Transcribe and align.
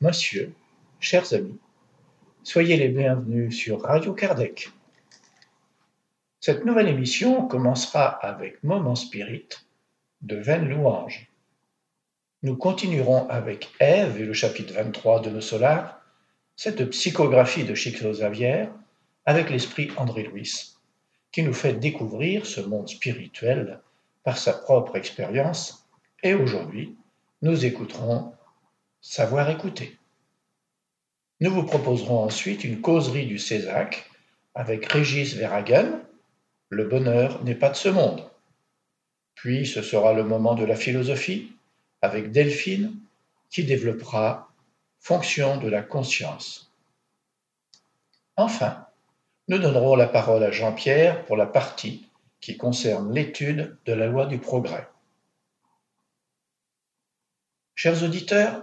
Monsieur, 0.00 0.52
chers 1.00 1.32
amis, 1.32 1.58
soyez 2.42 2.76
les 2.76 2.88
bienvenus 2.88 3.56
sur 3.56 3.80
Radio 3.80 4.12
Kardec. 4.12 4.68
Cette 6.40 6.66
nouvelle 6.66 6.88
émission 6.88 7.46
commencera 7.46 8.06
avec 8.06 8.62
Moment 8.62 8.94
Spirit 8.94 9.48
de 10.20 10.36
Vaine 10.36 10.68
Louange. 10.68 11.30
Nous 12.42 12.56
continuerons 12.56 13.26
avec 13.28 13.70
Ève 13.80 14.20
et 14.20 14.24
le 14.24 14.34
chapitre 14.34 14.74
23 14.74 15.22
de 15.22 15.30
nos 15.30 15.40
solars, 15.40 16.00
cette 16.56 16.84
psychographie 16.90 17.64
de 17.64 17.74
Chico 17.74 18.10
Xavier 18.10 18.66
avec 19.24 19.48
l'esprit 19.48 19.90
André 19.96 20.24
Louis, 20.24 20.74
qui 21.30 21.42
nous 21.42 21.54
fait 21.54 21.74
découvrir 21.74 22.44
ce 22.44 22.60
monde 22.60 22.88
spirituel 22.88 23.80
par 24.24 24.36
sa 24.36 24.52
propre 24.52 24.96
expérience. 24.96 25.88
Et 26.22 26.34
aujourd'hui, 26.34 26.96
nous 27.40 27.64
écouterons 27.64 28.34
Savoir 29.04 29.50
écouter. 29.50 29.98
Nous 31.40 31.50
vous 31.50 31.64
proposerons 31.64 32.22
ensuite 32.22 32.62
une 32.62 32.80
causerie 32.80 33.26
du 33.26 33.36
Césac 33.36 34.08
avec 34.54 34.86
Régis 34.86 35.34
Verhagen, 35.34 36.00
Le 36.68 36.84
bonheur 36.84 37.42
n'est 37.42 37.56
pas 37.56 37.70
de 37.70 37.74
ce 37.74 37.88
monde. 37.88 38.30
Puis 39.34 39.66
ce 39.66 39.82
sera 39.82 40.12
le 40.12 40.22
moment 40.22 40.54
de 40.54 40.64
la 40.64 40.76
philosophie 40.76 41.50
avec 42.00 42.30
Delphine 42.30 42.94
qui 43.50 43.64
développera 43.64 44.48
Fonction 45.00 45.56
de 45.56 45.68
la 45.68 45.82
conscience. 45.82 46.72
Enfin, 48.36 48.86
nous 49.48 49.58
donnerons 49.58 49.96
la 49.96 50.06
parole 50.06 50.44
à 50.44 50.52
Jean-Pierre 50.52 51.24
pour 51.24 51.36
la 51.36 51.46
partie 51.46 52.08
qui 52.40 52.56
concerne 52.56 53.12
l'étude 53.12 53.76
de 53.84 53.94
la 53.94 54.06
loi 54.06 54.26
du 54.26 54.38
progrès. 54.38 54.86
Chers 57.74 58.04
auditeurs, 58.04 58.62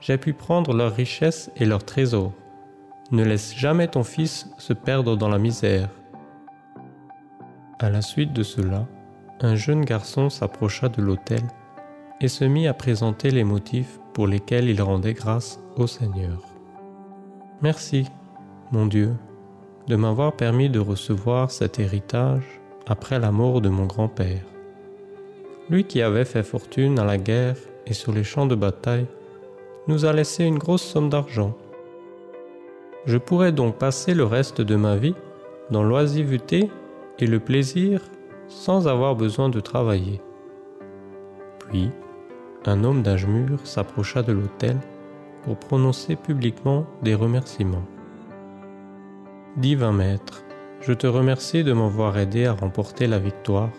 j'ai 0.00 0.16
pu 0.16 0.32
prendre 0.32 0.74
leurs 0.74 0.94
richesses 0.94 1.50
et 1.56 1.64
leurs 1.64 1.84
trésors. 1.84 2.32
Ne 3.10 3.24
laisse 3.24 3.56
jamais 3.56 3.88
ton 3.88 4.02
fils 4.04 4.50
se 4.58 4.74
perdre 4.74 5.16
dans 5.16 5.30
la 5.30 5.38
misère. 5.38 5.88
À 7.78 7.88
la 7.88 8.02
suite 8.02 8.34
de 8.34 8.42
cela, 8.42 8.86
un 9.40 9.54
jeune 9.54 9.82
garçon 9.82 10.28
s'approcha 10.28 10.90
de 10.90 11.00
l'autel 11.00 11.40
et 12.20 12.28
se 12.28 12.44
mit 12.44 12.68
à 12.68 12.74
présenter 12.74 13.30
les 13.30 13.44
motifs 13.44 13.98
pour 14.12 14.26
lesquels 14.26 14.68
il 14.68 14.82
rendait 14.82 15.14
grâce 15.14 15.58
au 15.76 15.86
Seigneur. 15.86 16.42
Merci, 17.62 18.04
mon 18.72 18.84
Dieu, 18.84 19.14
de 19.86 19.96
m'avoir 19.96 20.34
permis 20.34 20.68
de 20.68 20.78
recevoir 20.78 21.50
cet 21.50 21.78
héritage 21.78 22.60
après 22.86 23.18
la 23.18 23.32
mort 23.32 23.62
de 23.62 23.70
mon 23.70 23.86
grand-père. 23.86 24.44
Lui 25.70 25.84
qui 25.84 26.02
avait 26.02 26.26
fait 26.26 26.42
fortune 26.42 26.98
à 26.98 27.04
la 27.04 27.16
guerre 27.16 27.56
et 27.86 27.94
sur 27.94 28.12
les 28.12 28.24
champs 28.24 28.46
de 28.46 28.54
bataille, 28.54 29.06
nous 29.86 30.04
a 30.04 30.12
laissé 30.12 30.44
une 30.44 30.58
grosse 30.58 30.82
somme 30.82 31.08
d'argent 31.08 31.56
je 33.06 33.18
pourrais 33.18 33.52
donc 33.52 33.76
passer 33.76 34.14
le 34.14 34.24
reste 34.24 34.60
de 34.60 34.76
ma 34.76 34.96
vie 34.96 35.14
dans 35.70 35.82
l'oisiveté 35.82 36.70
et 37.18 37.26
le 37.26 37.40
plaisir 37.40 38.02
sans 38.48 38.88
avoir 38.88 39.14
besoin 39.14 39.48
de 39.48 39.60
travailler. 39.60 40.20
Puis, 41.68 41.90
un 42.64 42.84
homme 42.84 43.02
d'âge 43.02 43.26
mûr 43.26 43.60
s'approcha 43.64 44.22
de 44.22 44.32
l'autel 44.32 44.76
pour 45.42 45.56
prononcer 45.56 46.16
publiquement 46.16 46.86
des 47.02 47.14
remerciements. 47.14 47.84
Divin 49.56 49.92
Maître, 49.92 50.44
je 50.80 50.92
te 50.92 51.06
remercie 51.06 51.64
de 51.64 51.72
m'avoir 51.72 52.18
aidé 52.18 52.46
à 52.46 52.52
remporter 52.52 53.06
la 53.06 53.18
victoire 53.18 53.70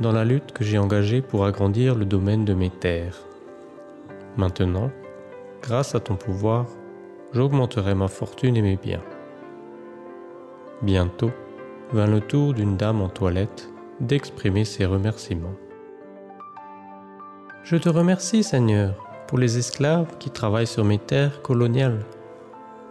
dans 0.00 0.12
la 0.12 0.24
lutte 0.24 0.52
que 0.52 0.64
j'ai 0.64 0.78
engagée 0.78 1.22
pour 1.22 1.44
agrandir 1.44 1.94
le 1.94 2.04
domaine 2.04 2.44
de 2.44 2.54
mes 2.54 2.70
terres. 2.70 3.18
Maintenant, 4.36 4.90
grâce 5.62 5.94
à 5.94 6.00
ton 6.00 6.16
pouvoir, 6.16 6.66
j'augmenterai 7.36 7.94
ma 7.94 8.08
fortune 8.08 8.56
et 8.56 8.62
mes 8.62 8.76
biens. 8.76 9.02
Bientôt 10.80 11.32
vint 11.92 12.06
le 12.06 12.22
tour 12.22 12.54
d'une 12.54 12.78
dame 12.78 13.02
en 13.02 13.10
toilette 13.10 13.68
d'exprimer 14.00 14.64
ses 14.64 14.86
remerciements. 14.86 15.52
Je 17.62 17.76
te 17.76 17.90
remercie, 17.90 18.42
Seigneur, 18.42 18.94
pour 19.26 19.36
les 19.36 19.58
esclaves 19.58 20.16
qui 20.18 20.30
travaillent 20.30 20.66
sur 20.66 20.82
mes 20.82 20.98
terres 20.98 21.42
coloniales. 21.42 22.06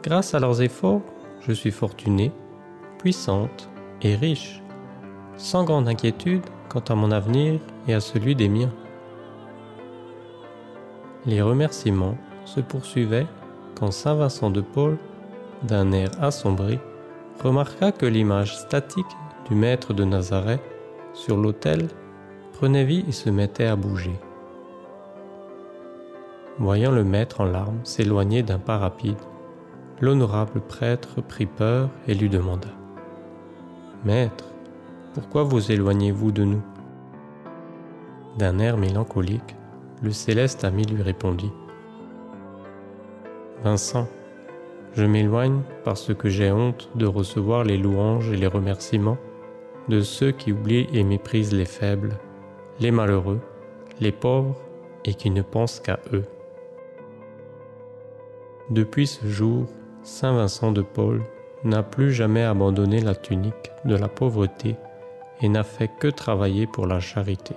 Grâce 0.03 0.36
à 0.36 0.39
leurs 0.39 0.62
efforts, 0.62 1.01
je 1.41 1.51
suis 1.51 1.71
fortunée, 1.71 2.31
puissante 3.00 3.68
et 4.03 4.13
riche, 4.13 4.62
sans 5.38 5.63
grande 5.63 5.88
inquiétude 5.88 6.45
quant 6.69 6.83
à 6.88 6.94
mon 6.94 7.09
avenir 7.09 7.59
et 7.88 7.95
à 7.95 8.00
celui 8.00 8.36
des 8.36 8.50
miens. 8.50 8.74
Les 11.25 11.41
remerciements 11.41 12.18
se 12.45 12.59
poursuivaient 12.59 13.25
quand 13.75 13.92
Saint 13.92 14.16
Vincent 14.16 14.50
de 14.50 14.62
Paul, 14.62 14.98
d'un 15.63 15.92
air 15.92 16.12
assombri, 16.22 16.80
remarqua 17.44 17.92
que 17.92 18.06
l'image 18.06 18.57
statique 18.57 19.06
du 19.50 19.56
maître 19.56 19.94
de 19.94 20.04
Nazareth 20.04 20.62
sur 21.13 21.38
l'autel 21.38 21.88
prenait 22.54 22.86
vie 22.86 23.06
et 23.07 23.12
se 23.12 23.30
mettait 23.30 23.66
à 23.66 23.75
bouger. 23.75 24.18
Voyant 26.57 26.92
le 26.92 27.04
maître 27.04 27.42
en 27.42 27.45
larmes 27.45 27.80
s'éloigner 27.83 28.42
d'un 28.42 28.60
pas 28.60 28.77
rapide, 28.77 29.18
l'honorable 30.00 30.62
prêtre 30.62 31.22
prit 31.22 31.45
peur 31.45 31.89
et 32.07 32.13
lui 32.13 32.30
demanda 32.30 32.69
Maître, 34.06 34.45
pourquoi 35.13 35.44
vous 35.44 35.72
éloignez-vous 35.72 36.31
de 36.31 36.44
nous? 36.44 36.62
D'un 38.38 38.60
air 38.60 38.77
mélancolique, 38.77 39.56
le 40.01 40.12
céleste 40.12 40.63
ami 40.63 40.86
lui 40.86 41.01
répondit 41.01 41.51
Vincent, 43.65 44.07
Je 44.94 45.06
m'éloigne 45.06 45.63
parce 45.83 46.13
que 46.13 46.29
j'ai 46.29 46.51
honte 46.51 46.88
de 46.94 47.07
recevoir 47.07 47.63
les 47.63 47.79
louanges 47.79 48.29
et 48.31 48.38
les 48.38 48.45
remerciements 48.45 49.17
de 49.89 50.01
ceux 50.01 50.31
qui 50.31 50.51
oublient 50.51 50.88
et 50.94 51.03
méprisent 51.03 51.51
les 51.51 51.65
faibles, 51.65 52.19
les 52.79 52.91
malheureux, 52.91 53.39
les 54.00 54.12
pauvres 54.12 54.56
et 55.03 55.15
qui 55.15 55.31
ne 55.31 55.41
pensent 55.41 55.79
qu'à 55.79 56.00
eux. 56.13 56.25
Depuis 58.69 59.07
ce 59.07 59.25
jour, 59.25 59.65
Saint 60.03 60.33
Vincent 60.33 60.71
de 60.71 60.83
Paul 60.83 61.23
n'a 61.63 61.81
plus 61.81 62.13
jamais 62.13 62.44
abandonné 62.44 63.01
la 63.01 63.15
tunique 63.15 63.71
de 63.83 63.95
la 63.95 64.09
pauvreté 64.09 64.75
et 65.41 65.50
n'a 65.50 65.63
fait 65.63 65.89
que 66.00 66.09
travailler 66.09 66.67
pour 66.67 66.85
la 66.85 67.00
charité. 67.00 67.56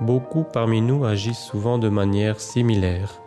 Beaucoup 0.00 0.44
parmi 0.44 0.80
nous 0.80 1.04
agissent 1.04 1.44
souvent 1.44 1.76
de 1.76 1.90
manière 1.90 2.40
similaire. 2.40 3.20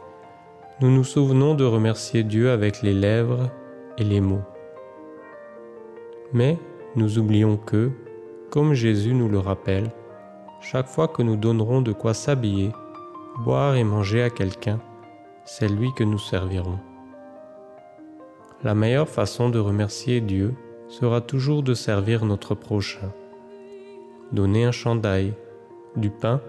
Nous 0.81 0.89
nous 0.89 1.03
souvenons 1.03 1.53
de 1.53 1.63
remercier 1.63 2.23
Dieu 2.23 2.49
avec 2.49 2.81
les 2.81 2.93
lèvres 2.93 3.51
et 3.99 4.03
les 4.03 4.21
mots. 4.21 4.41
Mais 6.33 6.57
nous 6.95 7.19
oublions 7.19 7.57
que, 7.57 7.91
comme 8.49 8.73
Jésus 8.73 9.13
nous 9.13 9.29
le 9.29 9.37
rappelle, 9.37 9.91
chaque 10.61 10.87
fois 10.87 11.07
que 11.07 11.21
nous 11.21 11.35
donnerons 11.35 11.83
de 11.83 11.91
quoi 11.91 12.15
s'habiller, 12.15 12.71
boire 13.43 13.75
et 13.75 13.83
manger 13.83 14.23
à 14.23 14.31
quelqu'un, 14.31 14.79
c'est 15.45 15.67
lui 15.67 15.93
que 15.93 16.03
nous 16.03 16.17
servirons. 16.17 16.79
La 18.63 18.73
meilleure 18.73 19.09
façon 19.09 19.49
de 19.49 19.59
remercier 19.59 20.21
Dieu 20.21 20.55
sera 20.87 21.21
toujours 21.21 21.61
de 21.61 21.75
servir 21.75 22.25
notre 22.25 22.55
prochain. 22.55 23.11
Donner 24.31 24.65
un 24.65 24.71
chandail, 24.71 25.33
du 25.95 26.09
pain 26.09 26.41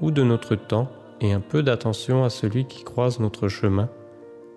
ou 0.00 0.10
de 0.10 0.22
notre 0.22 0.54
temps 0.54 0.88
et 1.20 1.32
un 1.32 1.40
peu 1.40 1.62
d'attention 1.62 2.24
à 2.24 2.30
celui 2.30 2.66
qui 2.66 2.84
croise 2.84 3.20
notre 3.20 3.48
chemin 3.48 3.88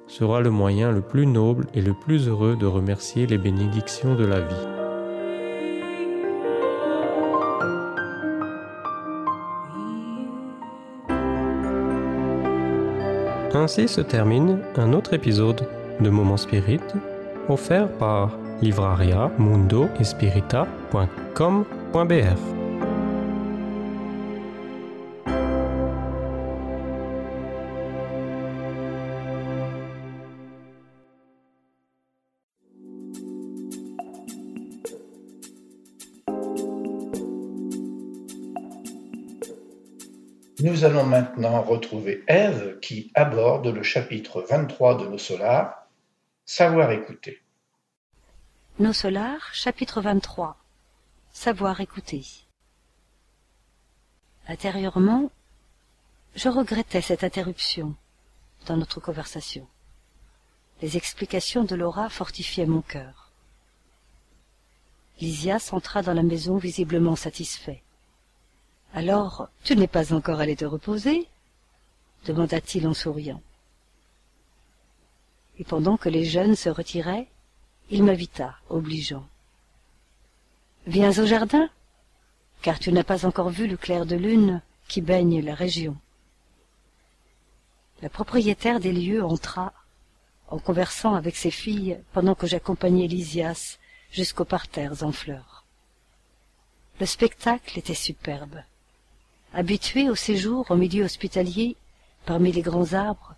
sera 0.08 0.42
le 0.42 0.50
moyen 0.50 0.92
le 0.92 1.02
plus 1.02 1.28
noble 1.28 1.68
et 1.74 1.82
le 1.82 1.94
plus 1.94 2.28
heureux 2.28 2.56
de 2.56 2.66
remercier 2.66 3.28
les 3.28 3.38
bénédictions 3.38 4.16
de 4.16 4.26
la 4.26 4.40
vie. 4.40 4.68
Ainsi 13.54 13.88
se 13.88 14.02
termine 14.02 14.60
un 14.76 14.94
autre 14.94 15.14
épisode 15.14 15.68
de 16.00 16.10
Moment 16.10 16.38
Spirit 16.38 16.80
offert 17.50 17.90
par 17.98 18.38
livraria 18.62 19.32
mundo 19.38 19.88
Nous 40.68 40.84
allons 40.84 41.06
maintenant 41.06 41.62
retrouver 41.62 42.26
Ève 42.28 42.78
qui 42.82 43.10
aborde 43.16 43.68
le 43.68 43.84
chapitre 43.84 44.42
23 44.42 44.98
de 44.98 45.08
Nos 45.08 45.18
Solars, 45.18 45.88
Savoir 46.44 46.92
écouter. 46.92 47.42
Nos 48.78 48.92
Solars, 48.92 49.54
chapitre 49.54 50.02
23 50.02 50.58
Savoir 51.32 51.80
écouter. 51.80 52.26
Intérieurement, 54.50 55.32
je 56.36 56.50
regrettais 56.50 57.00
cette 57.00 57.24
interruption 57.24 57.96
dans 58.66 58.76
notre 58.76 59.00
conversation. 59.00 59.66
Les 60.82 60.98
explications 60.98 61.64
de 61.64 61.76
Laura 61.76 62.10
fortifiaient 62.10 62.66
mon 62.66 62.82
cœur. 62.82 63.32
Lysias 65.22 65.70
entra 65.72 66.02
dans 66.02 66.14
la 66.14 66.24
maison 66.24 66.58
visiblement 66.58 67.16
satisfait. 67.16 67.84
Alors, 68.98 69.48
tu 69.64 69.76
n'es 69.76 69.86
pas 69.86 70.12
encore 70.12 70.40
allé 70.40 70.56
te 70.56 70.66
reposer 70.66 71.28
demanda-t-il 72.26 72.88
en 72.88 72.96
souriant. 72.96 73.44
Et 75.60 75.64
pendant 75.64 75.98
que 75.98 76.10
les 76.10 76.26
jeunes 76.26 76.56
se 76.56 76.68
retiraient, 76.68 77.28
il 77.92 78.04
m'invita, 78.04 78.56
obligeant. 78.70 79.24
Viens 80.88 81.16
au 81.20 81.28
jardin, 81.28 81.70
car 82.64 82.80
tu 82.80 82.92
n'as 82.92 83.04
pas 83.04 83.28
encore 83.28 83.52
vu 83.52 83.68
le 83.68 83.78
clair 83.78 84.08
de 84.08 84.16
lune 84.16 84.64
qui 84.88 85.02
baigne 85.02 85.46
la 85.46 85.54
région. 85.54 85.96
La 88.02 88.10
propriétaire 88.10 88.80
des 88.80 88.94
lieux 88.94 89.24
entra, 89.24 89.74
en 90.48 90.58
conversant 90.58 91.14
avec 91.14 91.36
ses 91.36 91.52
filles 91.52 92.00
pendant 92.14 92.34
que 92.34 92.48
j'accompagnais 92.48 93.06
Lysias 93.06 93.78
jusqu'aux 94.10 94.44
parterres 94.44 95.04
en 95.04 95.12
fleurs. 95.12 95.66
Le 97.00 97.06
spectacle 97.06 97.78
était 97.78 97.94
superbe. 97.94 98.64
Habitué 99.54 100.10
au 100.10 100.16
séjour 100.16 100.70
au 100.70 100.76
milieu 100.76 101.06
hospitalier, 101.06 101.76
parmi 102.26 102.52
les 102.52 102.62
grands 102.62 102.94
arbres, 102.94 103.36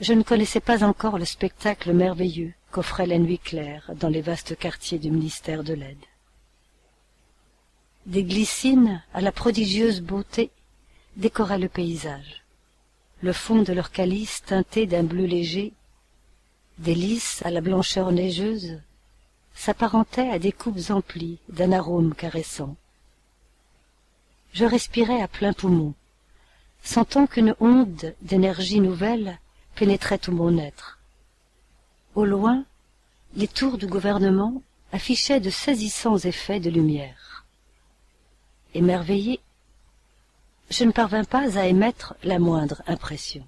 je 0.00 0.12
ne 0.12 0.22
connaissais 0.22 0.60
pas 0.60 0.84
encore 0.84 1.18
le 1.18 1.24
spectacle 1.24 1.92
merveilleux 1.92 2.52
qu'offrait 2.70 3.06
la 3.06 3.18
nuit 3.18 3.38
claire 3.38 3.90
dans 3.96 4.08
les 4.08 4.20
vastes 4.20 4.56
quartiers 4.56 4.98
du 4.98 5.10
ministère 5.10 5.64
de 5.64 5.74
l'aide. 5.74 6.04
Des 8.06 8.24
glycines 8.24 9.02
à 9.14 9.20
la 9.20 9.32
prodigieuse 9.32 10.02
beauté 10.02 10.50
décoraient 11.16 11.58
le 11.58 11.68
paysage. 11.68 12.42
Le 13.22 13.32
fond 13.32 13.62
de 13.62 13.72
leur 13.72 13.92
calice 13.92 14.42
teinté 14.42 14.86
d'un 14.86 15.04
bleu 15.04 15.24
léger, 15.24 15.72
des 16.78 16.94
lys 16.94 17.40
à 17.44 17.50
la 17.50 17.60
blancheur 17.60 18.12
neigeuse, 18.12 18.80
s'apparentaient 19.54 20.30
à 20.30 20.38
des 20.38 20.52
coupes 20.52 20.90
emplies 20.90 21.38
d'un 21.48 21.72
arôme 21.72 22.14
caressant 22.14 22.76
je 24.54 24.64
respirais 24.64 25.20
à 25.20 25.28
plein 25.28 25.52
poumon, 25.52 25.94
sentant 26.82 27.26
qu'une 27.26 27.56
onde 27.58 28.14
d'énergie 28.22 28.80
nouvelle 28.80 29.38
pénétrait 29.74 30.18
tout 30.18 30.32
mon 30.32 30.56
être. 30.58 31.00
Au 32.14 32.24
loin, 32.24 32.64
les 33.34 33.48
tours 33.48 33.78
du 33.78 33.88
gouvernement 33.88 34.62
affichaient 34.92 35.40
de 35.40 35.50
saisissants 35.50 36.18
effets 36.18 36.60
de 36.60 36.70
lumière. 36.70 37.44
Émerveillé, 38.74 39.40
je 40.70 40.84
ne 40.84 40.92
parvins 40.92 41.24
pas 41.24 41.58
à 41.58 41.66
émettre 41.66 42.14
la 42.22 42.38
moindre 42.38 42.80
impression. 42.86 43.44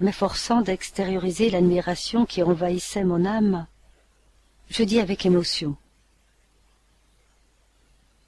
M'efforçant 0.00 0.62
d'extérioriser 0.62 1.50
l'admiration 1.50 2.24
qui 2.24 2.42
envahissait 2.42 3.04
mon 3.04 3.26
âme, 3.26 3.66
je 4.70 4.82
dis 4.82 5.00
avec 5.00 5.26
émotion 5.26 5.76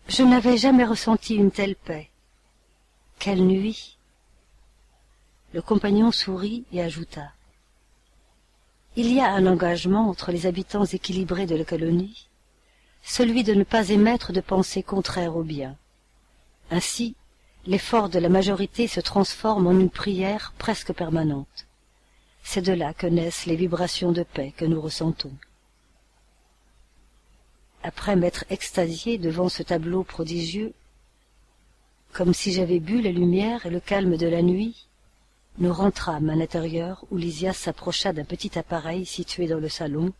je 0.09 0.23
n'avais 0.23 0.57
jamais 0.57 0.85
ressenti 0.85 1.35
une 1.35 1.50
telle 1.50 1.77
paix. 1.77 2.09
Quelle 3.19 3.45
nuit 3.45 3.99
Le 5.53 5.61
compagnon 5.61 6.12
sourit 6.12 6.65
et 6.73 6.83
ajouta. 6.83 7.33
Il 8.97 9.12
y 9.12 9.21
a 9.21 9.31
un 9.31 9.47
engagement 9.47 10.09
entre 10.09 10.33
les 10.33 10.47
habitants 10.47 10.87
équilibrés 10.87 11.47
de 11.47 11.55
la 11.55 11.65
colonie, 11.65 12.27
celui 13.03 13.45
de 13.45 13.53
ne 13.53 13.65
pas 13.65 13.91
émettre 13.91 14.33
de 14.33 14.41
pensées 14.41 14.83
contraires 14.83 15.37
au 15.37 15.43
bien. 15.43 15.77
Ainsi, 16.71 17.15
l'effort 17.67 18.09
de 18.09 18.19
la 18.19 18.31
majorité 18.31 18.87
se 18.87 19.00
transforme 19.00 19.67
en 19.67 19.73
une 19.73 19.91
prière 19.91 20.55
presque 20.57 20.95
permanente. 20.95 21.67
C'est 22.43 22.62
de 22.62 22.73
là 22.73 22.95
que 22.95 23.07
naissent 23.07 23.47
les 23.47 23.57
vibrations 23.57 24.12
de 24.12 24.23
paix 24.23 24.55
que 24.57 24.65
nous 24.65 24.81
ressentons 24.81 25.33
après 27.83 28.17
m'être 28.17 28.45
extasié 28.51 29.19
devant 29.19 29.49
ce 29.49 29.63
tableau 29.63 30.03
prodigieux, 30.03 30.73
comme 32.13 32.35
si 32.35 32.53
j'avais 32.53 32.81
bu 32.81 33.01
la 33.01 33.13
lumière 33.13 33.67
et 33.67 33.71
le 33.71 33.81
calme 33.81 34.17
de 34.17 34.27
la 34.27 34.43
nuit, 34.43 34.89
nous 35.59 35.73
rentrâmes 35.73 36.31
à 36.31 36.37
l'intérieur 36.37 37.05
où 37.11 37.17
Lysias 37.17 37.55
s'approcha 37.55 38.13
d'un 38.13 38.25
petit 38.25 38.59
appareil 38.59 39.05
situé 39.07 39.47
dans 39.47 39.59
le 39.59 39.69
salon, 39.69 40.13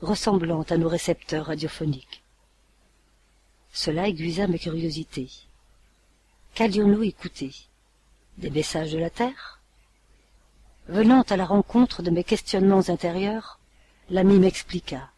ressemblant 0.00 0.62
à 0.62 0.76
nos 0.76 0.88
récepteurs 0.88 1.46
radiophoniques. 1.46 2.22
Cela 3.72 4.08
aiguisa 4.08 4.46
ma 4.46 4.58
curiosité. 4.58 5.28
Qu'allions-nous 6.54 7.02
écouter? 7.02 7.52
Des 8.38 8.50
messages 8.50 8.92
de 8.92 8.98
la 8.98 9.10
Terre? 9.10 9.60
Venant 10.88 11.22
à 11.22 11.36
la 11.36 11.44
rencontre 11.44 12.02
de 12.02 12.10
mes 12.10 12.24
questionnements 12.24 12.88
intérieurs, 12.88 13.58
l'ami 14.08 14.38
m'expliqua. 14.38 15.10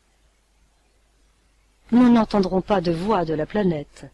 Nous 1.92 2.12
n'entendrons 2.12 2.60
pas 2.60 2.80
de 2.80 2.92
voix 2.92 3.24
de 3.24 3.34
la 3.34 3.46
planète. 3.46 4.06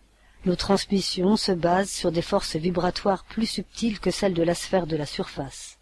Nos 0.46 0.56
transmissions 0.56 1.36
se 1.36 1.52
basent 1.52 1.90
sur 1.90 2.10
des 2.10 2.22
forces 2.22 2.56
vibratoires 2.56 3.24
plus 3.24 3.46
subtiles 3.46 4.00
que 4.00 4.10
celles 4.10 4.34
de 4.34 4.42
la 4.42 4.54
sphère 4.54 4.86
de 4.86 4.96
la 4.96 5.06
surface. 5.06 5.78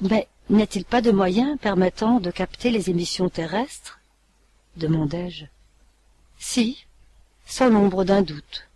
Mais 0.00 0.28
n'y-a-t-il 0.48 0.84
pas 0.84 1.02
de 1.02 1.10
moyen 1.10 1.56
permettant 1.56 2.20
de 2.20 2.30
capter 2.30 2.70
les 2.70 2.88
émissions 2.88 3.28
terrestres? 3.28 3.98
demandai-je. 4.76 5.46
Si, 6.38 6.86
sans 7.44 7.68
l'ombre 7.68 8.04
d'un 8.04 8.22
doute. 8.22 8.68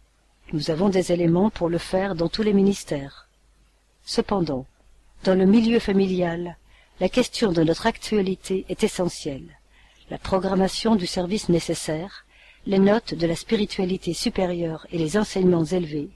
Nous 0.53 0.71
avons 0.71 0.89
des 0.89 1.13
éléments 1.13 1.49
pour 1.49 1.69
le 1.69 1.79
faire 1.79 2.15
dans 2.15 2.29
tous 2.29 2.43
les 2.43 2.53
ministères. 2.53 3.29
Cependant, 4.05 4.67
dans 5.25 5.39
le 5.39 5.47
milieu 5.47 5.79
familial, 5.79 6.59
la 7.01 7.09
question 7.09 7.53
de 7.53 7.63
notre 7.63 7.87
actualité 7.87 8.67
est 8.69 8.83
essentielle. 8.83 9.59
La 10.13 10.19
programmation 10.19 10.95
du 10.95 11.07
service 11.07 11.49
nécessaire, 11.49 12.27
les 12.67 12.79
notes 12.79 13.15
de 13.15 13.27
la 13.27 13.35
spiritualité 13.35 14.13
supérieure 14.13 14.87
et 14.93 14.99
les 14.99 15.17
enseignements 15.17 15.65
élevés 15.65 16.11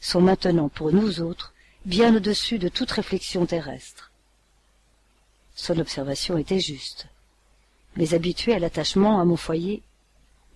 sont 0.00 0.22
maintenant 0.22 0.70
pour 0.70 0.90
nous 0.90 1.20
autres 1.20 1.52
bien 1.84 2.16
au-dessus 2.16 2.58
de 2.58 2.70
toute 2.70 2.90
réflexion 2.90 3.44
terrestre. 3.44 4.10
Son 5.54 5.78
observation 5.78 6.38
était 6.38 6.60
juste. 6.60 7.08
Mais 7.94 8.14
habitué 8.14 8.54
à 8.54 8.58
l'attachement 8.58 9.20
à 9.20 9.26
mon 9.26 9.36
foyer, 9.36 9.82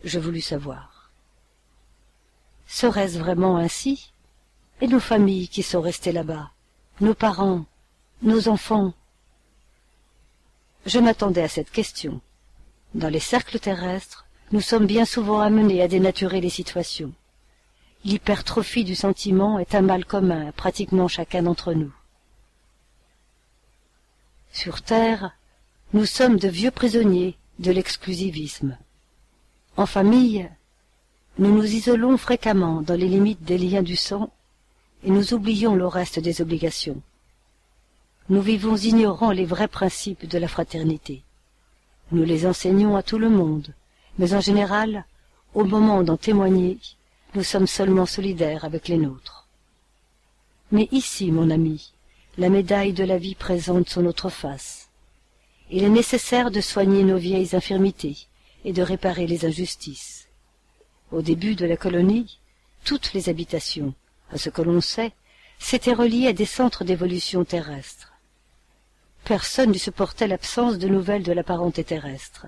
je 0.02 0.18
voulus 0.18 0.40
savoir. 0.40 1.11
Serait-ce 2.66 3.18
vraiment 3.18 3.59
ainsi? 3.59 4.11
Et 4.80 4.87
nos 4.87 5.00
familles 5.00 5.49
qui 5.49 5.62
sont 5.62 5.83
restées 5.83 6.12
là-bas 6.12 6.50
Nos 7.02 7.14
parents 7.14 7.66
Nos 8.23 8.49
enfants? 8.49 8.94
Je 10.87 10.99
m'attendais 10.99 11.42
à 11.42 11.49
cette 11.49 11.71
question. 11.71 12.23
Dans 12.94 13.08
les 13.08 13.20
cercles 13.20 13.58
terrestres, 13.58 14.24
nous 14.52 14.60
sommes 14.60 14.86
bien 14.86 15.04
souvent 15.04 15.40
amenés 15.40 15.82
à 15.82 15.88
dénaturer 15.88 16.40
les 16.40 16.50
situations. 16.50 17.12
L'hypertrophie 18.04 18.84
du 18.84 18.94
sentiment 18.94 19.58
est 19.58 19.74
un 19.74 19.80
mal 19.80 20.04
commun 20.04 20.46
à 20.46 20.52
pratiquement 20.52 21.08
chacun 21.08 21.42
d'entre 21.42 21.72
nous. 21.72 21.92
Sur 24.52 24.82
Terre, 24.82 25.36
nous 25.92 26.06
sommes 26.06 26.38
de 26.38 26.48
vieux 26.48 26.70
prisonniers 26.70 27.36
de 27.58 27.72
l'exclusivisme. 27.72 28.78
En 29.76 29.86
famille, 29.86 30.48
nous 31.38 31.52
nous 31.52 31.74
isolons 31.74 32.16
fréquemment 32.16 32.80
dans 32.80 32.94
les 32.94 33.08
limites 33.08 33.42
des 33.42 33.58
liens 33.58 33.82
du 33.82 33.96
sang 33.96 34.30
et 35.02 35.10
nous 35.10 35.34
oublions 35.34 35.74
le 35.74 35.86
reste 35.88 36.20
des 36.20 36.40
obligations. 36.40 37.02
Nous 38.28 38.40
vivons 38.40 38.76
ignorant 38.76 39.32
les 39.32 39.44
vrais 39.44 39.68
principes 39.68 40.26
de 40.26 40.38
la 40.38 40.46
fraternité. 40.46 41.24
Nous 42.12 42.25
les 42.25 42.46
enseignons 42.46 42.96
à 42.96 43.02
tout 43.02 43.18
le 43.18 43.30
monde, 43.30 43.73
mais 44.18 44.34
en 44.34 44.40
général, 44.40 45.04
au 45.54 45.64
moment 45.64 46.02
d'en 46.02 46.16
témoigner, 46.16 46.78
nous 47.34 47.42
sommes 47.42 47.66
seulement 47.66 48.06
solidaires 48.06 48.64
avec 48.64 48.88
les 48.88 48.99
nôtres. 48.99 49.49
Mais 50.70 50.88
ici, 50.92 51.30
mon 51.30 51.50
ami, 51.50 51.92
la 52.38 52.49
médaille 52.49 52.92
de 52.92 53.04
la 53.04 53.18
vie 53.18 53.34
présente 53.34 53.88
son 53.88 54.06
autre 54.06 54.28
face. 54.28 54.88
Il 55.70 55.82
est 55.84 55.88
nécessaire 55.88 56.50
de 56.50 56.61
soigner 56.61 57.04
nos 57.04 57.16
vieilles 57.16 57.54
infirmités 57.54 58.26
et 58.64 58.73
de 58.73 58.82
réparer 58.82 59.26
les 59.26 59.44
injustices. 59.44 60.28
Au 61.12 61.23
début 61.23 61.54
de 61.54 61.66
la 61.66 61.76
colonie, 61.76 62.38
toutes 62.84 63.12
les 63.12 63.28
habitations, 63.28 63.94
à 64.30 64.38
ce 64.38 64.50
que 64.50 64.62
l'on 64.62 64.80
sait, 64.80 65.12
s'étaient 65.58 65.92
reliées 65.92 66.28
à 66.28 66.32
des 66.32 66.44
centres 66.44 66.84
d'évolution 66.84 67.44
terrestre. 67.44 68.13
Personne 69.25 69.71
ne 69.71 69.78
supportait 69.78 70.26
l'absence 70.26 70.78
de 70.78 70.88
nouvelles 70.88 71.23
de 71.23 71.33
la 71.33 71.43
parenté 71.43 71.83
terrestre. 71.83 72.47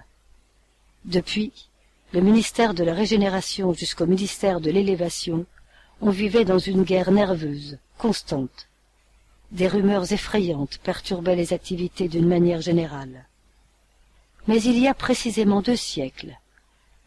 Depuis, 1.05 1.69
le 2.13 2.21
ministère 2.21 2.75
de 2.75 2.85
la 2.85 2.95
Régénération 2.95 3.73
jusqu'au 3.73 4.07
ministère 4.07 4.61
de 4.61 4.71
l'Élévation, 4.71 5.47
on 6.01 6.11
vivait 6.11 6.45
dans 6.45 6.59
une 6.59 6.83
guerre 6.83 7.11
nerveuse, 7.11 7.79
constante. 7.97 8.69
Des 9.53 9.69
rumeurs 9.69 10.13
effrayantes 10.13 10.79
perturbaient 10.79 11.37
les 11.37 11.53
activités 11.53 12.09
d'une 12.09 12.29
manière 12.29 12.61
générale. 12.61 13.27
Mais 14.47 14.61
il 14.63 14.79
y 14.79 14.87
a 14.87 14.95
précisément 14.95 15.63
deux 15.63 15.77
siècles, 15.77 16.37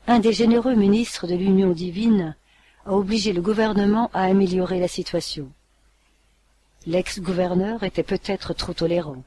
un 0.07 0.17
des 0.17 0.33
généreux 0.33 0.73
ministres 0.73 1.27
de 1.27 1.35
l'Union 1.35 1.71
divine 1.71 2.35
a 2.87 2.93
obligé 2.93 3.31
le 3.31 3.41
gouvernement 3.41 4.09
à 4.11 4.23
améliorer 4.23 4.79
la 4.79 4.87
situation. 4.87 5.51
L'ex-gouverneur 6.87 7.83
était 7.83 8.01
peut-être 8.01 8.55
trop 8.55 8.73
tolérant. 8.73 9.23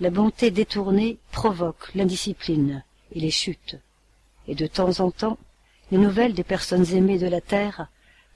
La 0.00 0.08
bonté 0.08 0.50
détournée 0.50 1.18
provoque 1.30 1.94
l'indiscipline 1.94 2.82
et 3.12 3.20
les 3.20 3.30
chutes 3.30 3.76
et 4.48 4.54
de 4.54 4.66
temps 4.66 5.00
en 5.00 5.10
temps 5.10 5.36
les 5.90 5.98
nouvelles 5.98 6.32
des 6.32 6.44
personnes 6.44 6.90
aimées 6.94 7.18
de 7.18 7.26
la 7.26 7.42
terre 7.42 7.88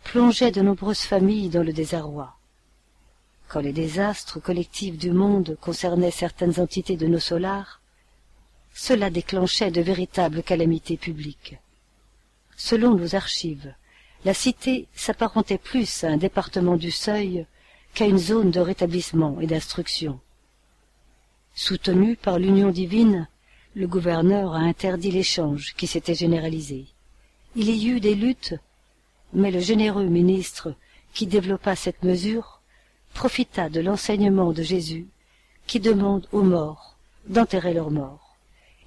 plongeaient 0.02 0.50
de 0.50 0.61
nombreuses 0.61 1.00
familles 1.00 1.49
dans 1.49 1.62
le 1.62 1.73
désarroi. 1.73 2.37
Quand 3.49 3.61
les 3.61 3.73
désastres 3.73 4.42
collectifs 4.42 4.99
du 4.99 5.11
monde 5.11 5.56
concernaient 5.59 6.11
certaines 6.11 6.61
entités 6.61 6.99
de 6.99 7.06
nos 7.06 7.18
solars, 7.18 7.80
cela 8.75 9.09
déclenchait 9.09 9.71
de 9.71 9.80
véritables 9.80 10.42
calamités 10.42 10.99
publiques. 10.99 11.56
Selon 12.59 12.94
nos 12.94 13.14
archives, 13.14 13.73
la 14.26 14.35
cité 14.35 14.87
s'apparentait 14.94 15.59
plus 15.59 16.04
à 16.04 16.09
un 16.09 16.18
département 16.18 16.76
du 16.76 16.90
seuil 16.90 17.47
qu'à 17.94 18.04
une 18.04 18.18
zone 18.18 18.50
de 18.50 18.61
rétablissement 18.61 19.40
et 19.40 19.47
d'instruction. 19.47 20.21
Soutenu 21.54 22.16
par 22.16 22.38
l'union 22.38 22.70
divine, 22.70 23.28
le 23.75 23.87
gouverneur 23.87 24.54
a 24.54 24.58
interdit 24.58 25.11
l'échange 25.11 25.75
qui 25.76 25.87
s'était 25.87 26.14
généralisé. 26.14 26.87
Il 27.54 27.70
y 27.70 27.88
eut 27.88 28.00
des 28.00 28.14
luttes, 28.14 28.54
mais 29.32 29.50
le 29.50 29.61
généreux 29.61 30.06
ministre 30.06 30.75
qui 31.12 31.26
développa 31.26 31.76
cette 31.76 32.02
mesure 32.02 32.61
profita 33.14 33.68
de 33.68 33.80
l'enseignement 33.80 34.52
de 34.52 34.62
Jésus 34.62 35.06
qui 35.66 35.80
demande 35.80 36.26
aux 36.32 36.42
morts 36.42 36.96
d'enterrer 37.26 37.73
leurs 37.73 37.90
morts, 37.90 38.37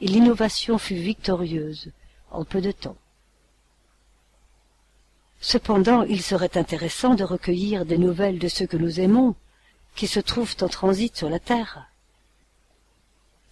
et 0.02 0.08
l'innovation 0.08 0.78
fut 0.78 0.96
victorieuse 0.96 1.92
en 2.32 2.44
peu 2.44 2.62
de 2.62 2.72
temps. 2.72 2.98
Cependant, 5.40 6.04
il 6.04 6.22
serait 6.22 6.58
intéressant 6.58 7.16
de 7.16 7.24
recueillir 7.24 7.86
des 7.86 7.98
nouvelles 7.98 8.40
de 8.40 8.48
ceux 8.48 8.68
que 8.68 8.78
nous 8.78 9.00
aimons, 9.00 9.36
qui 9.96 10.08
se 10.08 10.20
trouvent 10.20 10.56
en 10.62 10.68
transit 10.68 11.16
sur 11.16 11.30
la 11.30 11.40
terre. 11.40 11.90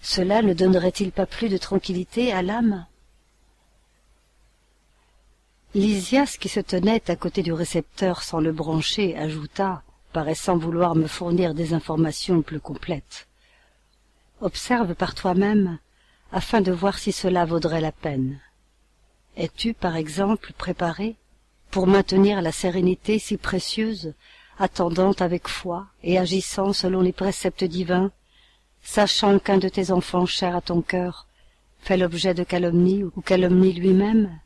Cela 0.08 0.44
ne 0.44 0.54
donnerait-il 0.54 1.12
pas 1.12 1.26
plus 1.26 1.50
de 1.50 1.58
tranquillité 1.58 2.32
à 2.32 2.44
l'âme 2.44 2.86
Lysias, 5.74 6.38
qui 6.40 6.48
se 6.48 6.60
tenait 6.60 7.10
à 7.10 7.16
côté 7.16 7.42
du 7.42 7.52
récepteur 7.52 8.22
sans 8.22 8.40
le 8.40 8.52
brancher, 8.52 9.18
ajouta, 9.18 9.82
paraissant 10.14 10.58
vouloir 10.58 10.94
me 10.94 11.08
fournir 11.08 11.56
des 11.56 11.74
informations 11.74 12.44
plus 12.44 12.60
complètes. 12.60 13.28
Observe 14.42 14.94
par 14.94 15.16
toi-même, 15.16 15.80
afin 16.32 16.62
de 16.62 16.72
voir 16.72 17.00
si 17.00 17.12
cela 17.12 17.44
vaudrait 17.44 17.82
la 17.82 17.92
peine. 17.92 18.40
Es-tu, 19.36 19.74
par 19.74 19.96
exemple, 19.96 20.54
préparé 20.56 21.16
pour 21.72 21.88
maintenir 21.88 22.44
la 22.44 22.52
sérénité 22.52 23.18
si 23.18 23.38
précieuse, 23.38 24.14
attendant 24.60 25.14
avec 25.14 25.48
foi 25.48 25.88
et 26.04 26.20
agissant 26.20 26.74
selon 26.74 27.02
les 27.02 27.12
préceptes 27.12 27.64
divins 27.64 28.12
sachant 28.86 29.40
qu'un 29.40 29.58
de 29.58 29.68
tes 29.68 29.92
enfants 29.92 30.28
chers 30.28 30.56
à 30.56 30.62
ton 30.62 30.82
cœur 30.82 31.28
fait 31.80 31.98
l'objet 31.98 32.34
de 32.34 32.44
calomnie 32.44 33.04
ou 33.04 33.22
calomnie 33.22 33.74
lui-même 33.74 34.40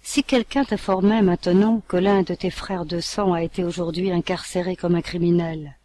si 0.00 0.22
quelqu'un 0.22 0.64
t'informait 0.64 1.22
maintenant 1.22 1.82
que 1.88 1.96
l'un 1.96 2.22
de 2.22 2.34
tes 2.34 2.50
frères 2.50 2.86
de 2.86 3.00
sang 3.00 3.34
a 3.34 3.42
été 3.42 3.64
aujourd'hui 3.64 4.10
incarcéré 4.12 4.76
comme 4.76 4.94
un 4.94 5.02
criminel 5.02 5.76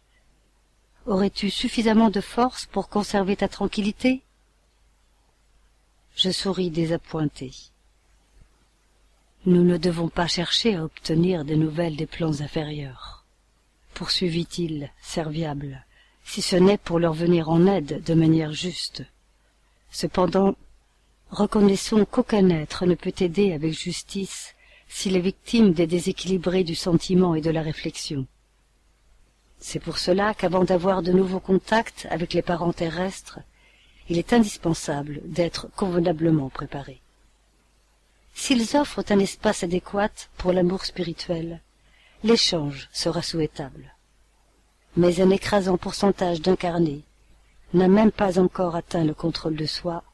aurais-tu 1.06 1.50
suffisamment 1.50 2.10
de 2.10 2.20
force 2.20 2.64
pour 2.64 2.88
conserver 2.88 3.36
ta 3.36 3.48
tranquillité? 3.48 4.22
Je 6.16 6.30
souris 6.30 6.70
désappointé. 6.70 7.52
Nous 9.44 9.64
ne 9.64 9.76
devons 9.76 10.08
pas 10.08 10.28
chercher 10.28 10.76
à 10.76 10.84
obtenir 10.84 11.44
des 11.44 11.56
nouvelles 11.56 11.96
des 11.96 12.06
plans 12.06 12.40
inférieurs 12.40 13.24
poursuivit-il 13.94 14.90
serviable 15.00 15.84
si 16.24 16.42
ce 16.42 16.56
n'est 16.56 16.78
pour 16.78 16.98
leur 16.98 17.12
venir 17.12 17.48
en 17.50 17.66
aide 17.66 18.02
de 18.02 18.14
manière 18.14 18.52
juste. 18.52 19.04
Cependant, 19.90 20.56
reconnaissons 21.30 22.04
qu'aucun 22.04 22.48
être 22.50 22.86
ne 22.86 22.94
peut 22.94 23.14
aider 23.20 23.52
avec 23.52 23.72
justice 23.72 24.54
s'il 24.88 25.16
est 25.16 25.20
victime 25.20 25.72
des 25.72 25.86
déséquilibrés 25.86 26.64
du 26.64 26.74
sentiment 26.74 27.34
et 27.34 27.40
de 27.40 27.50
la 27.50 27.62
réflexion. 27.62 28.26
C'est 29.58 29.80
pour 29.80 29.98
cela 29.98 30.34
qu'avant 30.34 30.64
d'avoir 30.64 31.02
de 31.02 31.12
nouveaux 31.12 31.40
contacts 31.40 32.06
avec 32.10 32.32
les 32.32 32.42
parents 32.42 32.72
terrestres, 32.72 33.38
il 34.08 34.18
est 34.18 34.32
indispensable 34.32 35.20
d'être 35.24 35.68
convenablement 35.74 36.50
préparé. 36.50 37.00
S'ils 38.34 38.76
offrent 38.76 39.04
un 39.08 39.18
espace 39.20 39.62
adéquat 39.62 40.10
pour 40.36 40.52
l'amour 40.52 40.84
spirituel, 40.84 41.60
l'échange 42.22 42.88
sera 42.92 43.22
souhaitable 43.22 43.94
mais 44.96 45.20
un 45.20 45.30
écrasant 45.30 45.76
pourcentage 45.76 46.40
d'incarnés 46.40 47.02
n'a 47.72 47.88
même 47.88 48.12
pas 48.12 48.38
encore 48.38 48.76
atteint 48.76 49.04
le 49.04 49.14
contrôle 49.14 49.56
de 49.56 49.66
soi 49.66 50.04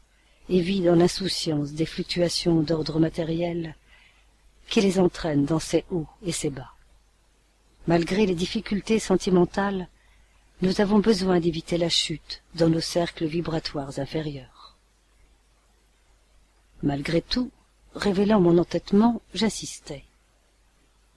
et 0.49 0.60
vit 0.60 0.80
dans 0.80 0.94
l'insouciance 0.94 1.72
des 1.72 1.87
fluctuations 1.87 2.62
d'ordre 2.62 2.99
matériel 2.99 3.76
qui 4.68 4.80
les 4.80 4.99
entraînent 4.99 5.44
dans 5.44 5.58
ses 5.58 5.84
hauts 5.90 6.06
et 6.25 6.32
ses 6.32 6.50
bas. 6.50 6.72
Malgré 7.87 8.25
les 8.25 8.34
difficultés 8.34 8.99
sentimentales, 8.99 9.88
nous 10.62 10.80
avons 10.80 10.99
besoin 10.99 11.40
d'éviter 11.40 11.78
la 11.78 11.88
chute 11.88 12.42
dans 12.54 12.68
nos 12.68 12.80
cercles 12.80 13.26
vibratoires 13.26 13.99
inférieurs. 13.99 14.76
Malgré 16.82 17.20
tout, 17.20 17.50
révélant 17.94 18.40
mon 18.40 18.58
entêtement, 18.58 19.20
j'insistais. 19.34 20.04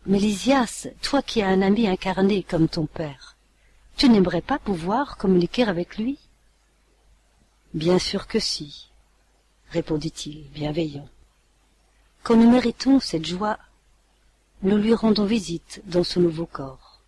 Mais 0.05 0.19
Lysias, 0.19 0.87
toi 1.01 1.21
qui 1.21 1.41
as 1.41 1.47
un 1.47 1.61
ami 1.61 1.87
incarné 1.87 2.43
comme 2.43 2.67
ton 2.67 2.85
père, 2.85 3.32
tu 3.95 4.09
n'aimerais 4.09 4.41
pas 4.41 4.59
pouvoir 4.59 5.17
communiquer 5.17 5.63
avec 5.63 5.97
lui? 5.97 6.19
Bien 7.73 7.99
sûr 7.99 8.27
que 8.27 8.39
si, 8.39 8.89
répondit-il, 9.69 10.49
bienveillant. 10.49 11.07
Quand 12.23 12.35
nous 12.35 12.49
méritons 12.49 12.99
cette 12.99 13.25
joie, 13.25 13.57
nous 14.61 14.77
lui 14.77 14.93
rendons 14.93 15.25
visite 15.25 15.81
dans 15.85 16.03
son 16.03 16.21
nouveau 16.21 16.45
corps. 16.45 17.01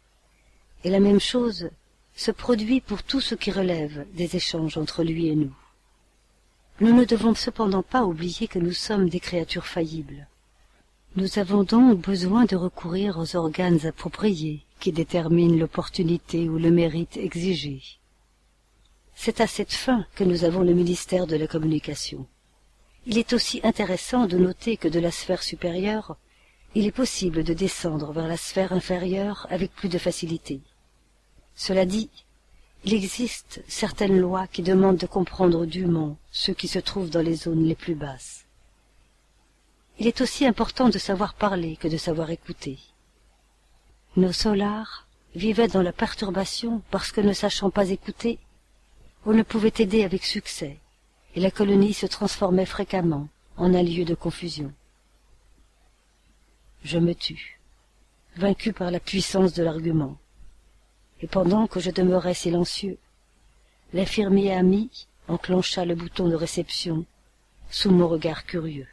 Et 0.84 0.90
la 0.90 1.00
même 1.00 1.20
chose 1.20 1.70
se 2.16 2.32
produit 2.32 2.82
pour 2.82 3.04
tout 3.04 3.22
ce 3.22 3.36
qui 3.36 3.52
relève 3.52 4.06
des 4.14 4.36
échanges 4.36 4.78
entre 4.78 5.04
lui 5.04 5.28
et 5.28 5.36
nous. 5.36 5.56
Nous 6.82 6.94
ne 6.94 7.06
devons 7.06 7.34
cependant 7.36 7.84
pas 7.84 8.04
oublier 8.04 8.48
que 8.48 8.60
nous 8.60 8.74
sommes 8.74 9.08
des 9.10 9.20
créatures 9.20 9.68
faillibles. 9.68 10.28
Nous 11.18 11.40
avons 11.40 11.64
donc 11.64 12.02
besoin 12.02 12.44
de 12.44 12.58
recourir 12.58 13.18
aux 13.18 13.38
organes 13.38 13.86
appropriés 13.86 14.66
qui 14.82 14.92
déterminent 14.92 15.58
l'opportunité 15.58 16.50
ou 16.50 16.58
le 16.58 16.72
mérite 16.72 17.16
exigé. 17.16 17.82
C'est 19.16 19.40
à 19.40 19.48
cette 19.48 19.72
fin 19.72 20.06
que 20.16 20.26
nous 20.26 20.44
avons 20.44 20.60
le 20.60 20.74
ministère 20.74 21.26
de 21.26 21.38
la 21.38 21.48
communication. 21.48 22.28
Il 23.06 23.18
est 23.18 23.32
aussi 23.32 23.62
intéressant 23.64 24.28
de 24.28 24.38
noter 24.38 24.76
que 24.76 24.90
de 24.90 25.00
la 25.00 25.10
sphère 25.10 25.42
supérieure, 25.42 26.18
il 26.76 26.86
est 26.86 26.92
possible 26.92 27.46
de 27.46 27.54
descendre 27.54 28.12
vers 28.12 28.28
la 28.28 28.36
sphère 28.36 28.74
inférieure 28.74 29.48
avec 29.50 29.74
plus 29.74 29.88
de 29.88 29.98
facilité. 29.98 30.60
Cela 31.56 31.86
dit, 31.86 32.10
il 32.84 32.94
existe 32.94 33.64
certaines 33.70 34.20
lois 34.20 34.48
qui 34.48 34.64
demandent 34.64 34.98
de 34.98 35.08
comprendre 35.08 35.66
dûment 35.66 36.18
ceux 36.34 36.54
qui 36.54 36.68
se 36.68 36.80
trouvent 36.80 37.10
dans 37.10 37.22
les 37.22 37.36
zones 37.36 37.64
les 37.64 37.76
plus 37.76 37.96
basses. 37.96 38.45
Il 40.00 40.08
est 40.08 40.22
aussi 40.22 40.46
important 40.46 40.90
de 40.90 40.98
savoir 40.98 41.34
parler 41.34 41.78
que 41.78 41.88
de 41.88 41.98
savoir 41.98 42.30
écouter. 42.30 42.80
Nos 44.18 44.34
solars 44.34 45.08
vivaient 45.36 45.68
dans 45.68 45.82
la 45.82 45.94
perturbation 45.94 46.82
parce 46.92 47.12
que 47.12 47.22
ne 47.22 47.34
sachant 47.34 47.70
pas 47.70 47.90
écouter, 47.90 48.40
on 49.26 49.34
ne 49.34 49.44
pouvait 49.44 49.74
aider 49.80 50.04
avec 50.04 50.24
succès, 50.24 50.80
et 51.36 51.40
la 51.40 51.52
colonie 51.52 51.94
se 51.94 52.06
transformait 52.06 52.66
fréquemment 52.66 53.28
en 53.58 53.74
un 53.74 53.84
lieu 53.84 54.06
de 54.06 54.16
confusion. 54.16 54.72
Je 56.84 57.00
me 57.00 57.16
tus, 57.16 57.60
vaincu 58.36 58.74
par 58.74 58.92
la 58.92 59.00
puissance 59.00 59.54
de 59.54 59.64
l'argument 59.64 60.18
et 61.22 61.28
pendant 61.28 61.68
que 61.68 61.80
je 61.80 61.92
demeurais 61.92 62.34
silencieux, 62.34 62.98
l'infirmier 63.94 64.54
ami 64.54 65.08
enclencha 65.28 65.86
le 65.86 65.96
bouton 65.96 66.28
de 66.28 66.36
réception 66.36 67.06
sous 67.70 67.92
mon 67.92 68.08
regard 68.08 68.46
curieux. 68.46 68.88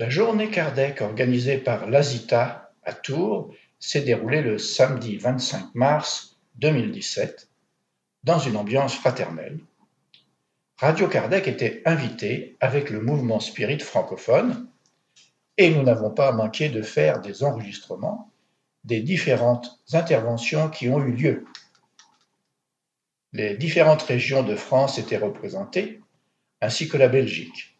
La 0.00 0.08
journée 0.08 0.48
Kardec 0.48 1.02
organisée 1.02 1.58
par 1.58 1.86
l'ASITA 1.86 2.72
à 2.84 2.92
Tours 2.94 3.54
s'est 3.78 4.00
déroulée 4.00 4.40
le 4.40 4.56
samedi 4.56 5.18
25 5.18 5.74
mars 5.74 6.38
2017 6.54 7.50
dans 8.24 8.38
une 8.38 8.56
ambiance 8.56 8.94
fraternelle. 8.94 9.60
Radio 10.78 11.06
Kardec 11.06 11.46
était 11.48 11.82
invité 11.84 12.56
avec 12.60 12.88
le 12.88 13.02
mouvement 13.02 13.40
spirit 13.40 13.78
francophone 13.78 14.68
et 15.58 15.68
nous 15.68 15.82
n'avons 15.82 16.10
pas 16.10 16.32
manqué 16.32 16.70
de 16.70 16.80
faire 16.80 17.20
des 17.20 17.44
enregistrements 17.44 18.30
des 18.84 19.02
différentes 19.02 19.82
interventions 19.92 20.70
qui 20.70 20.88
ont 20.88 21.04
eu 21.04 21.12
lieu. 21.12 21.44
Les 23.34 23.54
différentes 23.54 24.04
régions 24.04 24.44
de 24.44 24.56
France 24.56 24.96
étaient 24.96 25.18
représentées, 25.18 26.00
ainsi 26.62 26.88
que 26.88 26.96
la 26.96 27.08
Belgique. 27.08 27.76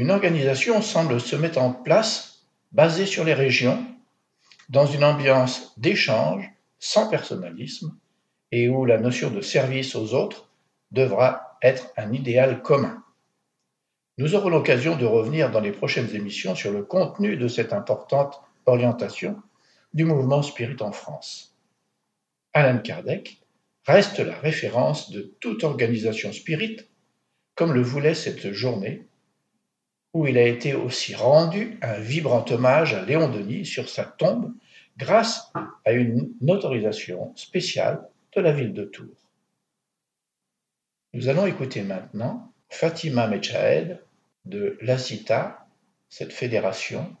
Une 0.00 0.10
organisation 0.10 0.80
semble 0.80 1.20
se 1.20 1.36
mettre 1.36 1.58
en 1.58 1.74
place 1.74 2.46
basée 2.72 3.04
sur 3.04 3.22
les 3.22 3.34
régions, 3.34 3.84
dans 4.70 4.86
une 4.86 5.04
ambiance 5.04 5.78
d'échange, 5.78 6.50
sans 6.78 7.10
personnalisme, 7.10 7.94
et 8.50 8.70
où 8.70 8.86
la 8.86 8.96
notion 8.96 9.30
de 9.30 9.42
service 9.42 9.94
aux 9.94 10.14
autres 10.14 10.48
devra 10.90 11.58
être 11.60 11.92
un 11.98 12.14
idéal 12.14 12.62
commun. 12.62 13.04
Nous 14.16 14.34
aurons 14.34 14.48
l'occasion 14.48 14.96
de 14.96 15.04
revenir 15.04 15.50
dans 15.50 15.60
les 15.60 15.70
prochaines 15.70 16.16
émissions 16.16 16.54
sur 16.54 16.72
le 16.72 16.82
contenu 16.82 17.36
de 17.36 17.46
cette 17.46 17.74
importante 17.74 18.40
orientation 18.64 19.36
du 19.92 20.06
mouvement 20.06 20.40
spirit 20.40 20.80
en 20.80 20.92
France. 20.92 21.58
Alan 22.54 22.78
Kardec 22.78 23.42
reste 23.84 24.20
la 24.20 24.38
référence 24.38 25.10
de 25.10 25.36
toute 25.40 25.62
organisation 25.62 26.32
spirit, 26.32 26.78
comme 27.54 27.74
le 27.74 27.82
voulait 27.82 28.14
cette 28.14 28.52
journée, 28.52 29.09
où 30.12 30.26
il 30.26 30.36
a 30.38 30.46
été 30.46 30.74
aussi 30.74 31.14
rendu 31.14 31.78
un 31.82 31.98
vibrant 31.98 32.44
hommage 32.50 32.94
à 32.94 33.04
Léon 33.04 33.28
Denis 33.28 33.64
sur 33.64 33.88
sa 33.88 34.04
tombe 34.04 34.52
grâce 34.96 35.52
à 35.84 35.92
une 35.92 36.32
autorisation 36.48 37.32
spéciale 37.36 38.06
de 38.34 38.40
la 38.40 38.52
ville 38.52 38.72
de 38.72 38.84
Tours. 38.84 39.06
Nous 41.12 41.28
allons 41.28 41.46
écouter 41.46 41.82
maintenant 41.82 42.52
Fatima 42.68 43.26
Mechahed 43.26 44.00
de 44.44 44.78
l'ACITA, 44.80 45.66
cette 46.08 46.32
fédération 46.32 47.16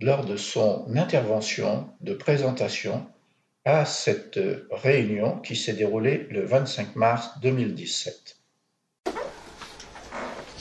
lors 0.00 0.24
de 0.24 0.36
son 0.36 0.86
intervention 0.96 1.90
de 2.00 2.14
présentation 2.14 3.06
à 3.64 3.84
cette 3.84 4.40
réunion 4.70 5.38
qui 5.38 5.54
s'est 5.54 5.74
déroulée 5.74 6.26
le 6.30 6.44
25 6.44 6.96
mars 6.96 7.38
2017. 7.40 8.39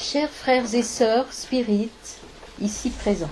Chers 0.02 0.30
frères 0.30 0.74
et 0.74 0.82
sœurs 0.82 1.32
spirites, 1.34 2.20
ici 2.62 2.90
présents, 2.90 3.30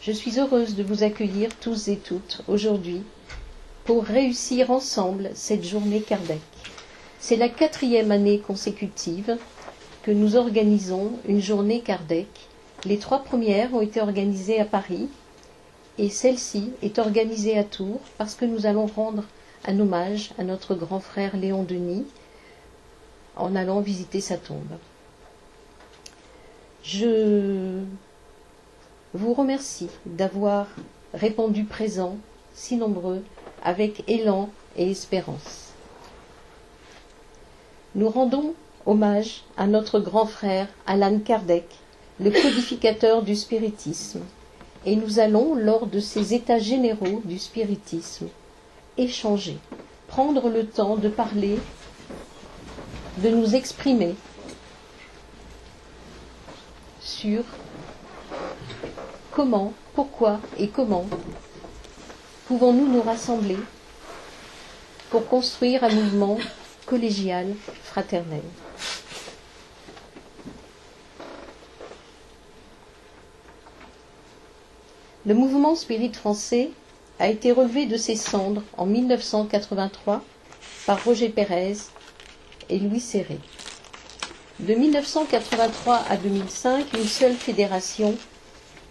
je 0.00 0.12
suis 0.12 0.38
heureuse 0.38 0.76
de 0.76 0.84
vous 0.84 1.02
accueillir 1.02 1.48
tous 1.60 1.88
et 1.88 1.96
toutes 1.96 2.42
aujourd'hui 2.46 3.02
pour 3.84 4.04
réussir 4.04 4.70
ensemble 4.70 5.30
cette 5.34 5.64
journée 5.64 6.00
Kardec. 6.02 6.38
C'est 7.18 7.34
la 7.34 7.48
quatrième 7.48 8.12
année 8.12 8.38
consécutive 8.38 9.36
que 10.04 10.12
nous 10.12 10.36
organisons 10.36 11.10
une 11.26 11.42
journée 11.42 11.80
Kardec 11.80 12.28
les 12.84 12.98
trois 12.98 13.24
premières 13.24 13.74
ont 13.74 13.80
été 13.80 14.00
organisées 14.00 14.60
à 14.60 14.64
Paris 14.64 15.08
et 15.98 16.10
celle-ci 16.10 16.70
est 16.80 17.00
organisée 17.00 17.58
à 17.58 17.64
Tours 17.64 18.00
parce 18.18 18.36
que 18.36 18.44
nous 18.44 18.66
allons 18.66 18.86
rendre 18.86 19.24
un 19.66 19.80
hommage 19.80 20.30
à 20.38 20.44
notre 20.44 20.76
grand 20.76 21.00
frère 21.00 21.36
Léon 21.36 21.64
Denis 21.64 22.04
en 23.36 23.54
allant 23.54 23.80
visiter 23.80 24.20
sa 24.20 24.36
tombe. 24.36 24.78
Je 26.82 27.82
vous 29.14 29.34
remercie 29.34 29.88
d'avoir 30.04 30.66
répondu 31.14 31.64
présent, 31.64 32.16
si 32.54 32.76
nombreux, 32.76 33.22
avec 33.62 34.04
élan 34.08 34.50
et 34.76 34.90
espérance. 34.90 35.72
Nous 37.94 38.08
rendons 38.08 38.54
hommage 38.84 39.42
à 39.56 39.66
notre 39.66 39.98
grand 39.98 40.26
frère 40.26 40.68
Alan 40.86 41.18
Kardec, 41.18 41.64
le 42.20 42.30
codificateur 42.30 43.22
du 43.22 43.34
spiritisme, 43.34 44.22
et 44.84 44.94
nous 44.96 45.18
allons, 45.18 45.54
lors 45.54 45.86
de 45.86 45.98
ces 45.98 46.34
états 46.34 46.58
généraux 46.60 47.20
du 47.24 47.38
spiritisme, 47.38 48.28
échanger, 48.96 49.58
prendre 50.06 50.48
le 50.48 50.66
temps 50.66 50.96
de 50.96 51.08
parler, 51.08 51.58
de 53.18 53.30
nous 53.30 53.54
exprimer 53.54 54.14
sur 57.00 57.44
comment, 59.30 59.72
pourquoi 59.94 60.40
et 60.58 60.68
comment 60.68 61.06
pouvons-nous 62.46 62.86
nous 62.86 63.02
rassembler 63.02 63.58
pour 65.10 65.26
construire 65.26 65.84
un 65.84 65.90
mouvement 65.90 66.38
collégial, 66.84 67.54
fraternel. 67.84 68.42
Le 75.24 75.34
mouvement 75.34 75.74
spirit 75.74 76.12
français 76.12 76.70
a 77.18 77.28
été 77.28 77.50
relevé 77.50 77.86
de 77.86 77.96
ses 77.96 78.14
cendres 78.14 78.62
en 78.76 78.86
1983 78.86 80.22
par 80.86 81.02
Roger 81.04 81.30
Pérez 81.30 81.74
et 82.68 82.78
Louis 82.78 83.00
Serré. 83.00 83.38
De 84.60 84.74
1983 84.74 86.04
à 86.08 86.16
2005, 86.16 86.94
une 86.94 87.04
seule 87.04 87.34
fédération 87.34 88.14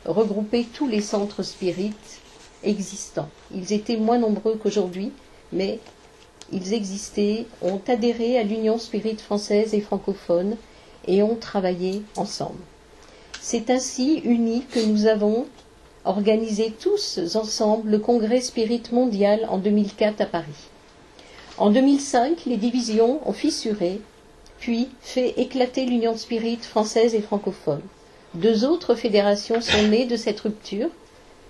regroupait 0.05 0.65
tous 0.71 0.87
les 0.87 1.01
centres 1.01 1.43
spirites 1.43 2.21
existants. 2.63 3.29
Ils 3.53 3.73
étaient 3.73 3.97
moins 3.97 4.19
nombreux 4.19 4.55
qu'aujourd'hui, 4.55 5.11
mais 5.51 5.79
ils 6.51 6.73
existaient, 6.73 7.45
ont 7.61 7.81
adhéré 7.87 8.37
à 8.37 8.43
l'Union 8.43 8.77
spirite 8.77 9.21
française 9.21 9.73
et 9.73 9.81
francophone 9.81 10.57
et 11.07 11.23
ont 11.23 11.35
travaillé 11.35 12.03
ensemble. 12.15 12.59
C'est 13.41 13.69
ainsi 13.69 14.21
unis 14.23 14.65
que 14.71 14.79
nous 14.79 15.07
avons 15.07 15.45
organisé 16.03 16.71
tous 16.71 17.19
ensemble 17.35 17.89
le 17.89 17.99
congrès 17.99 18.41
spirit 18.41 18.83
mondial 18.91 19.47
en 19.49 19.57
2004 19.57 20.21
à 20.21 20.25
Paris. 20.25 20.69
En 21.57 21.69
2005, 21.69 22.43
les 22.47 22.57
divisions 22.57 23.21
ont 23.25 23.31
fissuré, 23.31 24.01
puis 24.59 24.89
fait 24.99 25.39
éclater 25.39 25.85
l'union 25.85 26.17
spirit 26.17 26.57
française 26.57 27.15
et 27.15 27.21
francophone. 27.21 27.81
Deux 28.33 28.65
autres 28.65 28.95
fédérations 28.95 29.61
sont 29.61 29.87
nées 29.87 30.05
de 30.05 30.17
cette 30.17 30.41
rupture, 30.41 30.89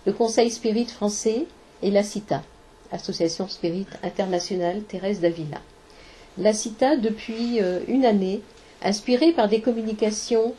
le 0.05 0.13
Conseil 0.13 0.51
Spirit 0.51 0.85
français 0.85 1.47
et 1.81 1.89
la 1.89 2.03
CITA, 2.03 2.43
Association 2.91 3.47
Spirit 3.47 3.87
Internationale 4.03 4.83
Thérèse 4.83 5.21
d'Avila. 5.21 5.59
La 6.37 6.53
CITA, 6.53 6.97
depuis 6.97 7.59
euh, 7.59 7.79
une 7.87 8.05
année, 8.05 8.41
inspirée 8.83 9.31
par 9.31 9.47
des 9.47 9.61
communications 9.61 10.53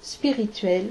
spirituelles, 0.00 0.90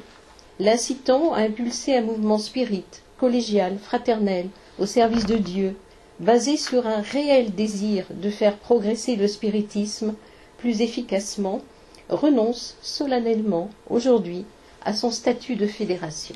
l'incitant 0.60 1.34
à 1.34 1.44
impulser 1.44 1.96
un 1.96 2.02
mouvement 2.02 2.40
spirit, 2.40 2.84
collégial, 3.18 3.78
fraternel, 3.78 4.50
au 4.80 4.86
service 4.86 5.26
de 5.26 5.38
Dieu, 5.38 5.78
basé 6.20 6.58
sur 6.58 6.88
un 6.88 7.02
réel 7.02 7.54
désir 7.54 8.06
de 8.10 8.30
faire 8.30 8.58
progresser 8.58 9.16
le 9.16 9.28
spiritisme 9.28 10.14
plus 10.58 10.82
efficacement, 10.82 11.62
renonce 12.10 12.78
solennellement 12.82 13.70
aujourd'hui 13.90 14.46
à 14.84 14.94
son 14.94 15.12
statut 15.12 15.56
de 15.56 15.68
fédération. 15.68 16.36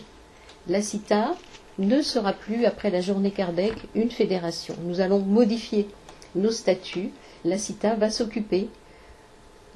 La 0.68 0.82
CITA 0.82 1.36
ne 1.78 2.02
sera 2.02 2.34
plus, 2.34 2.66
après 2.66 2.90
la 2.90 3.02
journée 3.02 3.32
Kardec, 3.32 3.74
une 3.96 4.12
fédération. 4.12 4.76
Nous 4.84 5.00
allons 5.00 5.20
modifier 5.20 5.88
nos 6.36 6.52
statuts. 6.52 7.12
La 7.46 7.58
CITA 7.58 7.96
va 7.96 8.10
s'occuper 8.10 8.68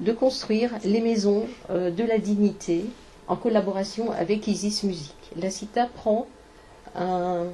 de 0.00 0.12
construire 0.12 0.72
les 0.84 1.00
maisons 1.00 1.46
euh, 1.70 1.90
de 1.90 2.04
la 2.04 2.18
dignité 2.18 2.84
en 3.26 3.36
collaboration 3.36 4.12
avec 4.12 4.46
Isis 4.48 4.82
Musique. 4.82 5.14
La 5.36 5.50
CITA 5.50 5.86
prend 5.86 6.26
un, 6.94 7.46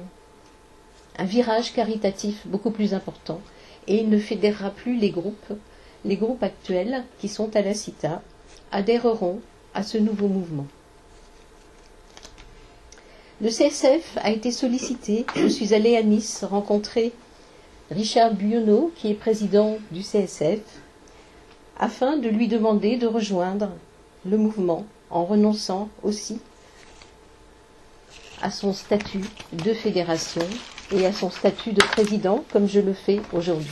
un 1.17 1.25
virage 1.25 1.73
caritatif 1.73 2.45
beaucoup 2.47 2.71
plus 2.71 2.93
important 2.93 3.41
et 3.87 3.97
il 3.97 4.09
ne 4.09 4.19
fédérera 4.19 4.69
plus 4.69 4.97
les 4.97 5.09
groupes. 5.09 5.53
Les 6.05 6.15
groupes 6.17 6.43
actuels 6.43 7.03
qui 7.19 7.27
sont 7.27 7.55
à 7.55 7.61
la 7.61 7.73
CITA 7.73 8.21
adhéreront 8.71 9.39
à 9.73 9.83
ce 9.83 9.97
nouveau 9.97 10.27
mouvement. 10.27 10.67
Le 13.41 13.49
CSF 13.49 14.17
a 14.21 14.31
été 14.31 14.51
sollicité. 14.51 15.25
Je 15.35 15.47
suis 15.47 15.73
allée 15.73 15.97
à 15.97 16.03
Nice 16.03 16.43
rencontrer 16.43 17.11
Richard 17.89 18.33
Bionneau, 18.33 18.91
qui 18.95 19.09
est 19.09 19.15
président 19.15 19.77
du 19.91 20.01
CSF, 20.01 20.59
afin 21.77 22.17
de 22.17 22.29
lui 22.29 22.47
demander 22.47 22.97
de 22.97 23.07
rejoindre 23.07 23.71
le 24.25 24.37
mouvement 24.37 24.85
en 25.09 25.25
renonçant 25.25 25.89
aussi 26.03 26.39
à 28.41 28.51
son 28.51 28.73
statut 28.73 29.25
de 29.53 29.73
fédération 29.73 30.45
et 30.91 31.05
à 31.05 31.13
son 31.13 31.29
statut 31.29 31.71
de 31.71 31.81
président, 31.81 32.43
comme 32.51 32.67
je 32.67 32.79
le 32.79 32.93
fais 32.93 33.21
aujourd'hui. 33.33 33.71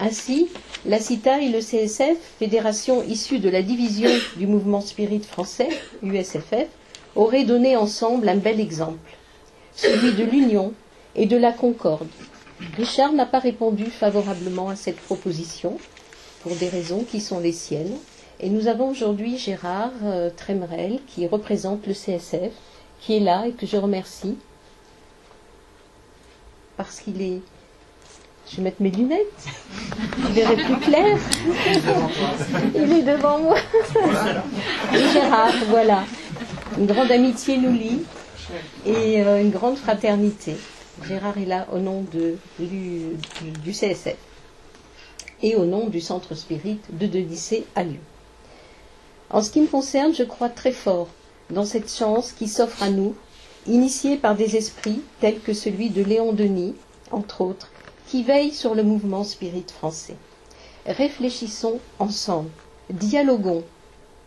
Ainsi, 0.00 0.48
la 0.86 0.98
CITA 0.98 1.40
et 1.40 1.48
le 1.48 1.60
CSF, 1.60 2.18
fédération 2.38 3.02
issue 3.02 3.38
de 3.38 3.48
la 3.48 3.62
division 3.62 4.10
du 4.36 4.46
mouvement 4.46 4.80
spirit 4.80 5.20
français, 5.22 5.68
USFF, 6.02 6.66
auraient 7.14 7.44
donné 7.44 7.76
ensemble 7.76 8.28
un 8.28 8.36
bel 8.36 8.60
exemple, 8.60 9.16
celui 9.74 10.12
de 10.12 10.24
l'union 10.24 10.74
et 11.14 11.26
de 11.26 11.36
la 11.36 11.52
concorde. 11.52 12.08
Richard 12.76 13.12
n'a 13.12 13.26
pas 13.26 13.38
répondu 13.38 13.86
favorablement 13.86 14.68
à 14.68 14.76
cette 14.76 15.00
proposition, 15.00 15.78
pour 16.42 16.54
des 16.56 16.68
raisons 16.68 17.04
qui 17.04 17.20
sont 17.20 17.38
les 17.38 17.52
siennes, 17.52 17.96
et 18.40 18.50
nous 18.50 18.66
avons 18.66 18.90
aujourd'hui 18.90 19.38
Gérard 19.38 19.92
euh, 20.02 20.28
Tremerel, 20.36 20.98
qui 21.06 21.26
représente 21.26 21.86
le 21.86 21.94
CSF, 21.94 22.52
qui 23.00 23.16
est 23.16 23.20
là 23.20 23.46
et 23.46 23.52
que 23.52 23.64
je 23.64 23.76
remercie, 23.76 24.36
parce 26.76 27.00
qu'il 27.00 27.20
est... 27.22 27.40
Je 28.50 28.56
vais 28.56 28.62
mettre 28.62 28.82
mes 28.82 28.90
lunettes, 28.90 29.46
je 30.18 30.32
verrai 30.32 30.56
plus 30.56 30.76
clair. 30.76 31.18
Il 32.74 32.92
est 32.92 33.02
devant 33.02 33.38
moi. 33.38 33.56
Gérard, 34.92 35.54
voilà. 35.68 36.04
Une 36.76 36.86
grande 36.86 37.10
amitié 37.10 37.56
nous 37.56 37.72
lie 37.72 38.02
et 38.84 39.22
euh, 39.22 39.40
une 39.40 39.50
grande 39.50 39.78
fraternité. 39.78 40.56
Gérard 41.06 41.38
est 41.38 41.46
là 41.46 41.66
au 41.72 41.78
nom 41.78 42.04
de, 42.12 42.36
du, 42.58 43.72
CSF 43.72 44.16
et 45.42 45.56
au 45.56 45.64
nom 45.64 45.88
du 45.88 46.00
Centre 46.00 46.34
Spirit 46.34 46.78
de 46.90 47.06
Denisé 47.06 47.64
à 47.74 47.82
Lyon. 47.82 48.00
En 49.30 49.42
ce 49.42 49.50
qui 49.50 49.60
me 49.60 49.66
concerne, 49.66 50.14
je 50.14 50.22
crois 50.22 50.48
très 50.48 50.72
fort 50.72 51.08
dans 51.50 51.64
cette 51.64 51.90
chance 51.90 52.32
qui 52.32 52.48
s'offre 52.48 52.82
à 52.82 52.90
nous, 52.90 53.14
initiée 53.66 54.16
par 54.16 54.34
des 54.34 54.56
esprits 54.56 55.00
tels 55.20 55.40
que 55.40 55.52
celui 55.52 55.90
de 55.90 56.02
Léon 56.02 56.32
Denis, 56.32 56.74
entre 57.10 57.40
autres, 57.40 57.70
qui 58.06 58.22
veillent 58.22 58.52
sur 58.52 58.74
le 58.74 58.82
mouvement 58.82 59.24
spirit 59.24 59.64
français. 59.66 60.16
Réfléchissons 60.86 61.78
ensemble, 61.98 62.50
dialoguons, 62.90 63.64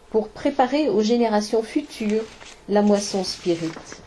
pour 0.09 0.29
préparer 0.29 0.89
aux 0.89 1.01
générations 1.01 1.61
futures 1.61 2.23
la 2.69 2.81
moisson 2.81 3.23
spirite. 3.23 4.01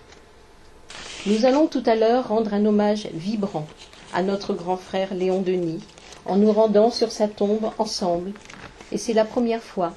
Nous 1.27 1.45
allons 1.45 1.67
tout 1.67 1.83
à 1.87 1.95
l'heure 1.95 2.29
rendre 2.29 2.55
un 2.55 2.65
hommage 2.65 3.09
vibrant 3.13 3.67
à 4.13 4.23
notre 4.23 4.55
grand 4.55 4.79
frère 4.79 5.15
Léon 5.15 5.43
Denis 5.43 5.81
en 6.25 6.37
nous 6.37 6.53
rendant 6.53 6.91
sur 6.91 7.13
sa 7.13 7.29
tombe 7.29 7.71
ensemble. 7.79 8.33
Et 8.93 8.99
c'est 8.99 9.13
la 9.13 9.25
première 9.25 9.63
fois 9.63 9.95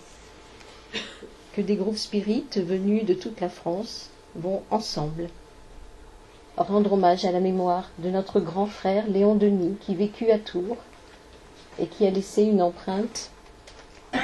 que 1.53 1.61
des 1.61 1.75
groupes 1.75 1.97
spirites 1.97 2.59
venus 2.59 3.05
de 3.05 3.13
toute 3.13 3.39
la 3.41 3.49
France 3.49 4.09
vont 4.35 4.63
ensemble 4.71 5.29
rendre 6.57 6.93
hommage 6.93 7.25
à 7.25 7.31
la 7.31 7.39
mémoire 7.39 7.89
de 7.99 8.09
notre 8.09 8.39
grand 8.39 8.67
frère 8.67 9.07
Léon 9.07 9.35
Denis 9.35 9.75
qui 9.81 9.95
vécut 9.95 10.31
à 10.31 10.39
Tours 10.39 10.77
et 11.79 11.87
qui 11.87 12.05
a 12.05 12.11
laissé 12.11 12.43
une 12.43 12.61
empreinte 12.61 13.31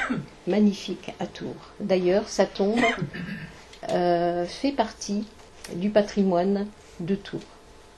magnifique 0.46 1.12
à 1.18 1.26
Tours. 1.26 1.72
D'ailleurs, 1.80 2.28
sa 2.28 2.46
tombe 2.46 2.78
euh, 3.90 4.46
fait 4.46 4.72
partie 4.72 5.26
du 5.74 5.90
patrimoine 5.90 6.66
de 7.00 7.14
Tours. 7.14 7.40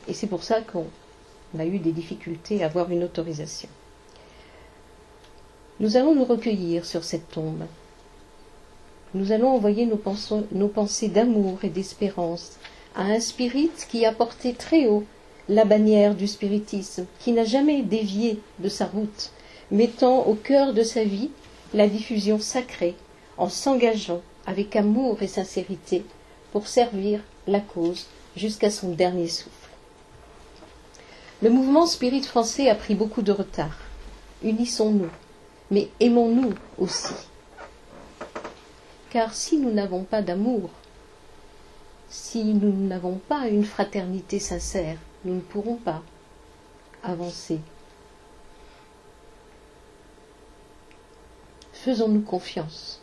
Et 0.08 0.14
c'est 0.14 0.26
pour 0.26 0.42
ça 0.42 0.60
qu'on 0.62 0.86
a 1.58 1.64
eu 1.66 1.78
des 1.78 1.92
difficultés 1.92 2.62
à 2.62 2.66
avoir 2.66 2.90
une 2.90 3.04
autorisation. 3.04 3.68
Nous 5.80 5.96
allons 5.96 6.14
nous 6.14 6.24
recueillir 6.24 6.84
sur 6.84 7.04
cette 7.04 7.30
tombe. 7.30 7.64
Nous 9.14 9.32
allons 9.32 9.50
envoyer 9.50 9.86
nos, 9.86 10.68
pensées 10.68 11.08
d'amour 11.08 11.58
et 11.62 11.68
d'espérance 11.68 12.52
à 12.94 13.02
un 13.02 13.20
spirit 13.20 13.70
qui 13.90 14.06
a 14.06 14.12
porté 14.12 14.54
très 14.54 14.86
haut 14.86 15.04
la 15.50 15.66
bannière 15.66 16.14
du 16.14 16.26
spiritisme, 16.26 17.04
qui 17.18 17.32
n'a 17.32 17.44
jamais 17.44 17.82
dévié 17.82 18.40
de 18.58 18.70
sa 18.70 18.86
route, 18.86 19.30
mettant 19.70 20.26
au 20.26 20.34
cœur 20.34 20.72
de 20.72 20.82
sa 20.82 21.04
vie 21.04 21.30
la 21.74 21.88
diffusion 21.88 22.38
sacrée 22.38 22.94
en 23.36 23.50
s'engageant 23.50 24.22
avec 24.46 24.76
amour 24.76 25.22
et 25.22 25.26
sincérité 25.26 26.04
pour 26.52 26.66
servir 26.66 27.20
la 27.46 27.60
cause 27.60 28.06
jusqu'à 28.34 28.70
son 28.70 28.92
dernier 28.92 29.28
souffle. 29.28 29.50
Le 31.42 31.50
mouvement 31.50 31.86
spirit 31.86 32.22
français 32.22 32.70
a 32.70 32.74
pris 32.74 32.94
beaucoup 32.94 33.22
de 33.22 33.32
retard. 33.32 33.76
Unissons-nous, 34.42 35.10
mais 35.70 35.88
aimons-nous 36.00 36.54
aussi. 36.78 37.14
Car 39.12 39.34
si 39.34 39.58
nous 39.58 39.70
n'avons 39.70 40.04
pas 40.04 40.22
d'amour, 40.22 40.70
si 42.08 42.44
nous 42.44 42.72
n'avons 42.72 43.20
pas 43.28 43.46
une 43.46 43.62
fraternité 43.62 44.38
sincère, 44.38 44.96
nous 45.26 45.34
ne 45.34 45.40
pourrons 45.40 45.76
pas 45.76 46.00
avancer 47.02 47.58
Faisons-nous 51.74 52.22
confiance 52.22 53.02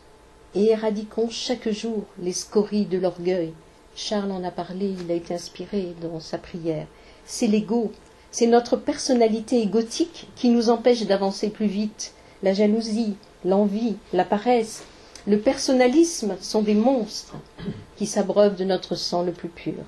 et 0.56 0.70
éradiquons 0.70 1.30
chaque 1.30 1.68
jour 1.68 2.02
les 2.18 2.32
scories 2.32 2.86
de 2.86 2.98
l'orgueil. 2.98 3.52
Charles 3.94 4.32
en 4.32 4.42
a 4.42 4.50
parlé, 4.50 4.96
il 5.04 5.12
a 5.12 5.14
été 5.14 5.34
inspiré 5.34 5.94
dans 6.02 6.18
sa 6.18 6.38
prière. 6.38 6.88
C'est 7.24 7.46
l'ego, 7.46 7.92
c'est 8.32 8.48
notre 8.48 8.74
personnalité 8.74 9.62
égotique 9.62 10.26
qui 10.34 10.48
nous 10.48 10.70
empêche 10.70 11.06
d'avancer 11.06 11.50
plus 11.50 11.66
vite. 11.66 12.14
La 12.42 12.52
jalousie, 12.52 13.14
l'envie, 13.44 13.94
la 14.12 14.24
paresse, 14.24 14.82
le 15.26 15.38
personnalisme 15.38 16.36
sont 16.40 16.62
des 16.62 16.74
monstres 16.74 17.36
qui 17.96 18.06
s'abreuvent 18.06 18.56
de 18.56 18.64
notre 18.64 18.94
sang 18.94 19.22
le 19.22 19.32
plus 19.32 19.50
pur. 19.50 19.84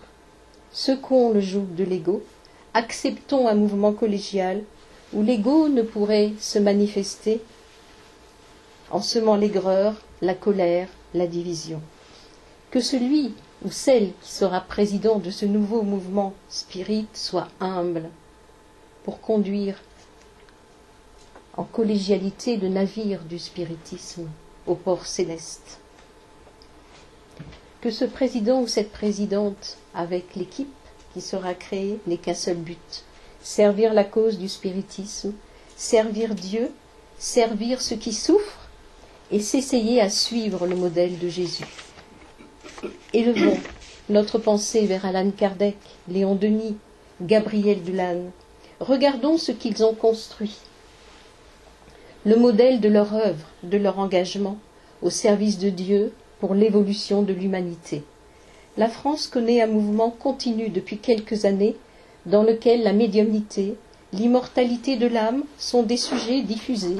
Secouons 0.72 1.32
le 1.32 1.40
joug 1.40 1.66
de 1.74 1.84
l'ego, 1.84 2.22
acceptons 2.74 3.48
un 3.48 3.54
mouvement 3.54 3.92
collégial 3.92 4.62
où 5.14 5.22
l'ego 5.22 5.68
ne 5.68 5.82
pourrait 5.82 6.32
se 6.38 6.58
manifester 6.58 7.40
en 8.90 9.00
semant 9.00 9.36
l'aigreur, 9.36 9.94
la 10.20 10.34
colère, 10.34 10.88
la 11.14 11.26
division. 11.26 11.80
Que 12.70 12.80
celui 12.80 13.34
ou 13.64 13.70
celle 13.70 14.12
qui 14.20 14.30
sera 14.30 14.60
président 14.60 15.18
de 15.18 15.30
ce 15.30 15.46
nouveau 15.46 15.82
mouvement 15.82 16.34
spirit 16.48 17.06
soit 17.14 17.48
humble 17.60 18.10
pour 19.04 19.20
conduire 19.20 19.76
en 21.56 21.64
collégialité 21.64 22.56
le 22.56 22.68
navire 22.68 23.22
du 23.24 23.38
spiritisme 23.38 24.28
au 24.66 24.74
port 24.74 25.06
céleste. 25.06 25.80
Que 27.80 27.90
ce 27.90 28.04
président 28.04 28.60
ou 28.60 28.66
cette 28.68 28.92
présidente, 28.92 29.76
avec 29.94 30.36
l'équipe 30.36 30.72
qui 31.14 31.20
sera 31.20 31.54
créée, 31.54 31.98
n'ait 32.06 32.16
qu'un 32.16 32.34
seul 32.34 32.56
but 32.56 33.04
servir 33.42 33.92
la 33.92 34.04
cause 34.04 34.38
du 34.38 34.48
spiritisme, 34.48 35.32
servir 35.76 36.34
Dieu, 36.34 36.70
servir 37.18 37.82
ceux 37.82 37.96
qui 37.96 38.12
souffrent 38.12 38.68
et 39.30 39.40
s'essayer 39.40 40.00
à 40.00 40.10
suivre 40.10 40.66
le 40.66 40.76
modèle 40.76 41.18
de 41.18 41.28
Jésus. 41.28 41.66
Élevons 43.12 43.58
notre 44.08 44.38
pensée 44.38 44.86
vers 44.86 45.06
Alan 45.06 45.30
Kardec, 45.30 45.76
Léon 46.08 46.34
Denis, 46.34 46.76
Gabriel 47.20 47.82
Dulan. 47.82 48.30
Regardons 48.80 49.38
ce 49.38 49.52
qu'ils 49.52 49.84
ont 49.84 49.94
construit. 49.94 50.58
Le 52.24 52.36
modèle 52.36 52.80
de 52.80 52.88
leur 52.88 53.14
œuvre, 53.14 53.46
de 53.64 53.76
leur 53.76 53.98
engagement 53.98 54.56
au 55.02 55.10
service 55.10 55.58
de 55.58 55.70
Dieu 55.70 56.12
pour 56.38 56.54
l'évolution 56.54 57.22
de 57.22 57.32
l'humanité. 57.32 58.04
La 58.76 58.88
France 58.88 59.26
connaît 59.26 59.60
un 59.60 59.66
mouvement 59.66 60.10
continu 60.10 60.68
depuis 60.68 60.98
quelques 60.98 61.44
années 61.44 61.76
dans 62.26 62.44
lequel 62.44 62.84
la 62.84 62.92
médiumnité, 62.92 63.74
l'immortalité 64.12 64.96
de 64.96 65.08
l'âme 65.08 65.42
sont 65.58 65.82
des 65.82 65.96
sujets 65.96 66.42
diffusés 66.42 66.96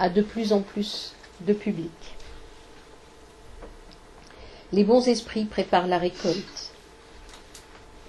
à 0.00 0.08
de 0.08 0.20
plus 0.20 0.52
en 0.52 0.60
plus 0.62 1.14
de 1.42 1.52
public. 1.52 1.90
Les 4.72 4.82
bons 4.82 5.06
esprits 5.06 5.44
préparent 5.44 5.86
la 5.86 5.98
récolte, 5.98 6.72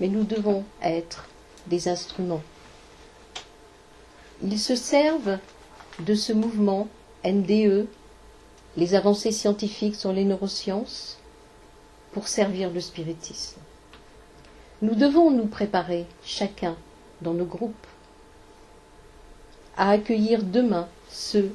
mais 0.02 0.08
nous 0.08 0.24
devons 0.24 0.63
être 0.82 1.28
des 1.67 1.88
instruments. 1.88 2.41
Ils 4.43 4.60
se 4.60 4.76
servent 4.76 5.38
de 6.00 6.14
ce 6.16 6.34
mouvement 6.34 6.88
NDE, 7.26 7.88
les 8.76 8.96
avancées 8.96 9.32
scientifiques 9.32 9.96
sur 9.96 10.14
les 10.14 10.24
neurosciences, 10.24 11.18
pour 12.12 12.28
servir 12.28 12.72
le 12.72 12.80
spiritisme. 12.80 13.60
Nous 14.82 14.96
devons 14.96 15.32
nous 15.32 15.48
préparer, 15.48 16.06
chacun, 16.24 16.76
dans 17.22 17.34
nos 17.34 17.46
groupes, 17.46 17.88
à 19.76 19.92
accueillir 19.92 20.44
demain 20.44 20.88
ceux 21.10 21.52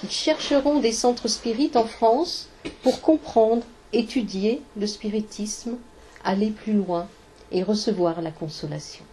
qui 0.00 0.08
chercheront 0.08 0.80
des 0.80 0.92
centres 0.92 1.28
spirites 1.28 1.76
en 1.76 1.84
France 1.84 2.48
pour 2.82 3.00
comprendre, 3.00 3.64
étudier 3.92 4.62
le 4.76 4.86
spiritisme, 4.86 5.76
aller 6.24 6.50
plus 6.50 6.72
loin 6.72 7.08
et 7.52 7.62
recevoir 7.62 8.20
la 8.22 8.30
consolation. 8.30 9.04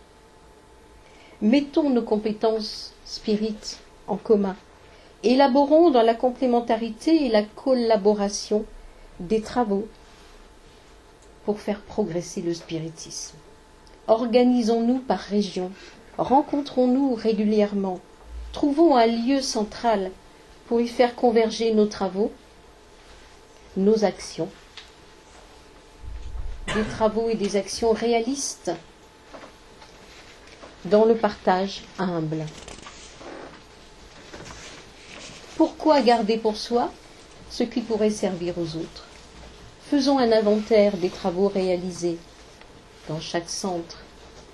Mettons 1.41 1.89
nos 1.89 2.01
compétences 2.01 2.93
spirites 3.05 3.79
en 4.11 4.17
commun. 4.17 4.55
Élaborons 5.23 5.89
dans 5.89 6.01
la 6.01 6.15
complémentarité 6.15 7.25
et 7.25 7.29
la 7.29 7.43
collaboration 7.43 8.65
des 9.19 9.41
travaux 9.41 9.87
pour 11.45 11.59
faire 11.59 11.81
progresser 11.81 12.41
le 12.41 12.53
spiritisme. 12.53 13.37
Organisons-nous 14.07 14.99
par 14.99 15.19
région, 15.19 15.71
rencontrons-nous 16.17 17.15
régulièrement, 17.15 17.99
trouvons 18.51 18.95
un 18.95 19.07
lieu 19.07 19.41
central 19.41 20.11
pour 20.67 20.81
y 20.81 20.87
faire 20.87 21.15
converger 21.15 21.73
nos 21.73 21.85
travaux, 21.85 22.31
nos 23.77 24.03
actions, 24.03 24.49
des 26.73 26.83
travaux 26.83 27.29
et 27.29 27.35
des 27.35 27.55
actions 27.55 27.91
réalistes 27.91 28.71
dans 30.85 31.05
le 31.05 31.15
partage 31.15 31.83
humble. 31.99 32.45
Pourquoi 35.61 36.01
garder 36.01 36.37
pour 36.37 36.57
soi 36.57 36.91
ce 37.51 37.61
qui 37.61 37.81
pourrait 37.81 38.09
servir 38.09 38.55
aux 38.57 38.77
autres? 38.77 39.05
Faisons 39.91 40.17
un 40.17 40.31
inventaire 40.31 40.97
des 40.97 41.09
travaux 41.09 41.49
réalisés 41.49 42.17
dans 43.07 43.19
chaque 43.19 43.47
centre. 43.47 43.99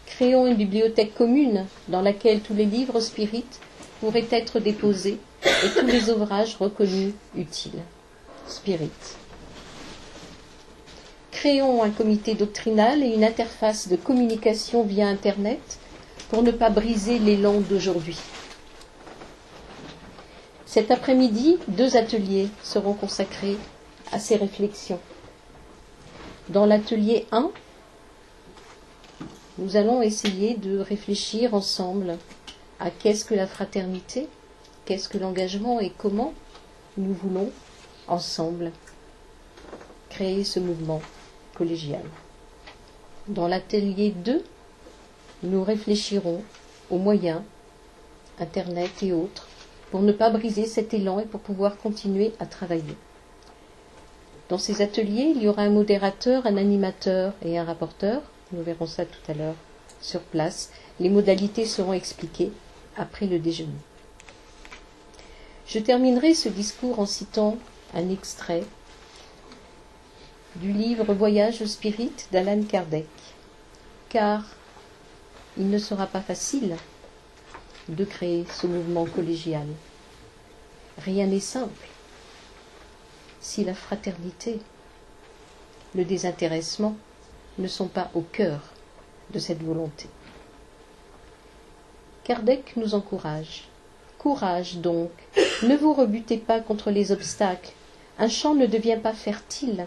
Créons 0.05 0.47
une 0.47 0.57
bibliothèque 0.57 1.15
commune 1.15 1.65
dans 1.87 2.01
laquelle 2.01 2.41
tous 2.41 2.53
les 2.53 2.65
livres 2.65 2.99
spirites 2.99 3.61
pourraient 4.01 4.27
être 4.31 4.59
déposés 4.59 5.17
et 5.45 5.79
tous 5.79 5.85
les 5.85 6.09
ouvrages 6.09 6.57
reconnus 6.57 7.13
utiles. 7.37 7.79
Spirit. 8.45 8.91
Créons 11.31 11.83
un 11.83 11.89
comité 11.89 12.33
doctrinal 12.33 13.01
et 13.01 13.13
une 13.13 13.23
interface 13.23 13.87
de 13.87 13.95
communication 13.95 14.83
via 14.83 15.07
Internet 15.07 15.79
pour 16.27 16.43
ne 16.43 16.51
pas 16.51 16.69
briser 16.69 17.17
l'élan 17.17 17.61
d'aujourd'hui. 17.61 18.17
Cet 20.67 20.91
après-midi, 20.91 21.57
deux 21.69 21.95
ateliers 21.95 22.49
seront 22.61 22.93
consacrés 22.93 23.55
à 24.11 24.19
ces 24.19 24.35
réflexions. 24.35 24.99
Dans 26.49 26.65
l'atelier 26.65 27.25
1, 27.31 27.49
nous 29.59 29.77
allons 29.77 30.01
essayer 30.01 30.55
de 30.55 30.77
réfléchir 30.79 31.53
ensemble 31.53 32.17
à 32.81 32.91
qu'est-ce 32.91 33.23
que 33.23 33.33
la 33.33 33.47
fraternité, 33.47 34.27
qu'est-ce 34.83 35.07
que 35.07 35.17
l'engagement 35.17 35.79
et 35.79 35.93
comment 35.97 36.33
nous 36.97 37.13
voulons 37.13 37.49
ensemble 38.09 38.73
créer 40.09 40.43
ce 40.43 40.59
mouvement 40.59 41.01
collégial. 41.55 42.03
Dans 43.29 43.47
l'atelier 43.47 44.11
2, 44.11 44.43
nous 45.43 45.63
réfléchirons 45.63 46.43
aux 46.89 46.97
moyens, 46.97 47.41
Internet 48.37 48.91
et 49.01 49.13
autres, 49.13 49.46
pour 49.91 50.01
ne 50.01 50.11
pas 50.11 50.29
briser 50.29 50.65
cet 50.65 50.93
élan 50.93 51.19
et 51.19 51.25
pour 51.25 51.39
pouvoir 51.39 51.77
continuer 51.77 52.33
à 52.39 52.45
travailler. 52.45 52.97
Dans 54.49 54.57
ces 54.57 54.81
ateliers, 54.81 55.33
il 55.35 55.43
y 55.43 55.47
aura 55.47 55.63
un 55.63 55.69
modérateur, 55.69 56.45
un 56.45 56.57
animateur 56.57 57.33
et 57.43 57.57
un 57.57 57.63
rapporteur. 57.63 58.21
Nous 58.53 58.63
verrons 58.63 58.85
ça 58.85 59.05
tout 59.05 59.31
à 59.31 59.33
l'heure 59.33 59.55
sur 60.01 60.21
place. 60.21 60.71
Les 60.99 61.09
modalités 61.09 61.65
seront 61.65 61.93
expliquées 61.93 62.51
après 62.95 63.27
le 63.27 63.39
déjeuner. 63.39 63.71
Je 65.67 65.79
terminerai 65.79 66.33
ce 66.33 66.47
discours 66.47 66.99
en 66.99 67.05
citant 67.05 67.57
un 67.93 68.09
extrait 68.09 68.63
du 70.55 70.71
livre 70.71 71.13
Voyage 71.13 71.61
au 71.61 71.65
spirit 71.65 72.13
d'Alan 72.31 72.63
Kardec, 72.63 73.05
car 74.09 74.43
il 75.57 75.69
ne 75.69 75.77
sera 75.77 76.07
pas 76.07 76.21
facile 76.21 76.75
de 77.89 78.05
créer 78.05 78.45
ce 78.53 78.67
mouvement 78.67 79.05
collégial. 79.05 79.67
Rien 80.97 81.27
n'est 81.27 81.39
simple. 81.39 81.87
Si 83.39 83.63
la 83.63 83.73
fraternité, 83.73 84.59
le 85.95 86.03
désintéressement 86.03 86.95
ne 87.57 87.67
sont 87.67 87.87
pas 87.87 88.11
au 88.13 88.21
cœur 88.21 88.59
de 89.33 89.39
cette 89.39 89.63
volonté. 89.63 90.07
Kardec 92.23 92.73
nous 92.75 92.93
encourage. 92.93 93.67
Courage 94.17 94.77
donc, 94.77 95.11
ne 95.63 95.77
vous 95.77 95.93
rebutez 95.93 96.37
pas 96.37 96.59
contre 96.59 96.91
les 96.91 97.11
obstacles. 97.11 97.71
Un 98.19 98.27
champ 98.27 98.53
ne 98.53 98.65
devient 98.65 98.99
pas 99.01 99.13
fertile 99.13 99.85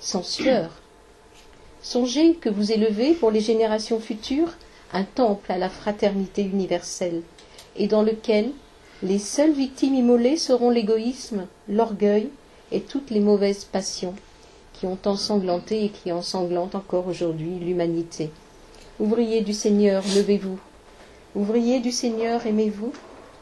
sans 0.00 0.22
sueur. 0.22 0.70
Songez 1.82 2.34
que 2.34 2.48
vous 2.48 2.72
élevez 2.72 3.14
pour 3.14 3.30
les 3.30 3.40
générations 3.40 4.00
futures 4.00 4.52
un 4.92 5.04
temple 5.04 5.52
à 5.52 5.58
la 5.58 5.68
fraternité 5.68 6.42
universelle, 6.42 7.22
et 7.76 7.86
dans 7.86 8.02
lequel 8.02 8.50
les 9.02 9.18
seules 9.18 9.52
victimes 9.52 9.94
immolées 9.94 10.36
seront 10.36 10.70
l'égoïsme, 10.70 11.46
l'orgueil 11.68 12.30
et 12.72 12.80
toutes 12.80 13.10
les 13.10 13.20
mauvaises 13.20 13.64
passions 13.64 14.14
qui 14.72 14.86
ont 14.86 14.98
ensanglanté 15.06 15.84
et 15.84 15.88
qui 15.90 16.12
ensanglantent 16.12 16.74
encore 16.74 17.06
aujourd'hui 17.08 17.58
l'humanité. 17.58 18.30
Ouvriers 19.00 19.42
du 19.42 19.52
Seigneur, 19.52 20.02
levez-vous. 20.16 20.58
Ouvriers 21.34 21.80
du 21.80 21.92
Seigneur, 21.92 22.46
aimez-vous. 22.46 22.92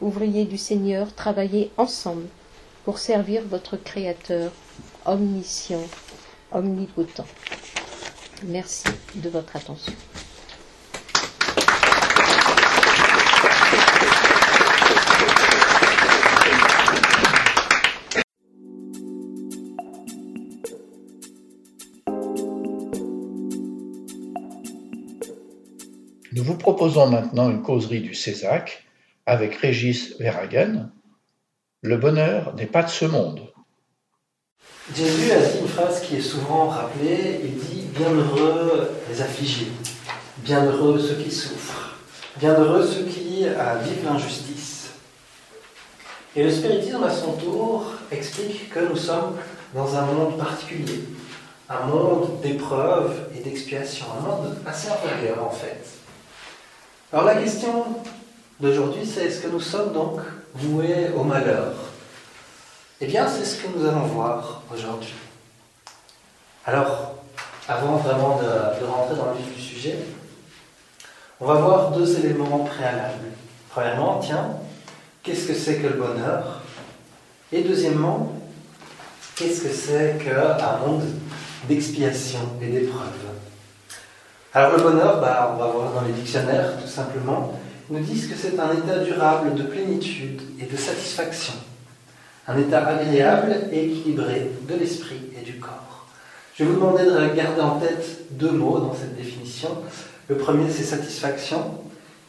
Ouvriers 0.02 0.44
du 0.44 0.58
Seigneur, 0.58 1.14
travaillez 1.14 1.70
ensemble 1.78 2.26
pour 2.84 2.98
servir 2.98 3.42
votre 3.48 3.76
Créateur 3.76 4.52
omniscient, 5.06 5.84
omnipotent. 6.52 7.26
Merci 8.44 8.88
de 9.14 9.30
votre 9.30 9.56
attention. 9.56 9.94
Nous 26.36 26.44
vous 26.44 26.58
proposons 26.58 27.06
maintenant 27.06 27.48
une 27.48 27.62
causerie 27.62 28.02
du 28.02 28.12
Césac 28.12 28.84
avec 29.24 29.54
Régis 29.54 30.20
Verhagen. 30.20 30.90
Le 31.80 31.96
bonheur 31.96 32.54
n'est 32.56 32.66
pas 32.66 32.82
de 32.82 32.90
ce 32.90 33.06
monde. 33.06 33.40
Jésus 34.94 35.32
a 35.32 35.38
dit 35.38 35.60
une 35.60 35.68
phrase 35.68 36.02
qui 36.02 36.16
est 36.16 36.20
souvent 36.20 36.68
rappelée, 36.68 37.40
il 37.42 37.54
dit 37.54 37.86
Bienheureux 37.96 38.90
les 39.08 39.22
affligés, 39.22 39.68
bienheureux 40.44 40.98
ceux 40.98 41.14
qui 41.14 41.30
souffrent, 41.30 41.96
bienheureux 42.38 42.86
ceux 42.86 43.04
qui 43.04 43.46
vivent 43.46 44.04
l'injustice. 44.04 44.90
Et 46.36 46.42
le 46.42 46.50
spiritisme, 46.50 47.02
à 47.02 47.10
son 47.10 47.32
tour, 47.32 47.94
explique 48.12 48.68
que 48.68 48.80
nous 48.80 48.96
sommes 48.96 49.38
dans 49.74 49.96
un 49.96 50.04
monde 50.04 50.36
particulier, 50.36 51.00
un 51.70 51.86
monde 51.86 52.42
d'épreuves 52.42 53.30
et 53.34 53.42
d'expiation, 53.42 54.04
un 54.18 54.20
monde 54.20 54.54
assez 54.66 54.90
inférieur 54.90 55.42
en 55.42 55.50
fait. 55.50 56.05
Alors 57.12 57.24
la 57.24 57.36
question 57.36 57.84
d'aujourd'hui, 58.58 59.06
c'est 59.06 59.26
est-ce 59.26 59.40
que 59.42 59.48
nous 59.48 59.60
sommes 59.60 59.92
donc 59.92 60.18
voués 60.54 61.10
au 61.16 61.22
malheur? 61.22 61.72
Eh 63.00 63.06
bien, 63.06 63.28
c'est 63.28 63.44
ce 63.44 63.62
que 63.62 63.68
nous 63.68 63.86
allons 63.86 64.06
voir 64.06 64.62
aujourd'hui. 64.74 65.14
Alors, 66.64 67.14
avant 67.68 67.96
vraiment 67.98 68.40
de, 68.42 68.84
rentrer 68.84 69.14
dans 69.14 69.26
le 69.26 69.36
vif 69.36 69.54
du 69.54 69.62
sujet, 69.62 69.98
on 71.38 71.46
va 71.46 71.54
voir 71.54 71.92
deux 71.92 72.18
éléments 72.18 72.64
préalables. 72.64 73.30
Premièrement, 73.70 74.18
tiens, 74.18 74.56
qu'est-ce 75.22 75.46
que 75.46 75.54
c'est 75.54 75.76
que 75.76 75.86
le 75.86 75.94
bonheur? 75.94 76.60
Et 77.52 77.62
deuxièmement, 77.62 78.32
qu'est-ce 79.36 79.62
que 79.62 79.72
c'est 79.72 80.18
qu'un 80.24 80.78
monde 80.78 81.04
d'expiation 81.68 82.40
et 82.60 82.66
d'épreuve 82.66 83.35
Alors 84.56 84.74
le 84.74 84.82
bonheur, 84.82 85.20
bah, 85.20 85.52
on 85.54 85.58
va 85.58 85.66
voir 85.66 85.92
dans 85.92 86.00
les 86.00 86.14
dictionnaires 86.14 86.78
tout 86.82 86.88
simplement, 86.88 87.60
nous 87.90 87.98
disent 87.98 88.26
que 88.26 88.34
c'est 88.34 88.58
un 88.58 88.72
état 88.72 89.00
durable 89.00 89.54
de 89.54 89.62
plénitude 89.64 90.40
et 90.58 90.64
de 90.64 90.76
satisfaction, 90.78 91.52
un 92.48 92.56
état 92.56 92.86
agréable 92.86 93.54
et 93.70 93.84
équilibré 93.84 94.50
de 94.66 94.74
l'esprit 94.74 95.20
et 95.38 95.44
du 95.44 95.58
corps. 95.58 96.06
Je 96.54 96.64
vais 96.64 96.70
vous 96.70 96.76
demander 96.76 97.04
de 97.04 97.34
garder 97.36 97.60
en 97.60 97.78
tête 97.78 98.20
deux 98.30 98.52
mots 98.52 98.78
dans 98.78 98.94
cette 98.94 99.14
définition. 99.14 99.76
Le 100.28 100.38
premier, 100.38 100.70
c'est 100.70 100.84
satisfaction, 100.84 101.74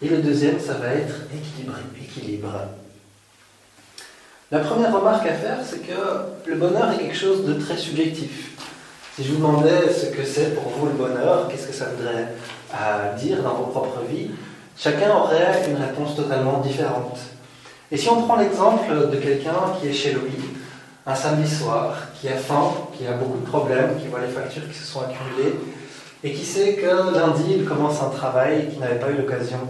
et 0.02 0.10
le 0.10 0.18
deuxième, 0.18 0.60
ça 0.60 0.74
va 0.74 0.96
être 0.96 1.16
équilibré, 1.34 1.80
équilibre. 1.98 2.52
La 4.52 4.60
première 4.60 4.94
remarque 4.94 5.26
à 5.28 5.34
faire, 5.34 5.60
c'est 5.64 5.80
que 5.80 5.94
le 6.46 6.56
bonheur 6.58 6.92
est 6.92 6.98
quelque 6.98 7.16
chose 7.16 7.46
de 7.46 7.54
très 7.54 7.78
subjectif. 7.78 8.52
Si 9.18 9.24
je 9.24 9.32
vous 9.32 9.38
demandais 9.38 9.92
ce 9.92 10.16
que 10.16 10.24
c'est 10.24 10.54
pour 10.54 10.70
vous 10.70 10.86
le 10.86 10.92
bonheur, 10.92 11.48
qu'est-ce 11.48 11.66
que 11.66 11.74
ça 11.74 11.86
voudrait 11.86 12.28
euh, 12.72 13.16
dire 13.16 13.42
dans 13.42 13.56
vos 13.56 13.72
propres 13.72 14.04
vies, 14.08 14.30
chacun 14.78 15.10
aurait 15.10 15.68
une 15.68 15.78
réponse 15.78 16.16
totalement 16.16 16.60
différente. 16.60 17.18
Et 17.92 17.98
si 17.98 18.08
on 18.10 18.22
prend 18.22 18.36
l'exemple 18.36 19.10
de 19.10 19.16
quelqu'un 19.16 19.74
qui 19.82 19.88
est 19.88 19.94
chez 19.94 20.12
lui, 20.12 20.38
un 21.08 21.16
samedi 21.16 21.50
soir, 21.50 21.96
qui 22.14 22.30
a 22.30 22.36
faim, 22.36 22.72
qui 22.96 23.08
a 23.08 23.14
beaucoup 23.14 23.40
de 23.40 23.48
problèmes, 23.48 23.98
qui 24.00 24.06
voit 24.06 24.20
les 24.20 24.28
factures 24.28 24.70
qui 24.72 24.78
se 24.78 24.86
sont 24.86 25.00
accumulées, 25.00 25.56
et 26.24 26.32
qui 26.32 26.46
sait 26.46 26.74
que 26.74 26.86
lundi, 26.86 27.56
il 27.58 27.66
commence 27.66 28.00
un 28.04 28.10
travail 28.10 28.70
qu'il 28.70 28.80
n'avait 28.80 29.00
pas 29.00 29.10
eu 29.10 29.18
l'occasion 29.18 29.62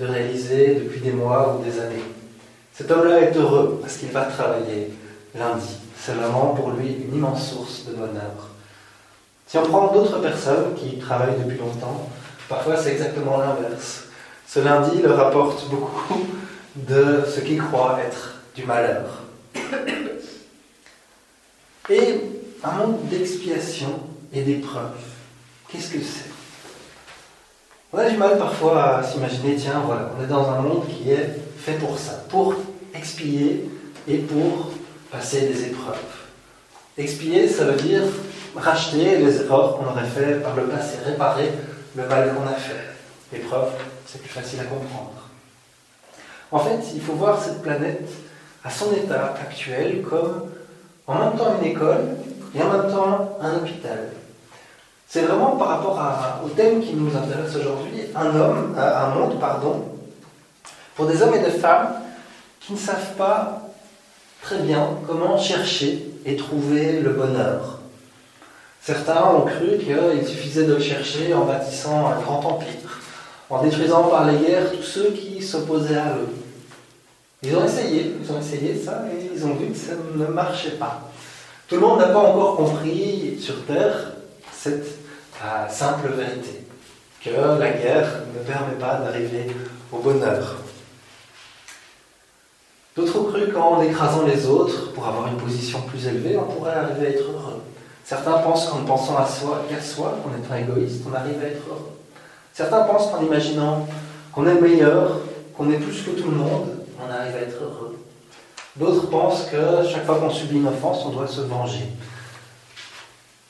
de 0.00 0.06
réaliser 0.06 0.76
depuis 0.76 1.00
des 1.00 1.12
mois 1.12 1.58
ou 1.60 1.62
des 1.62 1.78
années. 1.80 2.04
Cet 2.72 2.90
homme-là 2.90 3.20
est 3.20 3.36
heureux 3.36 3.78
parce 3.82 3.98
qu'il 3.98 4.08
va 4.08 4.22
travailler 4.22 4.94
lundi. 5.34 5.76
C'est 6.00 6.12
vraiment 6.12 6.54
pour 6.54 6.70
lui 6.70 6.96
une 7.06 7.16
immense 7.16 7.50
source 7.50 7.84
de 7.84 7.92
bonheur. 7.92 8.55
Si 9.46 9.56
on 9.58 9.62
prend 9.62 9.92
d'autres 9.92 10.20
personnes 10.20 10.74
qui 10.74 10.98
travaillent 10.98 11.38
depuis 11.38 11.58
longtemps, 11.58 12.08
parfois 12.48 12.76
c'est 12.76 12.92
exactement 12.92 13.38
l'inverse. 13.38 14.04
Ce 14.46 14.58
lundi 14.58 15.00
leur 15.02 15.18
apporte 15.20 15.68
beaucoup 15.70 16.26
de 16.76 17.22
ce 17.32 17.40
qu'ils 17.40 17.62
croient 17.62 17.98
être 18.04 18.40
du 18.56 18.64
malheur. 18.64 19.22
Et 21.88 22.20
un 22.64 22.72
monde 22.72 23.08
d'expiation 23.08 24.00
et 24.32 24.42
d'épreuve, 24.42 24.96
qu'est-ce 25.68 25.92
que 25.92 26.00
c'est? 26.00 26.30
On 27.92 27.98
a 27.98 28.10
du 28.10 28.16
mal 28.16 28.36
parfois 28.38 28.96
à 28.96 29.02
s'imaginer, 29.04 29.54
tiens, 29.54 29.82
voilà, 29.86 30.10
on 30.18 30.24
est 30.24 30.26
dans 30.26 30.50
un 30.50 30.60
monde 30.60 30.84
qui 30.88 31.10
est 31.10 31.36
fait 31.58 31.78
pour 31.78 31.96
ça, 31.96 32.24
pour 32.28 32.56
expier 32.92 33.70
et 34.08 34.18
pour 34.18 34.72
passer 35.12 35.42
des 35.42 35.66
épreuves. 35.66 35.96
Expier, 36.98 37.48
ça 37.48 37.66
veut 37.66 37.80
dire 37.80 38.02
racheter 38.56 39.18
les 39.18 39.40
erreurs 39.42 39.76
qu'on 39.76 39.86
aurait 39.86 40.04
fait 40.04 40.42
par 40.42 40.54
le 40.56 40.64
passé, 40.64 40.98
réparer 41.04 41.52
le 41.94 42.06
mal 42.06 42.34
qu'on 42.34 42.46
a 42.46 42.54
fait. 42.54 43.36
Épreuve, 43.36 43.70
c'est 44.06 44.20
plus 44.20 44.30
facile 44.30 44.60
à 44.60 44.64
comprendre. 44.64 45.12
En 46.52 46.58
fait, 46.58 46.78
il 46.94 47.00
faut 47.00 47.14
voir 47.14 47.42
cette 47.42 47.62
planète 47.62 48.08
à 48.64 48.70
son 48.70 48.92
état 48.92 49.34
actuel 49.40 50.02
comme 50.02 50.50
en 51.06 51.18
même 51.18 51.32
temps 51.36 51.56
une 51.60 51.66
école 51.66 52.16
et 52.54 52.62
en 52.62 52.70
même 52.70 52.90
temps 52.90 53.38
un 53.40 53.56
hôpital. 53.56 54.10
C'est 55.08 55.22
vraiment 55.22 55.56
par 55.56 55.68
rapport 55.68 56.00
au 56.44 56.48
thème 56.48 56.80
qui 56.80 56.94
nous 56.94 57.16
intéresse 57.16 57.54
aujourd'hui, 57.54 58.02
un 58.14 58.34
homme, 58.34 58.76
un 58.76 59.08
monde, 59.10 59.38
pardon, 59.38 59.84
pour 60.94 61.06
des 61.06 61.22
hommes 61.22 61.34
et 61.34 61.38
des 61.38 61.50
femmes 61.50 61.94
qui 62.60 62.72
ne 62.72 62.78
savent 62.78 63.14
pas 63.16 63.62
très 64.42 64.58
bien 64.58 64.88
comment 65.06 65.38
chercher 65.38 66.10
et 66.24 66.36
trouver 66.36 67.00
le 67.00 67.10
bonheur. 67.10 67.75
Certains 68.86 69.20
ont 69.34 69.40
cru 69.40 69.78
qu'il 69.78 70.28
suffisait 70.28 70.62
de 70.62 70.74
le 70.74 70.80
chercher 70.80 71.34
en 71.34 71.44
bâtissant 71.44 72.06
un 72.06 72.20
grand 72.20 72.38
empire, 72.38 73.00
en 73.50 73.60
détruisant 73.60 74.04
par 74.04 74.30
les 74.30 74.38
guerres 74.38 74.70
tous 74.70 74.84
ceux 74.84 75.10
qui 75.10 75.42
s'opposaient 75.42 75.96
à 75.96 76.10
eux. 76.10 76.28
Ils 77.42 77.56
ont 77.56 77.64
essayé, 77.64 78.14
ils 78.22 78.30
ont 78.32 78.38
essayé 78.38 78.76
ça 78.78 79.02
et 79.12 79.34
ils 79.34 79.44
ont 79.44 79.54
vu 79.54 79.70
que 79.70 79.76
ça 79.76 79.94
ne 80.14 80.26
marchait 80.26 80.76
pas. 80.78 81.10
Tout 81.66 81.74
le 81.74 81.80
monde 81.80 81.98
n'a 81.98 82.10
pas 82.10 82.20
encore 82.20 82.58
compris 82.58 83.36
sur 83.40 83.64
Terre 83.64 84.12
cette 84.52 84.86
euh, 85.42 85.68
simple 85.68 86.12
vérité, 86.12 86.64
que 87.24 87.30
la 87.30 87.70
guerre 87.70 88.20
ne 88.32 88.38
permet 88.38 88.76
pas 88.78 88.98
d'arriver 88.98 89.48
au 89.90 89.98
bonheur. 89.98 90.58
D'autres 92.94 93.18
ont 93.18 93.24
cru 93.24 93.48
qu'en 93.52 93.82
écrasant 93.82 94.24
les 94.24 94.46
autres, 94.46 94.92
pour 94.92 95.08
avoir 95.08 95.26
une 95.26 95.38
position 95.38 95.80
plus 95.80 96.06
élevée, 96.06 96.36
on 96.36 96.44
pourrait 96.44 96.74
arriver 96.74 97.06
à 97.08 97.10
être 97.10 97.24
heureux. 97.24 97.62
Certains 98.06 98.38
pensent 98.38 98.68
qu'en 98.68 98.84
pensant 98.84 99.16
à 99.16 99.26
soi, 99.26 99.64
qu'à 99.68 99.82
soi, 99.82 100.16
est 100.30 100.52
un 100.52 100.58
égoïste, 100.58 101.02
on 101.10 101.12
arrive 101.12 101.42
à 101.42 101.46
être 101.46 101.68
heureux. 101.68 101.90
Certains 102.54 102.82
pensent 102.82 103.10
qu'en 103.10 103.20
imaginant 103.20 103.84
qu'on 104.32 104.46
est 104.46 104.60
meilleur, 104.60 105.22
qu'on 105.56 105.68
est 105.72 105.78
plus 105.78 106.02
que 106.02 106.10
tout 106.10 106.30
le 106.30 106.36
monde, 106.36 106.68
on 107.04 107.12
arrive 107.12 107.34
à 107.34 107.40
être 107.40 107.60
heureux. 107.60 107.98
D'autres 108.76 109.10
pensent 109.10 109.46
que 109.46 109.88
chaque 109.90 110.06
fois 110.06 110.20
qu'on 110.20 110.30
subit 110.30 110.54
une 110.54 110.68
offense, 110.68 111.04
on 111.04 111.08
doit 111.08 111.26
se 111.26 111.40
venger. 111.40 111.82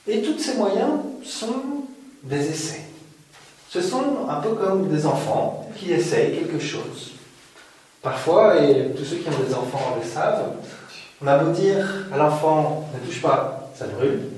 Et 0.07 0.23
tous 0.23 0.39
ces 0.39 0.55
moyens 0.55 1.01
sont 1.23 1.85
des 2.23 2.49
essais. 2.49 2.87
Ce 3.69 3.83
sont 3.83 4.27
un 4.27 4.37
peu 4.37 4.55
comme 4.55 4.89
des 4.89 5.05
enfants 5.05 5.69
qui 5.77 5.93
essayent 5.93 6.35
quelque 6.35 6.65
chose. 6.65 7.13
Parfois, 8.01 8.57
et 8.63 8.93
tous 8.97 9.05
ceux 9.05 9.17
qui 9.17 9.29
ont 9.29 9.47
des 9.47 9.53
enfants 9.53 9.99
le 10.03 10.09
savent, 10.09 10.53
on 11.21 11.27
a 11.27 11.37
beau 11.37 11.51
dire 11.51 12.07
à 12.11 12.17
l'enfant 12.17 12.89
ne 12.95 13.07
touche 13.07 13.21
pas, 13.21 13.71
ça 13.75 13.85
brûle. 13.87 14.31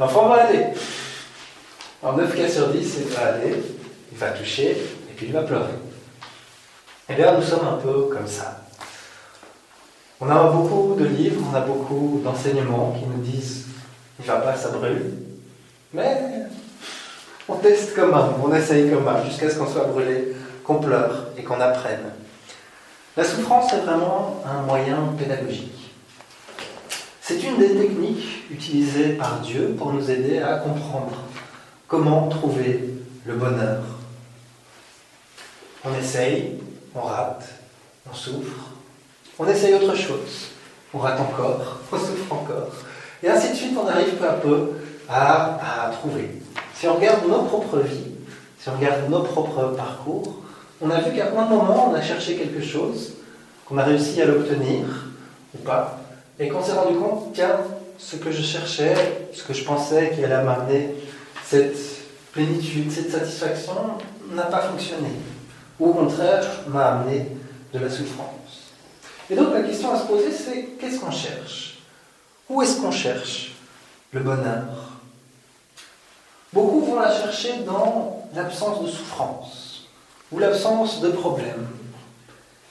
L'enfant 0.00 0.28
va 0.28 0.46
aller. 0.46 0.64
En 2.02 2.14
9 2.14 2.34
cas 2.34 2.48
sur 2.48 2.68
10, 2.68 2.98
il 3.00 3.14
va 3.14 3.26
aller, 3.34 3.62
il 4.10 4.16
va 4.16 4.30
toucher 4.30 4.70
et 4.70 5.12
puis 5.14 5.26
il 5.26 5.32
va 5.34 5.42
pleurer. 5.42 5.74
Eh 7.10 7.14
bien, 7.14 7.36
nous 7.36 7.42
sommes 7.42 7.68
un 7.68 7.76
peu 7.76 8.04
comme 8.04 8.26
ça. 8.26 8.62
On 10.18 10.30
a 10.30 10.44
beaucoup 10.44 10.96
de 10.98 11.04
livres, 11.04 11.44
on 11.52 11.54
a 11.54 11.60
beaucoup 11.60 12.22
d'enseignements 12.24 12.96
qui 12.98 13.04
nous 13.04 13.22
disent 13.22 13.66
il 14.18 14.24
va 14.24 14.36
pas, 14.36 14.56
ça 14.56 14.70
brûle. 14.70 15.18
Mais 15.92 16.46
on 17.46 17.56
teste 17.56 17.94
comme 17.94 18.14
un, 18.14 18.36
on 18.42 18.54
essaye 18.54 18.90
comme 18.90 19.06
un, 19.06 19.22
jusqu'à 19.26 19.50
ce 19.50 19.58
qu'on 19.58 19.66
soit 19.66 19.84
brûlé 19.84 20.34
qu'on 20.64 20.76
pleure 20.76 21.26
et 21.36 21.42
qu'on 21.42 21.60
apprenne. 21.60 22.12
La 23.18 23.24
souffrance 23.24 23.70
est 23.74 23.80
vraiment 23.80 24.42
un 24.46 24.62
moyen 24.62 25.12
pédagogique. 25.18 25.89
C'est 27.30 27.46
une 27.46 27.58
des 27.58 27.76
techniques 27.76 28.50
utilisées 28.50 29.10
par 29.10 29.38
Dieu 29.38 29.76
pour 29.78 29.92
nous 29.92 30.10
aider 30.10 30.40
à 30.40 30.56
comprendre 30.56 31.12
comment 31.86 32.26
trouver 32.26 32.80
le 33.24 33.34
bonheur. 33.34 33.84
On 35.84 35.94
essaye, 35.94 36.58
on 36.92 37.02
rate, 37.02 37.48
on 38.10 38.12
souffre, 38.12 38.70
on 39.38 39.46
essaye 39.46 39.74
autre 39.74 39.94
chose, 39.94 40.48
on 40.92 40.98
rate 40.98 41.20
encore, 41.20 41.78
on 41.92 41.96
souffre 41.98 42.32
encore. 42.32 42.72
Et 43.22 43.28
ainsi 43.28 43.50
de 43.50 43.54
suite, 43.54 43.78
on 43.80 43.86
arrive 43.86 44.16
peu 44.16 44.28
à 44.28 44.32
peu 44.32 44.72
à, 45.08 45.92
trouver. 46.00 46.30
Si 46.74 46.88
on 46.88 46.96
regarde 46.96 47.28
nos 47.28 47.44
propres 47.44 47.78
vies, 47.78 48.16
si 48.58 48.68
on 48.70 48.76
regarde 48.76 49.08
nos 49.08 49.22
propres 49.22 49.76
parcours, 49.76 50.42
on 50.80 50.90
a 50.90 51.00
vu 51.00 51.14
qu'à 51.14 51.28
un 51.28 51.44
moment, 51.44 51.92
on 51.92 51.94
a 51.94 52.02
cherché 52.02 52.34
quelque 52.34 52.60
chose, 52.60 53.12
qu'on 53.66 53.78
a 53.78 53.84
réussi 53.84 54.20
à 54.20 54.24
l'obtenir, 54.24 54.80
ou 55.54 55.58
pas, 55.58 55.99
et 56.40 56.48
qu'on 56.48 56.62
s'est 56.62 56.72
rendu 56.72 56.96
compte, 56.96 57.34
tiens, 57.34 57.58
ce 57.98 58.16
que 58.16 58.32
je 58.32 58.42
cherchais, 58.42 59.28
ce 59.34 59.44
que 59.44 59.52
je 59.52 59.62
pensais 59.62 60.10
qui 60.14 60.24
allait 60.24 60.42
m'amener 60.42 60.94
cette 61.44 61.76
plénitude, 62.32 62.90
cette 62.90 63.10
satisfaction, 63.10 63.74
n'a 64.30 64.44
pas 64.44 64.62
fonctionné. 64.62 65.10
Ou 65.78 65.90
au 65.90 65.92
contraire, 65.92 66.44
m'a 66.68 66.86
amené 66.86 67.26
de 67.74 67.78
la 67.78 67.90
souffrance. 67.90 68.72
Et 69.28 69.36
donc 69.36 69.52
la 69.52 69.62
question 69.62 69.92
à 69.92 69.98
se 69.98 70.06
poser, 70.06 70.32
c'est 70.32 70.62
qu'est-ce 70.80 70.98
qu'on 70.98 71.10
cherche? 71.10 71.78
Où 72.48 72.62
est-ce 72.62 72.80
qu'on 72.80 72.90
cherche 72.90 73.52
le 74.12 74.20
bonheur? 74.20 74.64
Beaucoup 76.52 76.80
vont 76.80 76.98
la 76.98 77.12
chercher 77.12 77.58
dans 77.66 78.28
l'absence 78.34 78.82
de 78.82 78.88
souffrance 78.88 79.88
ou 80.32 80.38
l'absence 80.38 81.00
de 81.00 81.10
problème. 81.10 81.68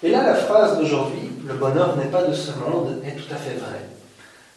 Et 0.02 0.10
là, 0.10 0.24
la 0.24 0.36
phrase 0.36 0.78
d'aujourd'hui, 0.78 1.29
le 1.50 1.56
bonheur 1.56 1.98
n'est 1.98 2.06
pas 2.06 2.24
de 2.24 2.34
ce 2.34 2.52
monde, 2.52 3.02
est 3.04 3.16
tout 3.16 3.34
à 3.34 3.36
fait 3.36 3.56
vraie. 3.56 3.86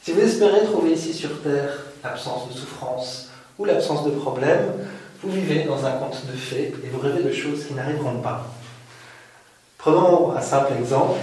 Si 0.02 0.12
vous 0.12 0.20
espérez 0.20 0.64
trouver 0.64 0.90
ici 0.90 1.14
sur 1.14 1.40
Terre 1.40 1.78
l'absence 2.04 2.48
de 2.48 2.52
souffrance 2.52 3.30
ou 3.58 3.64
l'absence 3.64 4.04
de 4.04 4.10
problème, 4.10 4.72
vous 5.22 5.30
vivez 5.30 5.64
dans 5.64 5.86
un 5.86 5.92
conte 5.92 6.20
de 6.30 6.36
fées 6.36 6.74
et 6.84 6.88
vous 6.88 6.98
rêvez 6.98 7.22
de 7.22 7.32
choses 7.32 7.64
qui 7.66 7.74
n'arriveront 7.74 8.20
pas. 8.20 8.46
Prenons 9.78 10.32
un 10.32 10.40
simple 10.40 10.74
exemple. 10.78 11.18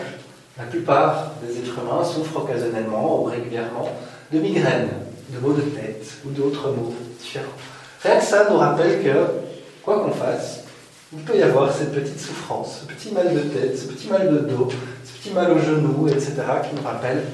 La 0.57 0.63
plupart 0.65 1.33
des 1.43 1.59
êtres 1.59 1.77
humains 1.79 2.03
souffrent 2.03 2.37
occasionnellement 2.37 3.21
ou 3.21 3.23
régulièrement 3.25 3.89
de 4.31 4.39
migraines, 4.39 4.89
de 5.29 5.39
maux 5.39 5.53
de 5.53 5.61
tête 5.61 6.05
ou 6.25 6.31
d'autres 6.31 6.69
maux 6.69 6.93
différents. 7.19 7.45
Rien 8.01 8.17
que 8.17 8.25
ça 8.25 8.47
nous 8.49 8.57
rappelle 8.57 9.03
que, 9.03 9.25
quoi 9.83 9.99
qu'on 9.99 10.11
fasse, 10.11 10.58
il 11.11 11.23
peut 11.23 11.37
y 11.37 11.41
avoir 11.41 11.71
cette 11.73 11.93
petite 11.93 12.19
souffrance, 12.19 12.81
ce 12.81 12.85
petit 12.85 13.11
mal 13.11 13.33
de 13.33 13.39
tête, 13.39 13.77
ce 13.77 13.85
petit 13.85 14.07
mal 14.07 14.29
de 14.31 14.39
dos, 14.39 14.69
ce 15.03 15.17
petit 15.17 15.31
mal 15.31 15.51
au 15.51 15.59
genou, 15.59 16.07
etc., 16.07 16.35
qui 16.67 16.75
nous 16.75 16.83
rappelle 16.83 17.25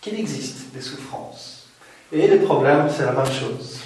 qu'il 0.00 0.18
existe 0.18 0.72
des 0.72 0.80
souffrances. 0.80 1.68
Et 2.10 2.26
les 2.26 2.38
problèmes, 2.38 2.88
c'est 2.94 3.04
la 3.04 3.12
même 3.12 3.26
chose. 3.26 3.78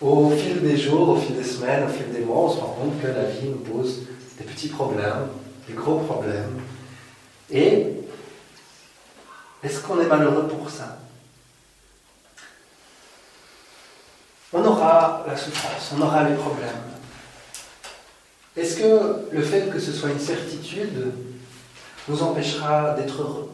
Au 0.00 0.30
fil 0.30 0.62
des 0.62 0.76
jours, 0.76 1.10
au 1.10 1.16
fil 1.16 1.36
des 1.36 1.44
semaines, 1.44 1.84
au 1.84 1.88
fil 1.88 2.10
des 2.12 2.20
mois, 2.20 2.44
on 2.44 2.50
se 2.50 2.60
rend 2.60 2.76
compte 2.80 3.00
que 3.00 3.06
la 3.06 3.24
vie 3.24 3.48
nous 3.48 3.58
pose 3.58 4.02
des 4.38 4.44
petits 4.44 4.68
problèmes, 4.68 5.28
des 5.68 5.74
gros 5.74 5.98
problèmes. 5.98 6.60
Et 7.50 7.86
est-ce 9.62 9.80
qu'on 9.80 10.00
est 10.00 10.06
malheureux 10.06 10.48
pour 10.48 10.68
ça? 10.70 10.98
On 14.52 14.64
aura 14.64 15.24
la 15.26 15.36
souffrance, 15.36 15.92
on 15.96 16.02
aura 16.02 16.28
les 16.28 16.34
problèmes. 16.34 16.91
Est-ce 18.56 18.76
que 18.76 19.26
le 19.32 19.42
fait 19.42 19.70
que 19.70 19.78
ce 19.78 19.92
soit 19.92 20.10
une 20.10 20.18
certitude 20.18 21.12
nous 22.08 22.22
empêchera 22.22 22.94
d'être 22.94 23.22
heureux? 23.22 23.50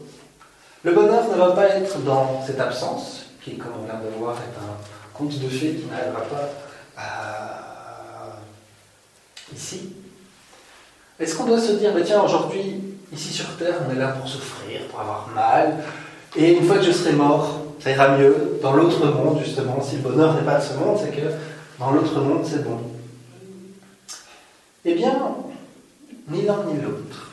Le 0.83 0.93
bonheur 0.93 1.29
ne 1.29 1.35
va 1.37 1.51
pas 1.51 1.67
être 1.69 1.99
dans 2.03 2.43
cette 2.45 2.59
absence, 2.59 3.25
qui, 3.43 3.57
comme 3.57 3.71
on 3.81 3.85
vient 3.85 3.99
de 3.99 4.09
voir, 4.17 4.35
est 4.35 4.57
un 4.59 4.77
conte 5.13 5.39
de 5.39 5.47
fées 5.47 5.75
qui 5.75 5.85
n'arrivera 5.85 6.21
pas 6.21 6.49
ici. 9.55 9.93
Est-ce 11.19 11.35
qu'on 11.35 11.45
doit 11.45 11.59
se 11.59 11.73
dire, 11.73 11.91
mais 11.95 12.03
tiens, 12.03 12.21
aujourd'hui, 12.21 12.75
ici 13.13 13.33
sur 13.33 13.57
Terre, 13.57 13.75
on 13.87 13.91
est 13.93 13.99
là 13.99 14.09
pour 14.09 14.27
souffrir, 14.27 14.81
pour 14.87 14.99
avoir 14.99 15.29
mal, 15.33 15.77
et 16.35 16.53
une 16.53 16.65
fois 16.65 16.77
que 16.77 16.83
je 16.83 16.91
serai 16.91 17.13
mort, 17.13 17.61
ça 17.79 17.91
ira 17.91 18.17
mieux. 18.17 18.59
Dans 18.61 18.73
l'autre 18.73 19.05
monde, 19.05 19.39
justement, 19.43 19.81
si 19.81 19.95
le 19.95 20.01
bonheur 20.01 20.33
n'est 20.35 20.43
pas 20.43 20.59
de 20.59 20.63
ce 20.63 20.73
monde, 20.73 20.97
c'est 21.01 21.11
que 21.11 21.27
dans 21.79 21.91
l'autre 21.91 22.19
monde, 22.19 22.45
c'est 22.45 22.63
bon. 22.63 22.79
Eh 24.91 24.95
bien, 24.95 25.35
ni 26.29 26.41
l'un 26.41 26.63
ni 26.63 26.81
l'autre. 26.81 27.29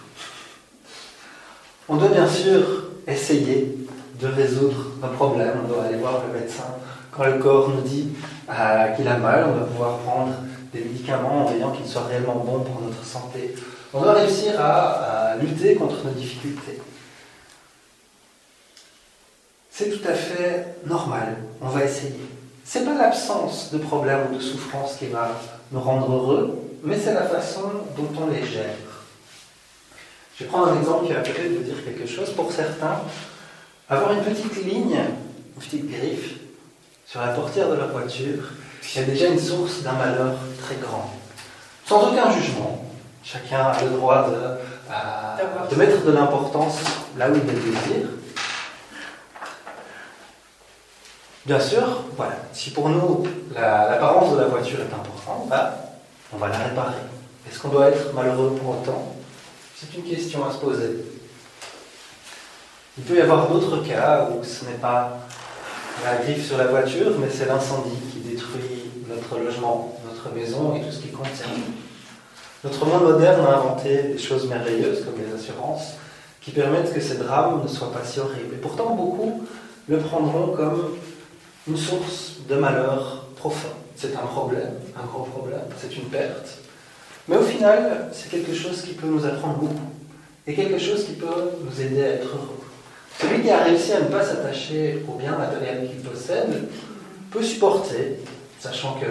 On 1.88 1.96
doit 1.96 2.10
bien 2.10 2.28
sûr 2.28 2.90
essayer 3.06 3.78
de 4.20 4.26
résoudre 4.26 4.88
un 5.02 5.08
problème. 5.08 5.52
On 5.64 5.68
doit 5.68 5.84
aller 5.84 5.96
voir 5.96 6.22
le 6.26 6.38
médecin 6.38 6.66
quand 7.10 7.24
le 7.24 7.38
corps 7.38 7.70
nous 7.70 7.80
dit 7.80 8.10
euh, 8.50 8.88
qu'il 8.88 9.08
a 9.08 9.16
mal. 9.16 9.46
On 9.48 9.56
doit 9.56 9.68
pouvoir 9.68 9.98
prendre 10.00 10.34
des 10.74 10.80
médicaments 10.80 11.46
en 11.46 11.50
veillant 11.50 11.70
qu'ils 11.70 11.86
soient 11.86 12.04
réellement 12.04 12.34
bons 12.34 12.60
pour 12.60 12.82
notre 12.82 13.02
santé. 13.02 13.54
On 13.94 14.02
doit 14.02 14.12
réussir 14.12 14.60
à 14.60 15.36
lutter 15.40 15.76
contre 15.76 16.04
nos 16.04 16.10
difficultés. 16.10 16.78
C'est 19.70 19.88
tout 19.88 20.06
à 20.06 20.12
fait 20.12 20.76
normal, 20.84 21.36
on 21.62 21.68
va 21.68 21.84
essayer. 21.84 22.20
C'est 22.64 22.84
pas 22.84 22.94
l'absence 22.94 23.70
de 23.72 23.78
problèmes 23.78 24.26
ou 24.30 24.34
de 24.34 24.40
souffrances 24.40 24.96
qui 24.96 25.06
va 25.06 25.30
nous 25.72 25.80
rendre 25.80 26.12
heureux, 26.12 26.65
mais 26.82 26.98
c'est 26.98 27.14
la 27.14 27.22
façon 27.22 27.70
dont 27.96 28.08
on 28.20 28.30
les 28.30 28.44
gère. 28.44 28.74
Je 30.38 30.44
vais 30.44 30.50
prendre 30.50 30.72
un 30.72 30.78
exemple 30.78 31.06
qui 31.06 31.12
va 31.12 31.20
peut-être 31.20 31.52
vous 31.52 31.62
dire 31.62 31.84
quelque 31.84 32.06
chose. 32.06 32.30
Pour 32.30 32.52
certains, 32.52 33.00
avoir 33.88 34.12
une 34.12 34.22
petite 34.22 34.64
ligne, 34.64 34.98
une 35.56 35.62
petite 35.62 35.90
griffe 35.90 36.34
sur 37.06 37.20
la 37.20 37.28
portière 37.28 37.70
de 37.70 37.76
leur 37.76 37.88
voiture, 37.88 38.42
c'est 38.82 39.06
déjà 39.06 39.28
une 39.28 39.38
source 39.38 39.82
d'un 39.82 39.92
malheur 39.92 40.34
très 40.62 40.76
grand. 40.76 41.10
Sans 41.86 42.12
aucun 42.12 42.30
jugement. 42.30 42.84
Chacun 43.24 43.60
a 43.60 43.82
le 43.82 43.90
droit 43.90 44.28
de, 44.28 44.34
euh, 44.34 45.68
de 45.70 45.76
mettre 45.76 46.04
de 46.04 46.12
l'importance 46.12 46.78
là 47.16 47.30
où 47.30 47.34
il 47.34 47.40
le 47.40 47.52
désire. 47.52 48.08
Bien 51.46 51.60
sûr, 51.60 52.02
voilà, 52.16 52.34
si 52.52 52.70
pour 52.70 52.88
nous 52.88 53.24
l'apparence 53.54 54.34
de 54.34 54.40
la 54.40 54.46
voiture 54.48 54.80
est 54.80 54.94
importante, 54.94 55.48
bah, 55.48 55.85
on 56.32 56.36
va 56.38 56.48
la 56.48 56.58
réparer. 56.58 56.96
Est-ce 57.48 57.60
qu'on 57.60 57.68
doit 57.68 57.88
être 57.88 58.12
malheureux 58.14 58.56
pour 58.60 58.70
autant? 58.70 59.16
C'est 59.74 59.94
une 59.96 60.04
question 60.04 60.44
à 60.46 60.52
se 60.52 60.58
poser. 60.58 61.04
Il 62.98 63.04
peut 63.04 63.16
y 63.16 63.20
avoir 63.20 63.48
d'autres 63.48 63.84
cas 63.86 64.28
où 64.30 64.42
ce 64.42 64.64
n'est 64.64 64.78
pas 64.78 65.18
la 66.04 66.16
griffe 66.16 66.46
sur 66.46 66.58
la 66.58 66.66
voiture, 66.66 67.12
mais 67.18 67.28
c'est 67.30 67.46
l'incendie 67.46 67.96
qui 68.12 68.20
détruit 68.20 68.90
notre 69.08 69.38
logement, 69.38 69.98
notre 70.06 70.34
maison 70.34 70.74
et 70.74 70.82
tout 70.82 70.90
ce 70.90 71.00
qui 71.00 71.08
contient. 71.08 71.46
Notre 72.64 72.84
monde 72.86 73.02
moderne 73.02 73.46
a 73.46 73.58
inventé 73.58 74.02
des 74.02 74.18
choses 74.18 74.48
merveilleuses 74.48 75.04
comme 75.04 75.14
les 75.22 75.32
assurances 75.32 75.94
qui 76.40 76.50
permettent 76.50 76.92
que 76.92 77.00
ces 77.00 77.18
drames 77.18 77.62
ne 77.62 77.68
soient 77.68 77.92
pas 77.92 78.04
si 78.04 78.18
horribles. 78.18 78.54
Et 78.54 78.58
pourtant, 78.58 78.94
beaucoup 78.94 79.46
le 79.88 79.98
prendront 79.98 80.48
comme 80.48 80.96
une 81.68 81.76
source 81.76 82.34
de 82.48 82.56
malheur 82.56 83.26
profond. 83.36 83.68
C'est 83.96 84.14
un 84.14 84.26
problème, 84.26 84.74
un 84.94 85.06
gros 85.06 85.24
problème, 85.24 85.64
c'est 85.78 85.96
une 85.96 86.04
perte. 86.04 86.58
Mais 87.28 87.36
au 87.36 87.42
final, 87.42 88.10
c'est 88.12 88.30
quelque 88.30 88.54
chose 88.54 88.82
qui 88.82 88.92
peut 88.92 89.06
nous 89.06 89.24
apprendre 89.24 89.56
beaucoup 89.56 89.90
et 90.46 90.54
quelque 90.54 90.78
chose 90.78 91.06
qui 91.06 91.12
peut 91.12 91.50
nous 91.64 91.80
aider 91.80 92.04
à 92.04 92.08
être 92.08 92.28
heureux. 92.28 92.60
Celui 93.18 93.42
qui 93.42 93.50
a 93.50 93.64
réussi 93.64 93.92
à 93.94 94.00
ne 94.02 94.08
pas 94.08 94.22
s'attacher 94.22 95.02
au 95.08 95.14
bien 95.14 95.36
matériel 95.36 95.88
qu'il 95.88 96.02
possède 96.02 96.68
peut 97.30 97.42
supporter, 97.42 98.20
sachant 98.60 99.00
que 99.00 99.06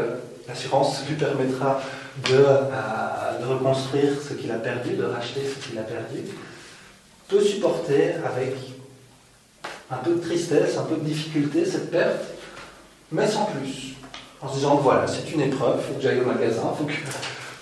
l'assurance 0.48 1.04
lui 1.10 1.16
permettra 1.16 1.82
de, 2.30 2.36
euh, 2.36 3.40
de 3.42 3.46
reconstruire 3.46 4.12
ce 4.22 4.36
qu'il 4.36 4.52
a 4.52 4.60
perdu, 4.60 4.92
de 4.96 5.04
racheter 5.04 5.42
ce 5.42 5.68
qu'il 5.68 5.80
a 5.80 5.84
perdu, 5.84 6.22
peut 7.28 7.42
supporter 7.42 8.14
avec 8.24 8.56
un 9.90 9.98
peu 9.98 10.12
de 10.12 10.22
tristesse, 10.22 10.78
un 10.78 10.84
peu 10.84 10.96
de 10.96 11.06
difficulté 11.06 11.66
cette 11.66 11.90
perte, 11.92 12.24
mais 13.12 13.28
sans 13.28 13.46
plus. 13.46 13.96
En 14.46 14.50
se 14.50 14.56
disant, 14.56 14.76
voilà, 14.76 15.08
c'est 15.08 15.32
une 15.32 15.41
épreuve, 15.41 15.78
il 15.80 15.88
faut 15.88 15.93
que 15.96 16.02
j'aille 16.02 16.22
au 16.22 16.26
magasin, 16.26 16.62
il 16.72 16.78
faut 16.78 16.84
que, 16.84 16.93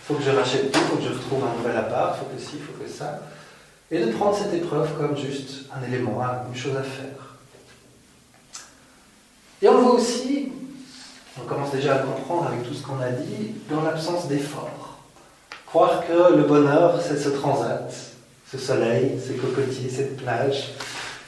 faut 0.05 0.13
que 0.15 0.23
je 0.23 0.31
rachète 0.31 0.69
tout, 0.69 0.79
il 0.79 0.85
faut 0.89 0.95
que 0.97 1.03
je 1.03 1.09
retrouve 1.09 1.43
un 1.45 1.57
nouvel 1.57 1.77
appart, 1.77 2.17
il 2.17 2.19
faut 2.19 2.35
que 2.35 2.41
ci, 2.41 2.57
il 2.57 2.61
faut 2.61 2.73
que 2.73 2.89
ça. 2.89 3.21
Et 3.89 4.03
de 4.03 4.11
prendre 4.11 4.35
cette 4.35 4.53
épreuve 4.53 4.89
comme 4.97 5.15
juste 5.15 5.65
un 5.73 5.81
élément, 5.87 6.21
une 6.49 6.59
chose 6.59 6.75
à 6.75 6.83
faire. 6.83 7.37
Et 9.61 9.69
on 9.69 9.81
voit 9.81 9.93
aussi, 9.93 10.51
on 11.41 11.47
commence 11.47 11.71
déjà 11.71 11.95
à 11.95 12.01
le 12.01 12.07
comprendre 12.07 12.47
avec 12.47 12.67
tout 12.67 12.73
ce 12.73 12.83
qu'on 12.83 12.99
a 12.99 13.11
dit, 13.11 13.55
dans 13.69 13.81
l'absence 13.81 14.27
d'effort. 14.27 14.99
Croire 15.65 16.03
que 16.05 16.35
le 16.35 16.43
bonheur, 16.43 16.99
c'est 17.01 17.17
ce 17.17 17.29
transat, 17.29 17.93
ce 18.51 18.57
soleil, 18.57 19.21
ces 19.25 19.35
cocotiers, 19.35 19.89
cette 19.89 20.17
plage, 20.17 20.71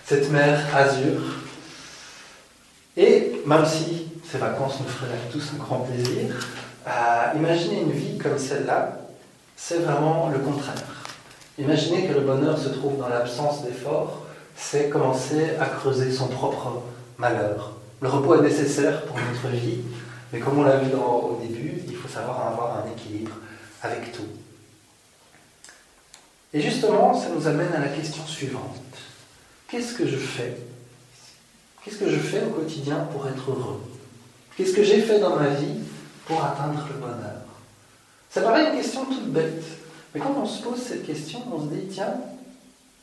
cette 0.05 0.29
mer 0.31 0.59
azur. 0.75 1.21
Et 2.97 3.41
même 3.45 3.65
si 3.65 4.04
ces 4.35 4.41
vacances 4.41 4.81
nous 4.81 4.87
feraient 4.87 5.29
tous 5.31 5.51
un 5.53 5.63
grand 5.63 5.79
plaisir. 5.79 6.35
Euh, 6.87 7.37
imaginer 7.37 7.81
une 7.81 7.91
vie 7.91 8.17
comme 8.17 8.37
celle-là, 8.37 8.99
c'est 9.55 9.77
vraiment 9.77 10.29
le 10.29 10.39
contraire. 10.39 11.05
Imaginer 11.57 12.05
que 12.05 12.13
le 12.13 12.19
bonheur 12.19 12.57
se 12.57 12.67
trouve 12.67 12.97
dans 12.97 13.07
l'absence 13.07 13.63
d'effort, 13.63 14.25
c'est 14.57 14.89
commencer 14.89 15.51
à 15.59 15.67
creuser 15.67 16.11
son 16.11 16.27
propre 16.27 16.81
malheur. 17.17 17.73
Le 18.01 18.09
repos 18.09 18.35
est 18.35 18.41
nécessaire 18.41 19.03
pour 19.03 19.15
notre 19.17 19.55
vie, 19.55 19.79
mais 20.33 20.39
comme 20.39 20.59
on 20.59 20.63
l'a 20.63 20.77
vu 20.77 20.93
au 20.93 21.39
début, 21.41 21.81
il 21.87 21.95
faut 21.95 22.09
savoir 22.09 22.47
avoir 22.47 22.83
un 22.83 22.91
équilibre 22.91 23.31
avec 23.81 24.11
tout. 24.11 24.27
Et 26.53 26.61
justement, 26.61 27.13
ça 27.13 27.29
nous 27.29 27.47
amène 27.47 27.71
à 27.73 27.79
la 27.79 27.87
question 27.87 28.25
suivante. 28.27 28.81
Qu'est-ce 29.69 29.93
que 29.93 30.05
je 30.05 30.17
fais? 30.17 30.57
Qu'est-ce 31.83 31.99
que 31.99 32.09
je 32.09 32.17
fais 32.17 32.43
au 32.43 32.49
quotidien 32.49 33.07
pour 33.13 33.27
être 33.27 33.49
heureux? 33.49 33.94
Qu'est-ce 34.55 34.73
que 34.73 34.83
j'ai 34.83 35.01
fait 35.01 35.19
dans 35.19 35.35
ma 35.35 35.49
vie 35.49 35.79
pour 36.25 36.43
atteindre 36.43 36.87
le 36.87 36.99
bonheur? 36.99 37.41
Ça 38.29 38.41
paraît 38.41 38.69
une 38.69 38.77
question 38.77 39.05
toute 39.05 39.31
bête, 39.31 39.63
mais 40.13 40.21
quand 40.21 40.33
on 40.37 40.45
se 40.45 40.63
pose 40.63 40.81
cette 40.81 41.05
question, 41.05 41.41
on 41.53 41.61
se 41.61 41.73
dit, 41.73 41.87
tiens, 41.87 42.13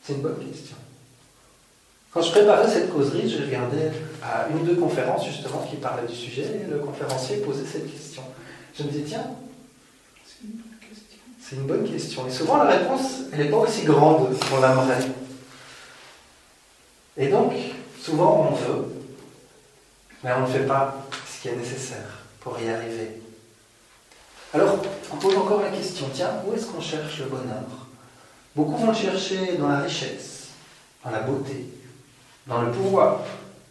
c'est 0.03 0.13
une 0.13 0.21
bonne 0.21 0.37
question. 0.37 0.75
Quand 2.11 2.21
je 2.21 2.31
préparais 2.31 2.69
cette 2.69 2.93
causerie, 2.93 3.27
je 3.29 3.43
regardais 3.43 3.91
à 4.21 4.47
une 4.49 4.61
ou 4.61 4.65
deux 4.65 4.75
conférences 4.75 5.25
justement 5.25 5.65
qui 5.67 5.77
parlaient 5.77 6.07
du 6.07 6.15
sujet 6.15 6.61
et 6.63 6.71
le 6.71 6.79
conférencier 6.79 7.37
posait 7.37 7.65
cette 7.65 7.91
question. 7.91 8.21
Je 8.77 8.83
me 8.83 8.89
dis, 8.89 9.03
tiens, 9.03 9.25
c'est 11.39 11.55
une 11.55 11.65
bonne 11.65 11.89
question. 11.89 12.27
Et 12.27 12.31
souvent 12.31 12.57
la 12.57 12.65
réponse, 12.65 13.21
elle 13.31 13.45
n'est 13.45 13.49
pas 13.49 13.57
aussi 13.57 13.83
grande 13.83 14.29
qu'on 14.39 14.61
l'aimerait. 14.61 15.07
Et 17.17 17.27
donc, 17.27 17.53
souvent 17.99 18.49
on 18.51 18.55
veut, 18.55 18.85
mais 20.23 20.31
on 20.33 20.41
ne 20.41 20.47
fait 20.47 20.67
pas 20.67 20.95
qui 21.43 21.49
est 21.49 21.57
nécessaire 21.57 22.23
pour 22.39 22.57
y 22.57 22.69
arriver. 22.69 23.19
Alors, 24.53 24.77
on 25.11 25.17
pose 25.17 25.35
encore 25.35 25.61
la 25.61 25.71
question, 25.71 26.05
tiens, 26.13 26.41
où 26.45 26.53
est-ce 26.53 26.67
qu'on 26.67 26.79
cherche 26.79 27.19
le 27.19 27.25
bonheur? 27.25 27.65
Beaucoup 28.55 28.77
vont 28.77 28.87
le 28.87 28.93
chercher 28.93 29.57
dans 29.57 29.67
la 29.67 29.79
richesse, 29.79 30.47
dans 31.03 31.11
la 31.11 31.19
beauté, 31.19 31.67
dans 32.47 32.61
le 32.61 32.71
pouvoir, 32.71 33.19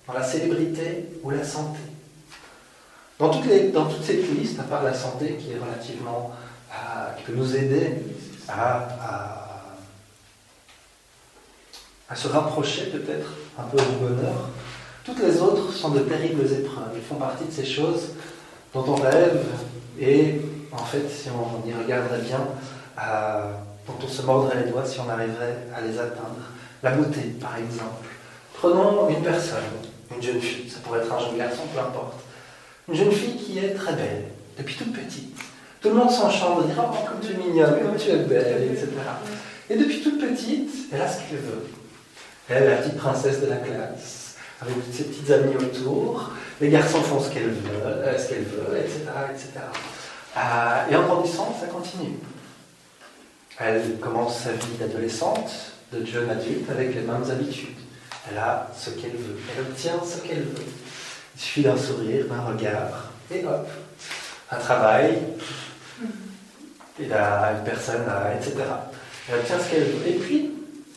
dans 0.06 0.12
la 0.12 0.22
célébrité 0.22 1.08
ou 1.22 1.30
la 1.30 1.42
santé. 1.42 1.78
Dans, 3.18 3.30
toutes 3.30 3.46
les, 3.46 3.68
dans 3.68 3.86
toute 3.86 4.04
cette 4.04 4.28
liste, 4.28 4.60
à 4.60 4.64
part 4.64 4.82
la 4.82 4.92
santé 4.92 5.36
qui 5.36 5.52
est 5.52 5.58
relativement, 5.58 6.30
euh, 6.70 7.14
qui 7.16 7.22
peut 7.22 7.34
nous 7.34 7.56
aider 7.56 8.02
à, 8.50 9.62
à 12.06 12.14
se 12.14 12.28
rapprocher 12.28 12.90
peut-être 12.90 13.32
un 13.58 13.62
peu 13.62 13.78
du 13.78 13.96
bonheur. 13.98 14.50
Toutes 15.04 15.18
les 15.20 15.40
autres 15.40 15.72
sont 15.72 15.90
de 15.90 16.00
terribles 16.00 16.44
épreuves. 16.44 16.90
Elles 16.94 17.02
font 17.02 17.16
partie 17.16 17.44
de 17.44 17.50
ces 17.50 17.64
choses 17.64 18.10
dont 18.72 18.84
on 18.86 18.94
rêve 18.94 19.44
et 20.00 20.40
en 20.70 20.84
fait, 20.84 21.08
si 21.08 21.28
on 21.28 21.68
y 21.68 21.74
regarderait 21.74 22.20
bien, 22.20 22.40
euh, 23.00 23.52
dont 23.86 23.94
on 24.02 24.08
se 24.08 24.22
mordrait 24.22 24.64
les 24.64 24.70
doigts 24.70 24.84
si 24.84 25.00
on 25.00 25.08
arriverait 25.08 25.58
à 25.76 25.80
les 25.80 25.98
atteindre. 25.98 26.36
La 26.82 26.92
beauté, 26.92 27.20
par 27.40 27.56
exemple. 27.56 28.06
Prenons 28.54 29.08
une 29.08 29.22
personne, 29.22 29.58
une 30.14 30.22
jeune 30.22 30.40
fille, 30.40 30.70
ça 30.70 30.78
pourrait 30.84 31.00
être 31.00 31.12
un 31.12 31.18
jeune 31.18 31.36
garçon, 31.36 31.62
peu 31.74 31.80
importe. 31.80 32.20
Une 32.88 32.94
jeune 32.94 33.12
fille 33.12 33.36
qui 33.36 33.58
est 33.58 33.74
très 33.74 33.94
belle, 33.94 34.24
depuis 34.56 34.76
toute 34.76 34.92
petite. 34.92 35.36
Tout 35.80 35.88
le 35.88 35.94
monde 35.96 36.10
s'enchante, 36.10 36.66
dire 36.66 36.76
Oh, 36.78 36.94
comme 37.08 37.20
tu 37.20 37.32
es 37.34 37.44
mignonne, 37.44 37.80
comme 37.82 37.96
tu 37.96 38.10
es 38.10 38.16
belle, 38.18 38.70
etc. 38.70 38.88
Et 39.68 39.76
depuis 39.76 40.00
toute 40.00 40.20
petite, 40.20 40.70
elle 40.92 41.02
a 41.02 41.08
ce 41.08 41.18
qu'elle 41.18 41.38
veut. 41.38 41.66
Elle 42.48 42.62
est 42.64 42.70
la 42.70 42.76
petite 42.76 42.96
princesse 42.96 43.40
de 43.40 43.46
la 43.46 43.56
classe, 43.56 44.21
avec 44.62 44.76
ses 44.92 45.04
petites 45.04 45.30
amies 45.30 45.56
autour. 45.56 46.30
Les 46.60 46.68
garçons 46.68 47.02
font 47.02 47.20
ce 47.20 47.30
qu'elles 47.30 47.50
veulent, 47.50 47.82
euh, 47.84 48.18
ce 48.18 48.28
qu'elles 48.28 48.44
veulent, 48.44 48.78
etc. 48.78 49.00
etc. 49.30 49.48
Euh, 50.36 50.90
et 50.90 50.96
en 50.96 51.02
grandissant, 51.02 51.56
ça 51.60 51.66
continue. 51.66 52.18
Elle 53.58 53.98
commence 54.00 54.40
sa 54.40 54.52
vie 54.52 54.76
d'adolescente, 54.78 55.50
de 55.92 56.04
jeune 56.04 56.30
adulte, 56.30 56.70
avec 56.70 56.94
les 56.94 57.02
mêmes 57.02 57.24
habitudes. 57.30 57.76
Elle 58.30 58.38
a 58.38 58.68
ce 58.76 58.90
qu'elle 58.90 59.12
veut. 59.12 59.38
Elle 59.54 59.64
obtient 59.64 60.00
ce 60.04 60.26
qu'elle 60.26 60.42
veut. 60.42 60.66
Il 61.34 61.40
suffit 61.40 61.62
d'un 61.62 61.76
sourire, 61.76 62.26
d'un 62.26 62.40
regard, 62.42 63.10
et 63.30 63.44
hop, 63.44 63.68
un 64.50 64.56
travail, 64.56 65.18
et 67.00 67.12
a 67.12 67.52
une 67.58 67.64
personne, 67.64 68.04
etc. 68.36 68.56
Elle 69.28 69.38
obtient 69.38 69.58
ce 69.58 69.70
qu'elle 69.70 69.84
veut. 69.84 70.08
Et 70.08 70.14
puis, 70.14 70.50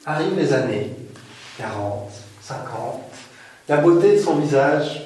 arrivent 0.05 0.37
les 0.37 0.53
années, 0.53 0.95
40, 1.57 2.09
50. 2.41 3.14
La 3.67 3.77
beauté 3.77 4.13
de 4.13 4.19
son 4.19 4.35
visage 4.35 5.05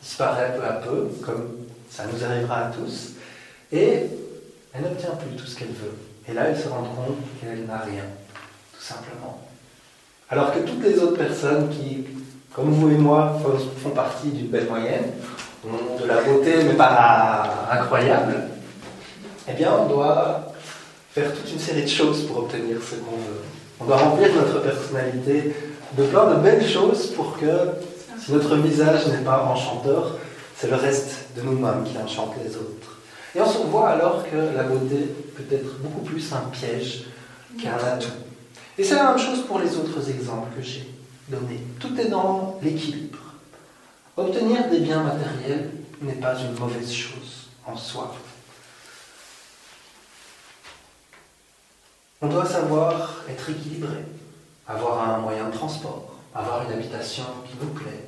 disparaît 0.00 0.54
peu 0.56 0.64
à 0.64 0.74
peu, 0.74 1.08
comme 1.24 1.66
ça 1.90 2.04
nous 2.12 2.24
arrivera 2.24 2.66
à 2.66 2.70
tous. 2.70 3.14
Et 3.72 4.04
elle 4.72 4.82
n'obtient 4.82 5.16
plus 5.16 5.36
tout 5.36 5.46
ce 5.46 5.58
qu'elle 5.58 5.68
veut. 5.68 5.96
Et 6.28 6.32
là, 6.32 6.44
elle 6.48 6.56
se 6.56 6.68
rend 6.68 6.82
compte 6.82 7.18
qu'elle 7.40 7.66
n'a 7.66 7.78
rien, 7.78 8.04
tout 8.72 8.82
simplement. 8.82 9.40
Alors 10.30 10.52
que 10.52 10.60
toutes 10.60 10.82
les 10.82 10.98
autres 10.98 11.16
personnes 11.16 11.70
qui, 11.70 12.04
comme 12.54 12.70
vous 12.70 12.90
et 12.90 12.98
moi, 12.98 13.40
font 13.82 13.90
partie 13.90 14.28
d'une 14.28 14.48
belle 14.48 14.66
moyenne, 14.66 15.10
ont 15.66 16.00
de 16.00 16.06
la 16.06 16.22
beauté, 16.22 16.52
mais 16.64 16.74
pas 16.74 17.68
incroyable, 17.70 18.34
eh 19.48 19.54
bien, 19.54 19.72
on 19.72 19.88
doit 19.88 20.52
faire 21.12 21.34
toute 21.34 21.50
une 21.50 21.58
série 21.58 21.82
de 21.82 21.88
choses 21.88 22.26
pour 22.26 22.38
obtenir 22.38 22.76
ce 22.80 22.96
qu'on 22.96 23.16
veut. 23.16 23.42
On 23.80 23.86
doit 23.86 23.96
remplir 23.96 24.28
notre 24.34 24.62
personnalité 24.62 25.54
de 25.96 26.02
plein 26.04 26.34
de 26.34 26.40
belles 26.40 26.66
choses 26.66 27.08
pour 27.08 27.38
que, 27.38 27.46
si 28.20 28.32
notre 28.32 28.56
visage 28.56 29.06
n'est 29.08 29.24
pas 29.24 29.44
enchanteur, 29.44 30.16
c'est 30.56 30.68
le 30.68 30.76
reste 30.76 31.36
de 31.36 31.42
nous-mêmes 31.42 31.84
qui 31.84 31.96
enchante 31.98 32.34
les 32.42 32.56
autres. 32.56 32.98
Et 33.34 33.40
on 33.40 33.48
se 33.48 33.58
voit 33.58 33.90
alors 33.90 34.24
que 34.28 34.36
la 34.56 34.64
beauté 34.64 35.14
peut 35.36 35.54
être 35.54 35.78
beaucoup 35.78 36.00
plus 36.00 36.32
un 36.32 36.48
piège 36.50 37.04
qu'un 37.62 37.76
atout. 37.76 38.08
Et 38.76 38.84
c'est 38.84 38.94
la 38.94 39.10
même 39.10 39.18
chose 39.18 39.44
pour 39.46 39.58
les 39.58 39.76
autres 39.76 40.10
exemples 40.10 40.56
que 40.56 40.62
j'ai 40.62 40.88
donnés. 41.28 41.62
Tout 41.78 41.98
est 42.00 42.08
dans 42.08 42.58
l'équilibre. 42.62 43.18
Obtenir 44.16 44.68
des 44.68 44.80
biens 44.80 45.02
matériels 45.02 45.70
n'est 46.00 46.14
pas 46.14 46.34
une 46.38 46.58
mauvaise 46.58 46.92
chose 46.92 47.48
en 47.66 47.76
soi. 47.76 48.14
On 52.20 52.26
doit 52.26 52.46
savoir 52.46 53.22
être 53.28 53.50
équilibré, 53.50 54.04
avoir 54.66 55.08
un 55.08 55.18
moyen 55.18 55.48
de 55.48 55.54
transport, 55.54 56.16
avoir 56.34 56.64
une 56.64 56.72
habitation 56.72 57.24
qui 57.46 57.56
nous 57.64 57.72
plaît, 57.72 58.07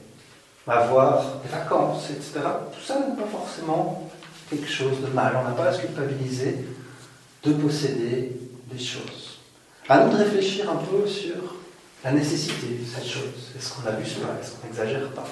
avoir 0.78 1.24
des 1.42 1.48
vacances, 1.48 2.10
etc. 2.10 2.40
Tout 2.72 2.84
ça 2.84 2.98
n'est 3.00 3.16
pas 3.16 3.28
forcément 3.30 4.10
quelque 4.48 4.68
chose 4.68 5.00
de 5.00 5.12
mal. 5.14 5.36
On 5.38 5.48
n'a 5.48 5.54
pas 5.54 5.66
à 5.66 5.72
se 5.72 5.80
culpabiliser 5.80 6.64
de 7.42 7.52
posséder 7.52 8.36
des 8.72 8.78
choses. 8.78 9.38
À 9.88 10.04
nous 10.04 10.12
de 10.12 10.16
réfléchir 10.16 10.70
un 10.70 10.76
peu 10.76 11.06
sur 11.06 11.34
la 12.04 12.12
nécessité 12.12 12.78
de 12.80 12.86
cette 12.86 13.06
chose. 13.06 13.52
Est-ce 13.56 13.72
qu'on 13.72 13.88
abuse 13.88 14.14
pas? 14.14 14.38
Est-ce 14.40 14.52
qu'on 14.52 14.66
n'exagère 14.66 15.08
pas? 15.10 15.26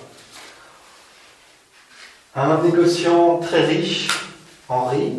Un 2.35 2.63
négociant 2.63 3.39
très 3.39 3.65
riche, 3.67 4.09
Henri, 4.69 5.15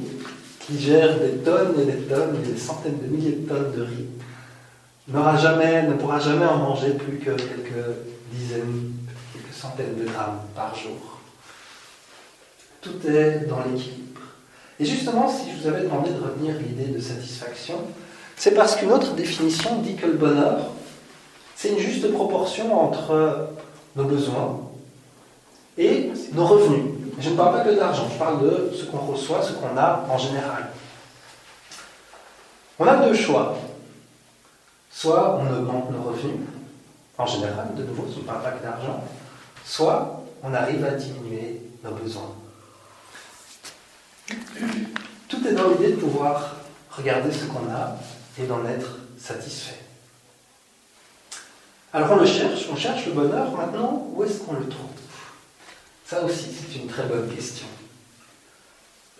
qui 0.60 0.80
gère 0.80 1.20
des 1.20 1.38
tonnes 1.38 1.80
et 1.80 1.86
des 1.86 2.04
tonnes 2.04 2.42
des 2.42 2.58
centaines 2.58 3.00
de 3.00 3.08
milliers 3.08 3.38
de 3.38 3.48
tonnes 3.48 3.72
de 3.76 3.82
riz, 3.82 4.06
n'aura 5.08 5.36
jamais, 5.38 5.84
ne 5.84 5.94
pourra 5.94 6.20
jamais 6.20 6.46
en 6.46 6.58
manger 6.58 6.92
plus 6.92 7.18
que 7.18 7.32
quelques 7.32 7.86
dizaines, 8.32 8.92
centaines 9.60 9.96
de 9.96 10.06
grammes 10.06 10.40
par 10.56 10.76
jour. 10.76 11.20
Tout 12.82 13.06
est 13.08 13.46
dans 13.48 13.60
l'équilibre. 13.60 14.22
Et 14.80 14.86
justement, 14.86 15.30
si 15.30 15.52
je 15.52 15.62
vous 15.62 15.68
avais 15.68 15.82
demandé 15.82 16.12
de 16.12 16.22
retenir 16.22 16.56
l'idée 16.58 16.86
de 16.86 17.00
satisfaction, 17.00 17.76
c'est 18.38 18.52
parce 18.52 18.78
qu'une 18.78 18.92
autre 18.92 19.14
définition 19.14 19.82
dit 19.82 19.96
que 19.96 20.06
le 20.06 20.14
bonheur, 20.14 20.60
c'est 21.56 21.70
une 21.70 21.80
juste 21.80 22.10
proportion 22.14 22.82
entre 22.82 23.50
nos 23.98 24.06
besoins 24.06 24.62
et 25.78 26.12
nos 26.32 26.46
revenus. 26.46 26.94
Je 27.20 27.32
ne 27.32 27.36
parle 27.36 27.58
pas 27.58 27.66
que 27.66 27.76
d'argent, 27.76 28.08
je 28.10 28.18
parle 28.18 28.42
de 28.44 28.72
ce 28.74 28.86
qu'on 28.86 29.00
reçoit, 29.00 29.44
ce 29.44 29.52
qu'on 29.52 29.76
a 29.78 30.06
en 30.10 30.18
général. 30.18 30.70
On 32.80 32.88
a 32.88 32.96
deux 32.96 33.14
choix. 33.14 33.58
Soit 34.90 35.38
on 35.38 35.54
augmente 35.54 35.92
nos 35.92 36.02
revenus, 36.10 36.40
en 37.18 37.26
général, 37.26 37.76
de 37.76 37.84
nouveau, 37.84 38.06
je 38.14 38.22
ne 38.22 38.26
parle 38.26 38.42
pas 38.42 38.52
que 38.52 38.64
d'argent, 38.64 39.04
soit 39.70 40.24
on 40.42 40.54
arrive 40.54 40.84
à 40.84 40.92
diminuer 40.92 41.62
nos 41.84 41.92
besoins. 41.92 42.34
Tout 45.28 45.48
est 45.48 45.54
dans 45.54 45.70
l'idée 45.70 45.92
de 45.92 45.98
pouvoir 45.98 46.56
regarder 46.90 47.32
ce 47.32 47.46
qu'on 47.46 47.70
a 47.70 47.96
et 48.40 48.48
d'en 48.48 48.66
être 48.66 48.98
satisfait. 49.18 49.80
Alors 51.94 52.12
on 52.14 52.18
le 52.18 52.26
cherche, 52.26 52.66
on 52.72 52.76
cherche 52.76 53.06
le 53.06 53.14
bonheur, 53.14 53.52
maintenant, 53.52 54.08
où 54.12 54.24
est-ce 54.24 54.40
qu'on 54.40 54.54
le 54.54 54.68
trouve? 54.68 54.90
Ça 56.06 56.24
aussi, 56.24 56.48
c'est 56.52 56.80
une 56.80 56.88
très 56.88 57.04
bonne 57.04 57.30
question. 57.30 57.68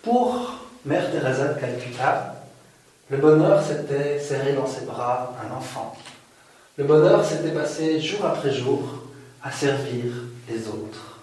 Pour 0.02 0.54
Mère 0.84 1.10
Teresa 1.12 1.48
de 1.48 1.60
Calcutta, 1.60 2.34
le 3.08 3.16
bonheur, 3.18 3.62
c'était 3.64 4.18
serrer 4.18 4.54
dans 4.54 4.66
ses 4.66 4.84
bras 4.84 5.34
un 5.44 5.54
enfant. 5.54 5.96
Le 6.76 6.84
bonheur, 6.84 7.24
c'était 7.24 7.50
passer 7.50 8.00
jour 8.00 8.24
après 8.24 8.52
jour 8.52 8.80
à 9.42 9.50
servir 9.50 10.12
les 10.50 10.68
autres. 10.68 11.20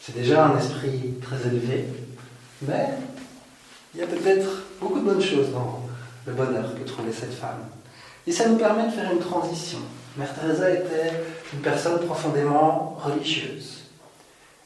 C'est 0.00 0.14
déjà 0.14 0.46
un 0.46 0.58
esprit 0.58 1.14
très 1.22 1.48
élevé, 1.48 1.86
mais 2.62 2.90
il 3.94 4.00
y 4.00 4.02
a 4.02 4.06
peut-être 4.06 4.64
beaucoup 4.80 5.00
de 5.00 5.04
bonnes 5.04 5.22
choses 5.22 5.50
dans 5.52 5.80
le 6.26 6.32
bonheur 6.32 6.74
que 6.74 6.86
trouvait 6.86 7.12
cette 7.12 7.32
femme. 7.32 7.64
Et 8.26 8.32
ça 8.32 8.48
nous 8.48 8.56
permet 8.56 8.86
de 8.86 8.92
faire 8.92 9.10
une 9.12 9.18
transition. 9.18 9.78
Mère 10.16 10.34
Teresa 10.34 10.70
était 10.70 11.24
une 11.52 11.60
personne 11.60 11.98
profondément 12.06 12.98
religieuse. 13.02 13.82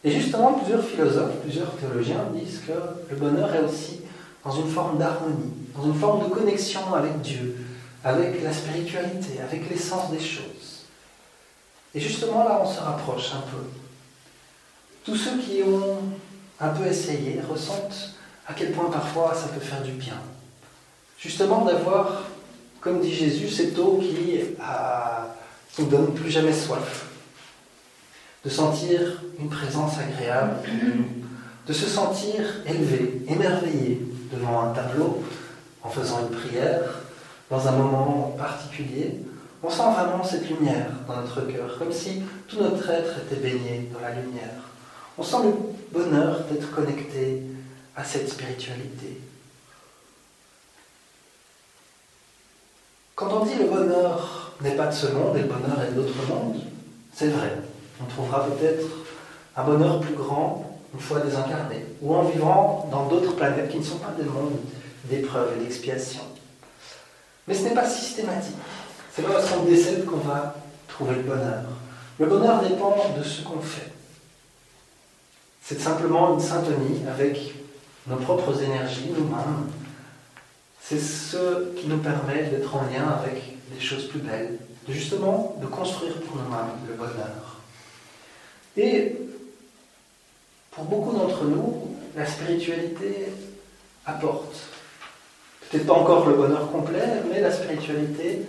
Et 0.04 0.10
justement, 0.10 0.52
plusieurs 0.54 0.84
philosophes, 0.84 1.40
plusieurs 1.42 1.72
théologiens 1.76 2.26
disent 2.34 2.62
que 2.66 3.10
le 3.10 3.16
bonheur 3.16 3.52
est 3.54 3.64
aussi 3.64 4.00
dans 4.44 4.52
une 4.52 4.68
forme 4.68 4.98
d'harmonie, 4.98 5.52
dans 5.76 5.84
une 5.84 5.94
forme 5.94 6.28
de 6.28 6.34
connexion 6.34 6.94
avec 6.94 7.20
Dieu, 7.20 7.56
avec 8.04 8.42
la 8.42 8.52
spiritualité, 8.52 9.40
avec 9.40 9.68
l'essence 9.68 10.10
des 10.10 10.20
choses. 10.20 10.77
Et 11.94 12.00
justement, 12.00 12.44
là, 12.44 12.60
on 12.62 12.70
se 12.70 12.80
rapproche 12.80 13.32
un 13.34 13.40
peu. 13.50 13.64
Tous 15.04 15.16
ceux 15.16 15.38
qui 15.38 15.62
ont 15.62 15.98
un 16.60 16.68
peu 16.68 16.86
essayé 16.86 17.40
ressentent 17.48 18.14
à 18.46 18.54
quel 18.54 18.72
point 18.72 18.90
parfois 18.90 19.34
ça 19.34 19.48
peut 19.48 19.60
faire 19.60 19.82
du 19.82 19.92
bien. 19.92 20.18
Justement 21.18 21.64
d'avoir, 21.64 22.24
comme 22.80 23.00
dit 23.00 23.14
Jésus, 23.14 23.48
cette 23.48 23.78
eau 23.78 23.98
qui 24.00 24.40
ne 25.82 25.88
donne 25.88 26.14
plus 26.14 26.30
jamais 26.30 26.52
soif. 26.52 27.06
De 28.44 28.50
sentir 28.50 29.22
une 29.38 29.48
présence 29.48 29.98
agréable 29.98 30.56
de 31.68 31.72
se 31.74 31.86
sentir 31.86 32.40
élevé, 32.66 33.22
émerveillé 33.28 34.00
devant 34.32 34.62
un 34.62 34.72
tableau, 34.72 35.22
en 35.82 35.90
faisant 35.90 36.20
une 36.20 36.34
prière, 36.34 36.80
dans 37.50 37.68
un 37.68 37.72
moment 37.72 38.34
particulier. 38.38 39.20
On 39.62 39.70
sent 39.70 39.82
vraiment 39.82 40.22
cette 40.22 40.48
lumière 40.48 40.90
dans 41.06 41.16
notre 41.16 41.40
cœur, 41.42 41.78
comme 41.78 41.92
si 41.92 42.22
tout 42.46 42.60
notre 42.60 42.88
être 42.90 43.18
était 43.18 43.40
baigné 43.40 43.90
dans 43.92 44.00
la 44.00 44.14
lumière. 44.14 44.62
On 45.16 45.22
sent 45.22 45.38
le 45.44 45.98
bonheur 45.98 46.44
d'être 46.50 46.70
connecté 46.70 47.42
à 47.96 48.04
cette 48.04 48.28
spiritualité. 48.28 49.20
Quand 53.16 53.32
on 53.32 53.44
dit 53.44 53.56
le 53.56 53.68
bonheur 53.68 54.52
n'est 54.60 54.76
pas 54.76 54.86
de 54.86 54.94
ce 54.94 55.08
monde 55.08 55.36
et 55.36 55.40
le 55.40 55.48
bonheur 55.48 55.82
est 55.82 55.92
d'autre 55.92 56.14
monde, 56.28 56.60
c'est 57.12 57.28
vrai. 57.28 57.52
On 58.00 58.04
trouvera 58.04 58.46
peut-être 58.46 58.86
un 59.56 59.64
bonheur 59.64 60.00
plus 60.00 60.14
grand 60.14 60.68
une 60.94 61.00
fois 61.00 61.20
désincarné, 61.20 61.84
ou 62.00 62.14
en 62.14 62.22
vivant 62.22 62.88
dans 62.90 63.06
d'autres 63.06 63.34
planètes 63.34 63.70
qui 63.70 63.78
ne 63.78 63.84
sont 63.84 63.98
pas 63.98 64.12
des 64.16 64.24
mondes 64.24 64.56
d'épreuves 65.04 65.52
et 65.56 65.64
d'expiation. 65.64 66.22
Mais 67.46 67.54
ce 67.54 67.64
n'est 67.64 67.74
pas 67.74 67.88
systématique. 67.88 68.56
C'est 69.18 69.24
pas 69.24 69.32
parce 69.32 69.50
qu'on 69.50 69.64
décède 69.64 70.04
qu'on 70.04 70.18
va 70.18 70.54
trouver 70.86 71.16
le 71.16 71.22
bonheur. 71.22 71.64
Le 72.20 72.26
bonheur 72.26 72.62
dépend 72.62 72.94
de 73.18 73.22
ce 73.24 73.42
qu'on 73.42 73.58
fait. 73.58 73.90
C'est 75.60 75.80
simplement 75.80 76.34
une 76.34 76.40
syntonie 76.40 77.00
avec 77.10 77.52
nos 78.06 78.14
propres 78.14 78.62
énergies, 78.62 79.10
nous-mêmes. 79.18 79.72
C'est 80.80 81.00
ce 81.00 81.72
qui 81.74 81.88
nous 81.88 81.98
permet 81.98 82.44
d'être 82.44 82.72
en 82.76 82.82
lien 82.82 83.08
avec 83.08 83.56
des 83.74 83.80
choses 83.80 84.06
plus 84.06 84.20
belles, 84.20 84.56
de 84.86 84.92
justement 84.92 85.56
de 85.60 85.66
construire 85.66 86.20
pour 86.20 86.36
nous-mêmes 86.36 86.78
le 86.86 86.94
bonheur. 86.94 87.56
Et 88.76 89.16
pour 90.70 90.84
beaucoup 90.84 91.10
d'entre 91.18 91.42
nous, 91.42 91.96
la 92.14 92.24
spiritualité 92.24 93.32
apporte. 94.06 94.54
Peut-être 95.68 95.86
pas 95.86 95.94
encore 95.94 96.28
le 96.28 96.36
bonheur 96.36 96.70
complet, 96.70 97.20
mais 97.28 97.40
la 97.40 97.50
spiritualité 97.50 98.46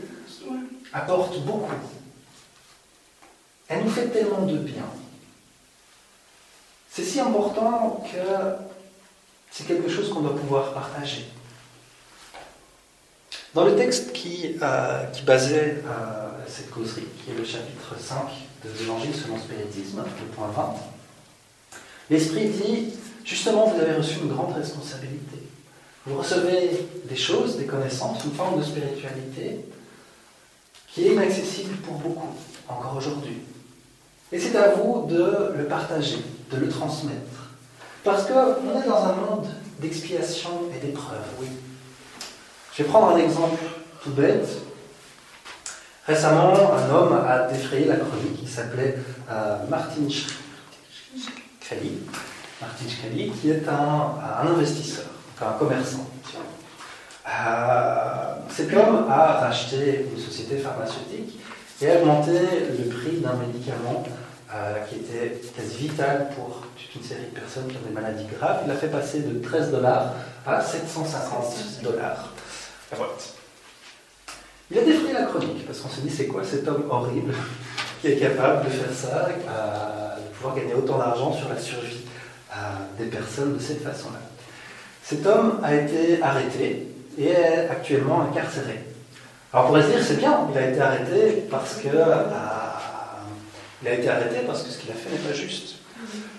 apporte 0.94 1.40
beaucoup. 1.40 1.76
Elle 3.68 3.84
nous 3.84 3.92
fait 3.92 4.08
tellement 4.08 4.46
de 4.46 4.58
bien. 4.58 4.86
C'est 6.90 7.04
si 7.04 7.20
important 7.20 8.04
que 8.12 8.18
c'est 9.52 9.68
quelque 9.68 9.90
chose 9.90 10.10
qu'on 10.10 10.22
doit 10.22 10.36
pouvoir 10.36 10.74
partager. 10.74 11.28
Dans 13.54 13.66
le 13.66 13.76
texte 13.76 14.12
qui, 14.12 14.58
euh, 14.62 15.06
qui 15.06 15.24
basait 15.24 15.82
euh, 15.86 16.30
cette 16.48 16.70
causerie, 16.70 17.08
qui 17.24 17.32
est 17.32 17.36
le 17.36 17.46
chapitre 17.46 17.96
5 18.00 18.18
de 18.64 18.80
l'Évangile 18.80 19.16
selon 19.16 19.36
le 19.36 19.42
spiritisme, 19.42 20.04
le 20.04 20.26
point 20.28 20.50
20, 20.50 20.76
l'Esprit 22.12 22.50
dit, 22.50 22.94
justement, 23.24 23.68
vous 23.68 23.80
avez 23.80 23.94
reçu 23.94 24.20
une 24.20 24.30
grande 24.30 24.54
responsabilité. 24.54 25.38
Vous 26.06 26.18
recevez 26.18 26.88
des 27.06 27.16
choses, 27.16 27.58
des 27.58 27.66
connaissances, 27.66 28.24
une 28.24 28.34
forme 28.34 28.60
de 28.60 28.66
spiritualité 28.66 29.66
qui 30.94 31.08
est 31.08 31.14
inaccessible 31.14 31.76
pour 31.78 31.96
beaucoup, 31.96 32.36
encore 32.68 32.96
aujourd'hui. 32.98 33.42
Et 34.32 34.40
c'est 34.40 34.56
à 34.56 34.70
vous 34.76 35.08
de 35.08 35.54
le 35.58 35.66
partager, 35.66 36.24
de 36.52 36.58
le 36.58 36.70
transmettre. 36.70 37.50
Parce 38.04 38.26
qu'on 38.26 38.80
est 38.80 38.88
dans 38.88 39.04
un 39.04 39.16
monde 39.16 39.48
d'expiation 39.80 40.50
et 40.76 40.80
d'épreuves, 40.86 41.26
oui. 41.40 41.48
Je 42.74 42.84
vais 42.84 42.90
prendre 42.90 43.16
un 43.16 43.18
exemple 43.18 43.62
tout 44.04 44.12
bête. 44.12 44.48
Récemment, 46.06 46.54
un 46.74 46.90
homme 46.94 47.14
a 47.28 47.48
défrayé 47.48 47.86
la 47.86 47.98
chronique 47.98 48.38
qui 48.40 48.48
s'appelait 48.48 48.98
euh, 49.30 49.58
Martin 49.70 50.08
Shkreli. 50.10 52.00
Martin 52.62 52.86
qui 53.42 53.50
est 53.50 53.68
un, 53.68 54.48
investisseur, 54.48 55.06
un 55.42 55.54
commerçant. 55.54 56.10
Euh, 57.30 58.34
cet 58.50 58.74
homme 58.74 59.06
a 59.10 59.40
racheté 59.40 60.08
une 60.12 60.20
société 60.20 60.58
pharmaceutique 60.58 61.40
et 61.82 61.92
a 61.92 62.00
augmenté 62.00 62.32
le 62.32 62.90
prix 62.90 63.18
d'un 63.18 63.34
médicament 63.34 64.04
euh, 64.54 64.80
qui 64.90 64.96
était 64.96 65.40
quasi 65.56 65.78
vital 65.78 66.30
pour 66.36 66.64
toute 66.76 66.96
une 66.96 67.04
série 67.04 67.28
de 67.32 67.40
personnes 67.40 67.68
qui 67.68 67.78
ont 67.78 67.88
des 67.88 67.94
maladies 67.94 68.26
graves. 68.26 68.62
Il 68.66 68.70
l'a 68.70 68.76
fait 68.76 68.88
passer 68.88 69.22
de 69.22 69.40
13 69.40 69.72
dollars 69.72 70.14
à 70.46 70.60
750 70.60 71.84
dollars. 71.84 72.34
Il 74.72 74.78
a 74.78 74.82
défrayé 74.82 75.14
la 75.14 75.24
chronique 75.24 75.66
parce 75.66 75.80
qu'on 75.80 75.90
s'est 75.90 76.02
dit 76.02 76.10
c'est 76.10 76.28
quoi 76.28 76.44
cet 76.44 76.68
homme 76.68 76.86
horrible 76.90 77.34
qui 78.02 78.08
est 78.08 78.18
capable 78.18 78.66
de 78.66 78.72
faire 78.72 78.94
ça, 78.94 79.28
euh, 79.30 80.16
de 80.16 80.36
pouvoir 80.36 80.56
gagner 80.56 80.74
autant 80.74 80.98
d'argent 80.98 81.32
sur 81.32 81.50
la 81.50 81.58
survie 81.60 82.06
euh, 82.52 82.56
des 82.98 83.06
personnes 83.06 83.56
de 83.56 83.62
cette 83.62 83.84
façon-là? 83.84 84.20
Cet 85.04 85.26
homme 85.26 85.60
a 85.64 85.76
été 85.76 86.22
arrêté 86.22 86.88
et 87.20 87.28
est 87.28 87.68
actuellement 87.70 88.22
incarcéré. 88.22 88.86
Alors 89.52 89.66
on 89.66 89.68
pourrait 89.70 89.84
se 89.84 89.90
dire 89.90 90.04
c'est 90.04 90.18
bien, 90.18 90.48
il 90.52 90.58
a 90.58 90.70
été 90.70 90.80
arrêté 90.80 91.44
parce 91.50 91.76
que 91.76 91.88
euh, 91.88 92.24
il 93.82 93.88
a 93.88 93.94
été 93.94 94.10
arrêté 94.10 94.38
parce 94.48 94.64
que 94.64 94.70
ce 94.70 94.78
qu'il 94.78 94.92
a 94.92 94.94
fait 94.94 95.10
n'est 95.12 95.30
pas 95.30 95.34
juste. 95.34 95.76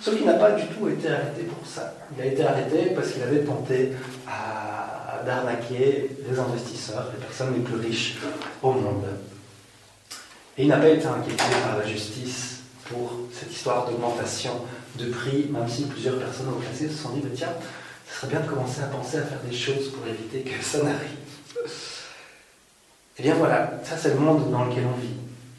Sauf 0.00 0.16
qu'il 0.16 0.24
n'a 0.24 0.34
pas 0.34 0.52
du 0.52 0.66
tout 0.66 0.88
été 0.88 1.08
arrêté 1.08 1.42
pour 1.42 1.66
ça. 1.66 1.94
Il 2.16 2.22
a 2.22 2.26
été 2.26 2.42
arrêté 2.42 2.92
parce 2.94 3.10
qu'il 3.10 3.22
avait 3.22 3.40
tenté 3.40 3.92
d'arnaquer 5.26 6.16
les 6.28 6.38
investisseurs, 6.38 7.08
les 7.12 7.24
personnes 7.24 7.54
les 7.54 7.60
plus 7.60 7.76
riches 7.76 8.16
au 8.62 8.72
monde. 8.72 9.04
Et 10.56 10.62
il 10.62 10.68
n'a 10.68 10.78
pas 10.78 10.88
été 10.88 11.06
inquiété 11.06 11.44
par 11.62 11.78
la 11.78 11.86
justice 11.86 12.60
pour 12.86 13.12
cette 13.32 13.52
histoire 13.52 13.86
d'augmentation 13.86 14.52
de 14.96 15.06
prix, 15.06 15.48
même 15.50 15.68
si 15.68 15.84
plusieurs 15.84 16.18
personnes 16.18 16.48
au 16.48 16.60
classé 16.60 16.88
se 16.88 17.02
sont 17.02 17.10
dit, 17.10 17.22
tiens, 17.34 17.52
ce 18.10 18.16
serait 18.16 18.28
bien 18.28 18.40
de 18.40 18.48
commencer 18.48 18.82
à 18.82 18.86
penser 18.86 19.18
à 19.18 19.22
faire 19.22 19.38
des 19.48 19.56
choses 19.56 19.90
pour 19.92 20.06
éviter 20.06 20.40
que 20.40 20.64
ça 20.64 20.78
n'arrive. 20.78 21.16
Eh 23.18 23.22
bien 23.22 23.34
voilà, 23.34 23.72
ça 23.84 23.96
c'est 23.96 24.10
le 24.10 24.20
monde 24.20 24.50
dans 24.50 24.64
lequel 24.64 24.84
on 24.86 25.00
vit. 25.00 25.14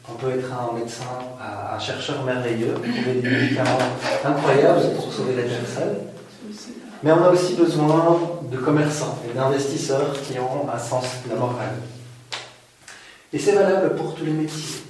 On 0.08 0.14
peut 0.14 0.30
être 0.30 0.52
un 0.52 0.76
médecin, 0.76 1.04
un 1.40 1.78
chercheur 1.78 2.24
merveilleux, 2.24 2.74
trouver 2.74 3.20
des 3.20 3.30
médicaments 3.30 3.78
incroyables 4.24 4.94
pour 4.96 5.12
sauver 5.12 5.36
la 5.36 5.42
personne. 5.42 5.96
Mais 7.02 7.12
on 7.12 7.24
a 7.24 7.30
aussi 7.30 7.54
besoin 7.54 8.18
de 8.50 8.56
commerçants 8.56 9.18
et 9.28 9.34
d'investisseurs 9.34 10.12
qui 10.22 10.38
ont 10.38 10.68
un 10.72 10.78
sens 10.78 11.04
de 11.24 11.30
la 11.30 11.36
morale. 11.36 11.76
Et 13.32 13.38
c'est 13.38 13.52
valable 13.52 13.94
pour 13.96 14.14
tous 14.14 14.24
les 14.24 14.32
métiers. 14.32 14.82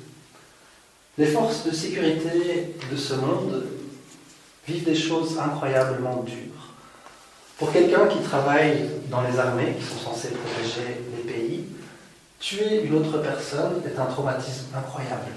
Les 1.18 1.26
forces 1.26 1.64
de 1.64 1.70
sécurité 1.70 2.76
de 2.90 2.96
ce 2.96 3.14
monde 3.14 3.64
vivent 4.66 4.84
des 4.84 4.94
choses 4.94 5.38
incroyablement 5.38 6.22
dures. 6.22 6.51
Pour 7.58 7.72
quelqu'un 7.72 8.06
qui 8.06 8.18
travaille 8.18 8.88
dans 9.10 9.22
les 9.22 9.38
armées, 9.38 9.76
qui 9.78 9.84
sont 9.84 10.10
censées 10.10 10.28
protéger 10.28 11.00
les 11.16 11.32
pays, 11.32 11.64
tuer 12.40 12.82
une 12.84 12.94
autre 12.96 13.18
personne 13.18 13.82
est 13.86 13.98
un 13.98 14.06
traumatisme 14.06 14.66
incroyable. 14.76 15.30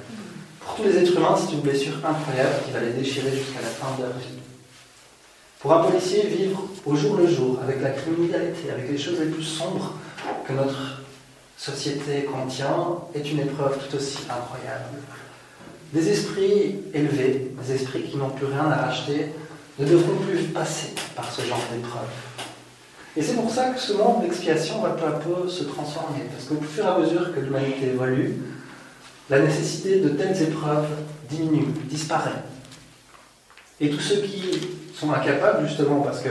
Pour 0.60 0.76
tous 0.76 0.84
les 0.84 0.98
êtres 0.98 1.16
humains, 1.18 1.36
c'est 1.38 1.54
une 1.54 1.62
blessure 1.62 1.94
incroyable 2.04 2.56
qui 2.66 2.72
va 2.72 2.80
les 2.80 2.94
déchirer 2.94 3.32
jusqu'à 3.32 3.62
la 3.62 3.68
fin 3.68 3.96
de 3.98 4.04
leur 4.04 4.14
vie. 4.18 4.40
Pour 5.60 5.74
un 5.74 5.84
policier, 5.84 6.28
vivre 6.28 6.64
au 6.86 6.96
jour 6.96 7.18
le 7.18 7.28
jour 7.28 7.60
avec 7.64 7.82
la 7.82 7.92
criminalité, 7.92 8.72
avec 8.72 8.90
les 8.90 8.98
choses 8.98 9.20
les 9.20 9.28
plus 9.28 9.44
sombres 9.44 9.94
que 10.48 10.54
notre 10.54 11.02
société 11.58 12.24
contient, 12.24 13.00
est 13.14 13.32
une 13.32 13.40
épreuve 13.40 13.78
tout 13.78 13.96
aussi 13.96 14.20
incroyable. 14.30 15.02
Des 15.94 16.10
esprits 16.10 16.82
élevés, 16.94 17.52
des 17.62 17.74
esprits 17.74 18.04
qui 18.04 18.18
n'ont 18.18 18.30
plus 18.30 18.48
rien 18.48 18.66
à 18.66 18.88
racheter, 18.88 19.32
ne 19.80 19.86
devront 19.86 20.18
plus 20.18 20.44
passer 20.46 20.94
par 21.16 21.32
ce 21.32 21.42
genre 21.42 21.62
d'épreuve. 21.72 22.10
Et 23.18 23.22
c'est 23.22 23.36
pour 23.36 23.50
ça 23.50 23.70
que 23.70 23.80
ce 23.80 23.94
monde 23.94 24.22
d'expiation 24.22 24.82
va 24.82 24.90
peu 24.90 25.06
à 25.06 25.12
peu 25.12 25.48
se 25.48 25.64
transformer, 25.64 26.24
parce 26.32 26.46
qu'au 26.46 26.62
fur 26.66 26.86
et 26.86 26.88
à 26.88 26.98
mesure 26.98 27.34
que 27.34 27.40
l'humanité 27.40 27.88
évolue, 27.88 28.36
la 29.30 29.40
nécessité 29.40 30.00
de 30.00 30.10
telles 30.10 30.42
épreuves 30.42 30.88
diminue, 31.30 31.68
disparaît. 31.86 32.44
Et 33.80 33.90
tous 33.90 34.00
ceux 34.00 34.22
qui 34.22 34.70
sont 34.94 35.12
incapables, 35.12 35.68
justement, 35.68 36.02
parce 36.02 36.22
que 36.22 36.30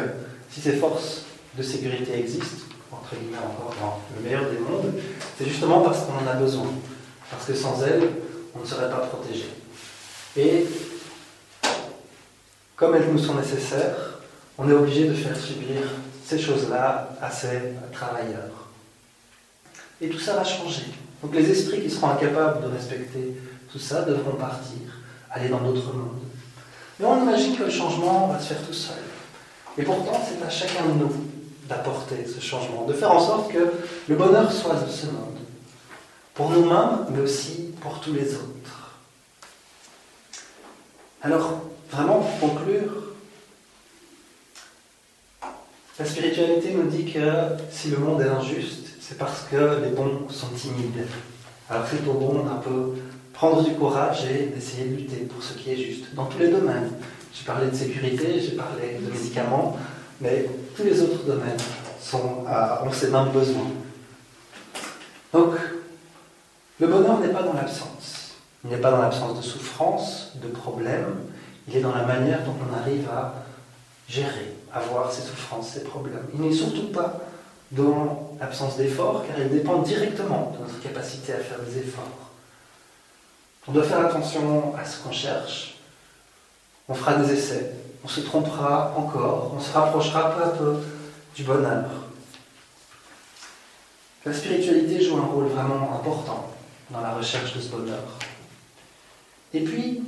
si 0.51 0.61
ces 0.61 0.75
forces 0.75 1.25
de 1.57 1.63
sécurité 1.63 2.19
existent, 2.19 2.65
entre 2.93 3.17
guillemets 3.17 3.39
encore 3.39 3.75
dans 3.81 4.01
le 4.17 4.23
meilleur 4.23 4.51
des 4.51 4.59
mondes, 4.59 4.93
c'est 5.39 5.47
justement 5.47 5.81
parce 5.81 6.01
qu'on 6.05 6.25
en 6.25 6.31
a 6.31 6.35
besoin. 6.35 6.67
Parce 7.31 7.47
que 7.47 7.55
sans 7.55 7.83
elles, 7.83 8.09
on 8.55 8.61
ne 8.61 8.67
serait 8.67 8.89
pas 8.89 8.99
protégé. 8.99 9.47
Et 10.37 10.67
comme 12.77 12.95
elles 12.95 13.11
nous 13.11 13.19
sont 13.19 13.35
nécessaires, 13.35 14.19
on 14.59 14.69
est 14.69 14.73
obligé 14.73 15.09
de 15.09 15.15
faire 15.15 15.37
subir 15.37 15.83
ces 16.25 16.39
choses-là 16.39 17.11
à 17.21 17.31
ces 17.31 17.75
travailleurs. 17.93 18.69
Et 20.01 20.09
tout 20.09 20.19
ça 20.19 20.35
va 20.35 20.45
changer. 20.45 20.87
Donc 21.23 21.35
les 21.35 21.51
esprits 21.51 21.83
qui 21.83 21.91
seront 21.91 22.11
incapables 22.11 22.63
de 22.63 22.75
respecter 22.75 23.37
tout 23.71 23.79
ça 23.79 24.03
devront 24.03 24.37
partir, 24.37 24.79
aller 25.31 25.49
dans 25.49 25.59
d'autres 25.59 25.93
mondes. 25.93 26.23
Mais 26.99 27.07
on 27.07 27.23
imagine 27.23 27.57
que 27.57 27.65
le 27.65 27.71
changement 27.71 28.29
va 28.29 28.39
se 28.39 28.55
faire 28.55 28.63
tout 28.65 28.73
seul. 28.73 29.03
Et 29.77 29.83
pourtant, 29.83 30.21
c'est 30.25 30.45
à 30.45 30.51
chacun 30.51 30.87
de 30.87 30.93
nous 30.93 31.13
d'apporter 31.69 32.27
ce 32.27 32.41
changement, 32.41 32.85
de 32.85 32.93
faire 32.93 33.11
en 33.11 33.21
sorte 33.21 33.51
que 33.51 33.73
le 34.09 34.17
bonheur 34.17 34.53
soit 34.53 34.75
de 34.75 34.91
ce 34.91 35.07
monde. 35.07 35.39
Pour 36.35 36.51
nous-mêmes, 36.51 37.07
mais 37.11 37.21
aussi 37.21 37.73
pour 37.81 38.01
tous 38.01 38.13
les 38.13 38.35
autres. 38.35 38.99
Alors, 41.23 41.63
vraiment, 41.95 42.21
pour 42.21 42.51
conclure, 42.51 42.93
la 45.99 46.05
spiritualité 46.05 46.73
nous 46.73 46.89
dit 46.89 47.13
que 47.13 47.21
si 47.71 47.91
le 47.91 47.99
monde 47.99 48.21
est 48.21 48.29
injuste, 48.29 48.89
c'est 49.01 49.17
parce 49.17 49.45
que 49.51 49.81
les 49.83 49.91
bons 49.91 50.29
sont 50.29 50.49
timides. 50.49 51.07
Alors 51.71 51.85
c'est 51.89 52.07
au 52.09 52.15
bon 52.15 52.47
un 52.47 52.57
peu 52.57 52.95
prendre 53.33 53.63
du 53.63 53.73
courage 53.75 54.25
et 54.25 54.47
d'essayer 54.47 54.89
de 54.89 54.97
lutter 54.97 55.17
pour 55.17 55.43
ce 55.43 55.55
qui 55.55 55.73
est 55.73 55.77
juste, 55.77 56.15
dans 56.15 56.27
tous 56.27 56.39
les 56.39 56.49
domaines. 56.49 56.91
J'ai 57.33 57.45
parlé 57.45 57.71
de 57.71 57.75
sécurité, 57.75 58.41
j'ai 58.41 58.57
parlé 58.57 58.99
de 59.01 59.11
médicaments, 59.11 59.77
mais 60.21 60.47
tous 60.77 60.85
les 60.85 61.01
autres 61.01 61.25
domaines 61.25 61.57
sont, 62.01 62.45
ont 62.47 62.93
ces 62.93 63.11
mêmes 63.11 63.31
besoins. 63.31 63.71
Donc, 65.33 65.55
le 66.81 66.87
bonheur 66.87 67.19
n'est 67.21 67.29
pas 67.29 67.43
dans 67.43 67.55
l'absence. 67.55 68.35
Il 68.65 68.71
n'est 68.71 68.79
pas 68.79 68.91
dans 68.91 69.03
l'absence 69.03 69.37
de 69.37 69.43
souffrance, 69.43 70.33
de 70.43 70.49
problèmes. 70.49 71.17
Il 71.69 71.77
est 71.77 71.81
dans 71.81 71.95
la 71.95 72.05
manière 72.05 72.45
dont 72.45 72.55
on 72.69 72.77
arrive 72.77 73.09
à 73.09 73.35
gérer, 74.09 74.55
avoir 74.73 75.11
ses 75.13 75.23
souffrances, 75.23 75.71
ses 75.71 75.85
problèmes. 75.85 76.27
Il 76.35 76.41
n'est 76.41 76.53
surtout 76.53 76.89
pas 76.89 77.21
dans 77.73 78.37
l'absence 78.41 78.77
d'effort, 78.77 79.25
car 79.27 79.39
il 79.39 79.51
dépend 79.51 79.79
directement 79.79 80.53
de 80.55 80.65
notre 80.65 80.81
capacité 80.83 81.33
à 81.33 81.39
faire 81.39 81.61
des 81.61 81.79
efforts. 81.79 82.31
On 83.67 83.73
doit 83.73 83.85
faire 83.85 84.07
attention 84.07 84.75
à 84.77 84.85
ce 84.85 85.03
qu'on 85.03 85.13
cherche. 85.13 85.77
On 86.89 86.95
fera 86.95 87.15
des 87.15 87.33
essais, 87.33 87.73
on 88.05 88.09
se 88.09 88.21
trompera 88.21 88.93
encore, 88.97 89.53
on 89.57 89.61
se 89.61 89.73
rapprochera 89.73 90.33
peu 90.33 90.43
à 90.43 90.49
peu 90.49 90.77
du 91.35 91.43
bonheur. 91.45 91.85
La 94.27 94.33
spiritualité 94.35 95.03
joue 95.03 95.17
un 95.17 95.27
rôle 95.27 95.47
vraiment 95.47 95.95
important 95.95 96.51
dans 96.91 97.01
la 97.01 97.15
recherche 97.15 97.55
de 97.55 97.61
ce 97.61 97.69
bonheur. 97.71 98.03
Et 99.55 99.61
puis, 99.61 100.03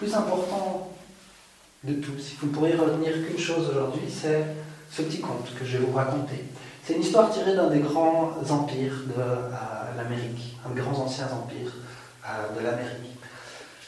plus 0.00 0.14
important 0.14 0.90
de 1.84 1.92
tout, 1.94 2.18
si 2.18 2.34
vous 2.36 2.46
ne 2.46 2.52
pourriez 2.52 2.74
retenir 2.74 3.12
qu'une 3.12 3.38
chose 3.38 3.68
aujourd'hui, 3.68 4.08
c'est 4.08 4.46
ce 4.90 5.02
petit 5.02 5.20
conte 5.20 5.54
que 5.54 5.64
je 5.64 5.76
vais 5.76 5.84
vous 5.84 5.92
raconter. 5.92 6.46
C'est 6.82 6.94
une 6.94 7.02
histoire 7.02 7.30
tirée 7.30 7.54
d'un 7.54 7.68
des 7.68 7.80
grands 7.80 8.32
empires 8.48 9.02
de 9.06 9.98
l'Amérique, 9.98 10.56
un 10.66 10.74
des 10.74 10.80
grands 10.80 11.02
anciens 11.02 11.26
empires 11.26 11.74
de 12.24 12.64
l'Amérique. 12.64 13.18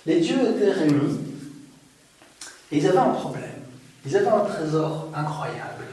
Les 0.05 0.21
dieux 0.21 0.51
étaient 0.51 0.73
réunis 0.73 1.19
et 2.71 2.77
ils 2.77 2.87
avaient 2.87 2.99
un 2.99 3.11
problème. 3.11 3.63
Ils 4.05 4.15
avaient 4.15 4.29
un 4.29 4.45
trésor 4.45 5.09
incroyable 5.15 5.87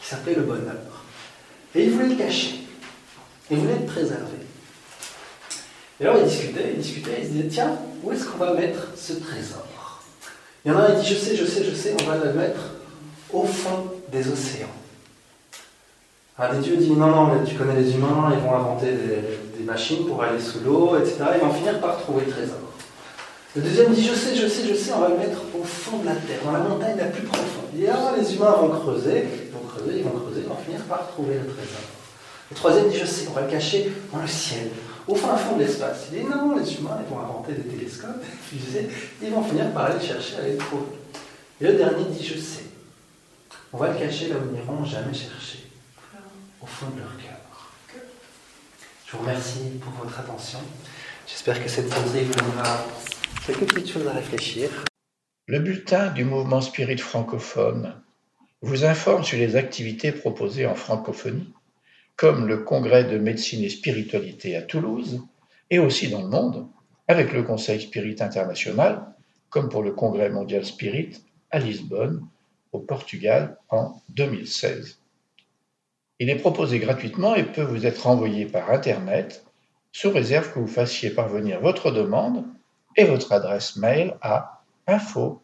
qui 0.00 0.08
s'appelait 0.08 0.34
le 0.34 0.42
bonheur. 0.42 1.04
Et 1.76 1.84
ils 1.84 1.92
voulaient 1.92 2.08
le 2.08 2.16
cacher. 2.16 2.66
Ils 3.52 3.58
voulaient 3.58 3.78
le 3.78 3.86
préserver. 3.86 4.24
Et 6.00 6.06
alors 6.06 6.16
ils 6.18 6.28
discutaient, 6.28 6.72
ils 6.74 6.80
discutaient, 6.80 7.18
ils 7.20 7.26
se 7.26 7.32
disaient 7.32 7.48
tiens, 7.48 7.78
où 8.02 8.12
est-ce 8.12 8.24
qu'on 8.24 8.38
va 8.38 8.54
mettre 8.54 8.88
ce 8.96 9.14
trésor? 9.14 9.66
Il 10.64 10.72
y 10.72 10.74
en 10.74 10.78
a 10.78 10.82
un 10.88 10.94
qui 10.94 11.08
dit 11.08 11.14
je 11.14 11.18
sais, 11.18 11.36
je 11.36 11.44
sais, 11.44 11.64
je 11.64 11.74
sais, 11.74 11.94
on 12.00 12.04
va 12.04 12.16
le 12.16 12.32
mettre 12.34 12.60
au 13.32 13.44
fond 13.44 13.92
des 14.12 14.30
océans. 14.30 14.68
Un 16.38 16.54
des 16.54 16.60
dieux 16.60 16.76
dit 16.76 16.90
non, 16.90 17.08
non, 17.08 17.26
mais 17.26 17.44
tu 17.44 17.54
connais 17.54 17.74
les 17.74 17.94
humains, 17.94 18.32
ils 18.32 18.40
vont 18.40 18.54
inventer 18.54 18.92
des, 18.92 19.64
machines 19.64 20.06
pour 20.06 20.22
aller 20.22 20.40
sous 20.40 20.60
l'eau, 20.60 20.96
etc. 20.98 21.16
Ils 21.34 21.46
vont 21.46 21.52
finir 21.52 21.78
par 21.80 21.98
trouver 21.98 22.24
le 22.24 22.32
trésor. 22.32 22.56
Le 23.54 23.60
deuxième 23.60 23.92
dit 23.92 24.02
je 24.02 24.14
sais, 24.14 24.34
je 24.34 24.48
sais, 24.48 24.66
je 24.66 24.74
sais, 24.74 24.90
on 24.94 25.00
va 25.00 25.10
le 25.10 25.18
mettre 25.18 25.42
au 25.54 25.62
fond 25.62 25.98
de 25.98 26.06
la 26.06 26.14
terre, 26.14 26.40
dans 26.44 26.52
la 26.52 26.60
montagne 26.60 26.96
la 26.96 27.04
plus 27.04 27.22
profonde. 27.24 27.66
Dit 27.74 27.84
ah, 27.86 28.14
les 28.18 28.34
humains 28.34 28.52
vont 28.52 28.70
creuser, 28.70 29.24
ils 29.46 29.52
vont 29.52 29.66
creuser, 29.68 29.98
ils 29.98 30.04
vont 30.04 30.18
creuser, 30.18 30.40
ils 30.40 30.48
vont 30.48 30.56
finir 30.56 30.80
par 30.84 31.08
trouver 31.08 31.34
le 31.34 31.44
trésor. 31.44 31.82
Le 32.50 32.56
troisième 32.56 32.88
dit 32.88 32.98
je 32.98 33.04
sais, 33.04 33.26
on 33.28 33.34
va 33.34 33.42
le 33.42 33.50
cacher 33.50 33.92
dans 34.10 34.22
le 34.22 34.26
ciel, 34.26 34.70
au 35.10 35.14
fin 35.16 35.36
fond 35.36 35.56
de 35.56 35.64
l'espace. 35.64 36.08
Il 36.12 36.20
dit 36.20 36.24
non, 36.24 36.56
les 36.56 36.74
humains, 36.74 36.98
ils 37.04 37.12
vont 37.12 37.20
inventer 37.20 37.52
des 37.52 37.62
télescopes, 37.62 38.20
des 38.52 38.58
fusées, 38.58 38.88
ils 39.22 39.30
vont 39.30 39.42
finir 39.42 39.72
par 39.72 39.86
aller 39.86 40.00
chercher 40.00 40.36
à 40.36 40.42
les 40.42 40.56
trouver. 40.56 40.86
Et 41.60 41.64
le 41.64 41.72
dernier 41.74 42.04
dit 42.04 42.24
je 42.24 42.38
sais, 42.38 42.64
on 43.72 43.78
va 43.78 43.92
le 43.92 43.98
cacher 43.98 44.28
là 44.28 44.36
où 44.36 44.48
ils 44.48 44.58
n'iront 44.58 44.84
jamais 44.84 45.12
chercher, 45.12 45.66
au 46.60 46.66
fond 46.66 46.86
de 46.94 47.00
leur 47.00 47.16
cœur. 47.16 47.36
Je 49.06 49.16
vous 49.16 49.22
remercie 49.22 49.78
pour 49.80 49.92
votre 50.04 50.20
attention. 50.20 50.60
J'espère 51.26 51.62
que 51.62 51.68
cette 51.68 51.92
série 51.92 52.24
vous 52.24 52.34
donnera 52.34 52.86
quelques 53.46 53.72
petites 53.72 53.92
choses 53.92 54.06
à 54.06 54.12
réfléchir. 54.12 54.70
Le 55.46 55.58
bulletin 55.58 56.10
du 56.10 56.24
mouvement 56.24 56.60
Spirit 56.60 56.98
francophone 56.98 57.94
vous 58.62 58.84
informe 58.84 59.24
sur 59.24 59.38
les 59.38 59.56
activités 59.56 60.12
proposées 60.12 60.66
en 60.66 60.74
francophonie, 60.74 61.52
comme 62.20 62.46
le 62.46 62.58
congrès 62.58 63.04
de 63.04 63.16
médecine 63.16 63.64
et 63.64 63.70
spiritualité 63.70 64.54
à 64.54 64.60
Toulouse, 64.60 65.26
et 65.70 65.78
aussi 65.78 66.10
dans 66.10 66.20
le 66.20 66.28
monde, 66.28 66.66
avec 67.08 67.32
le 67.32 67.42
Conseil 67.42 67.80
Spirit 67.80 68.16
international, 68.20 69.06
comme 69.48 69.70
pour 69.70 69.82
le 69.82 69.92
congrès 69.92 70.28
mondial 70.28 70.66
Spirit 70.66 71.16
à 71.50 71.60
Lisbonne, 71.60 72.28
au 72.72 72.80
Portugal, 72.80 73.56
en 73.70 74.02
2016. 74.10 75.00
Il 76.18 76.28
est 76.28 76.36
proposé 76.36 76.78
gratuitement 76.78 77.34
et 77.34 77.42
peut 77.42 77.62
vous 77.62 77.86
être 77.86 78.06
envoyé 78.06 78.44
par 78.44 78.70
Internet, 78.70 79.46
sous 79.90 80.10
réserve 80.10 80.52
que 80.52 80.58
vous 80.58 80.66
fassiez 80.66 81.08
parvenir 81.08 81.62
votre 81.62 81.90
demande 81.90 82.44
et 82.96 83.04
votre 83.04 83.32
adresse 83.32 83.76
mail 83.76 84.14
à 84.20 84.60
info.lmsf.org. 84.86 85.42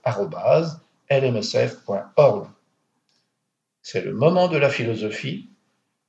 C'est 3.81 4.05
le 4.05 4.13
moment 4.13 4.49
de 4.49 4.59
la 4.59 4.69
philosophie 4.69 5.49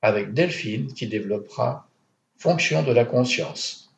avec 0.02 0.32
Delphine 0.32 0.92
qui 0.92 1.06
développera 1.06 1.88
Fonction 2.36 2.84
de 2.84 2.92
la 2.92 3.04
conscience. 3.04 3.92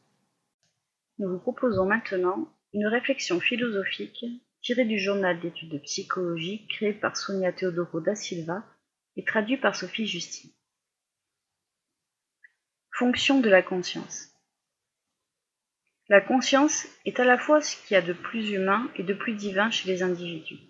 Nous 1.19 1.29
vous 1.29 1.39
proposons 1.39 1.85
maintenant 1.85 2.49
une 2.73 2.87
réflexion 2.87 3.39
philosophique 3.39 4.25
tirée 4.63 4.87
du 4.87 4.99
journal 4.99 5.39
d'études 5.41 5.73
de 5.73 5.79
psychologie 5.79 6.67
créé 6.69 6.95
par 6.95 7.19
Sonia 7.19 7.53
Teodoro 7.53 8.01
da 8.01 8.15
Silva 8.15 8.65
et 9.17 9.25
traduit 9.25 9.59
par 9.59 9.77
Sophie 9.77 10.07
Justine. 10.07 10.51
Fonction 12.93 13.41
de 13.41 13.51
la 13.51 13.63
conscience. 13.63 14.29
La 16.09 16.23
conscience 16.23 16.87
est 17.05 17.21
à 17.21 17.25
la 17.25 17.37
fois 17.37 17.61
ce 17.61 17.77
qu'il 17.77 17.95
y 17.95 17.99
a 17.99 18.03
de 18.03 18.15
plus 18.15 18.51
humain 18.53 18.91
et 18.97 19.03
de 19.03 19.13
plus 19.13 19.35
divin 19.35 19.71
chez 19.71 19.87
les 19.87 20.03
individus. 20.03 20.70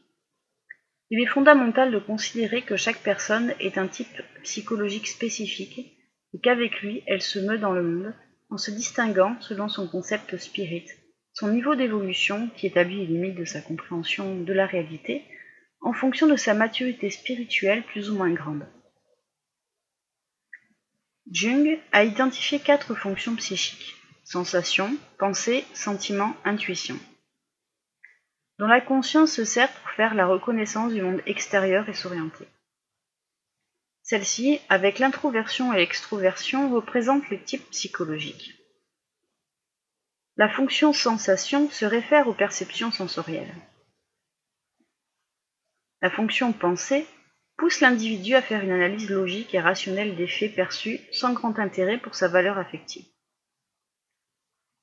Il 1.10 1.20
est 1.20 1.26
fondamental 1.26 1.90
de 1.90 1.98
considérer 1.98 2.62
que 2.62 2.76
chaque 2.76 3.02
personne 3.02 3.54
est 3.58 3.78
un 3.78 3.88
type 3.88 4.22
psychologique 4.42 5.08
spécifique 5.08 5.96
et 6.32 6.40
qu'avec 6.40 6.80
lui, 6.82 7.02
elle 7.06 7.22
se 7.22 7.40
meut 7.40 7.58
dans 7.58 7.72
le 7.72 7.82
monde 7.82 8.14
en 8.48 8.56
se 8.56 8.70
distinguant 8.70 9.36
selon 9.40 9.68
son 9.68 9.88
concept 9.88 10.36
spirit, 10.36 10.86
son 11.32 11.48
niveau 11.48 11.74
d'évolution 11.74 12.48
qui 12.56 12.66
établit 12.66 13.00
les 13.00 13.06
limites 13.06 13.36
de 13.36 13.44
sa 13.44 13.60
compréhension 13.60 14.40
de 14.40 14.52
la 14.52 14.66
réalité 14.66 15.24
en 15.80 15.92
fonction 15.92 16.26
de 16.28 16.36
sa 16.36 16.54
maturité 16.54 17.10
spirituelle 17.10 17.82
plus 17.82 18.10
ou 18.10 18.16
moins 18.16 18.30
grande. 18.30 18.66
Jung 21.30 21.78
a 21.92 22.04
identifié 22.04 22.60
quatre 22.60 22.94
fonctions 22.94 23.34
psychiques 23.36 23.96
sensation, 24.24 24.96
pensée, 25.18 25.64
sentiment, 25.74 26.36
intuition 26.44 26.96
dont 28.60 28.66
la 28.66 28.82
conscience 28.82 29.32
se 29.32 29.44
sert 29.46 29.72
pour 29.72 29.90
faire 29.92 30.14
la 30.14 30.26
reconnaissance 30.26 30.92
du 30.92 31.00
monde 31.00 31.22
extérieur 31.24 31.88
et 31.88 31.94
s'orienter. 31.94 32.46
Celle-ci, 34.02 34.60
avec 34.68 34.98
l'introversion 34.98 35.72
et 35.72 35.78
l'extroversion, 35.78 36.70
représente 36.70 37.30
les 37.30 37.42
types 37.42 37.70
psychologiques. 37.70 38.54
La 40.36 40.50
fonction 40.50 40.92
sensation 40.92 41.70
se 41.70 41.86
réfère 41.86 42.28
aux 42.28 42.34
perceptions 42.34 42.92
sensorielles. 42.92 43.54
La 46.02 46.10
fonction 46.10 46.52
pensée 46.52 47.06
pousse 47.56 47.80
l'individu 47.80 48.34
à 48.34 48.42
faire 48.42 48.62
une 48.62 48.72
analyse 48.72 49.08
logique 49.08 49.54
et 49.54 49.60
rationnelle 49.60 50.16
des 50.16 50.28
faits 50.28 50.54
perçus 50.54 51.00
sans 51.12 51.32
grand 51.32 51.58
intérêt 51.58 51.96
pour 51.96 52.14
sa 52.14 52.28
valeur 52.28 52.58
affective. 52.58 53.06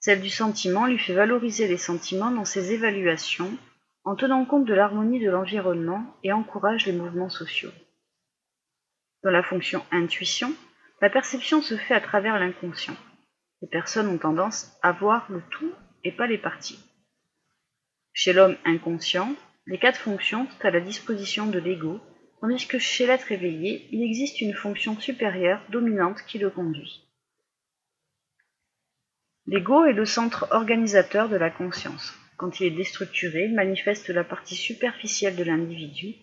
Celle 0.07 0.21
du 0.21 0.29
sentiment 0.29 0.85
lui 0.85 0.97
fait 0.97 1.13
valoriser 1.13 1.67
les 1.67 1.75
sentiments 1.75 2.31
dans 2.31 2.45
ses 2.45 2.71
évaluations 2.71 3.51
en 4.05 4.15
tenant 4.15 4.45
compte 4.45 4.63
de 4.63 4.73
l'harmonie 4.73 5.19
de 5.19 5.29
l'environnement 5.29 6.15
et 6.23 6.31
encourage 6.31 6.85
les 6.85 6.93
mouvements 6.93 7.29
sociaux. 7.29 7.73
Dans 9.25 9.31
la 9.31 9.43
fonction 9.43 9.83
intuition, 9.91 10.53
la 11.01 11.09
perception 11.09 11.61
se 11.61 11.75
fait 11.75 11.93
à 11.93 11.99
travers 11.99 12.39
l'inconscient. 12.39 12.95
Les 13.61 13.67
personnes 13.67 14.07
ont 14.07 14.17
tendance 14.17 14.79
à 14.81 14.93
voir 14.93 15.29
le 15.29 15.41
tout 15.49 15.73
et 16.05 16.13
pas 16.13 16.25
les 16.25 16.37
parties. 16.37 16.79
Chez 18.13 18.31
l'homme 18.31 18.55
inconscient, 18.63 19.35
les 19.65 19.77
quatre 19.77 19.99
fonctions 19.99 20.47
sont 20.49 20.65
à 20.65 20.71
la 20.71 20.79
disposition 20.79 21.47
de 21.47 21.59
l'ego, 21.59 21.99
tandis 22.39 22.65
que 22.65 22.79
chez 22.79 23.07
l'être 23.07 23.33
éveillé, 23.33 23.89
il 23.91 24.01
existe 24.03 24.39
une 24.39 24.53
fonction 24.53 24.97
supérieure 24.97 25.61
dominante 25.69 26.21
qui 26.25 26.39
le 26.39 26.49
conduit. 26.49 27.06
L'ego 29.47 29.85
est 29.85 29.93
le 29.93 30.05
centre 30.05 30.47
organisateur 30.51 31.29
de 31.29 31.37
la 31.37 31.49
conscience. 31.49 32.13
Quand 32.35 32.59
il 32.59 32.67
est 32.67 32.75
déstructuré, 32.75 33.45
il 33.45 33.55
manifeste 33.55 34.09
la 34.09 34.25
partie 34.25 34.55
superficielle 34.55 35.37
de 35.37 35.43
l'individu, 35.43 36.15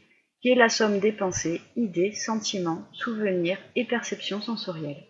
qui 0.43 0.51
est 0.51 0.55
la 0.55 0.69
somme 0.69 1.01
des 1.01 1.11
pensées, 1.11 1.63
idées, 1.75 2.13
sentiments, 2.13 2.87
souvenirs 2.93 3.59
et 3.77 3.87
perceptions 3.87 4.43
sensorielles. 4.43 5.07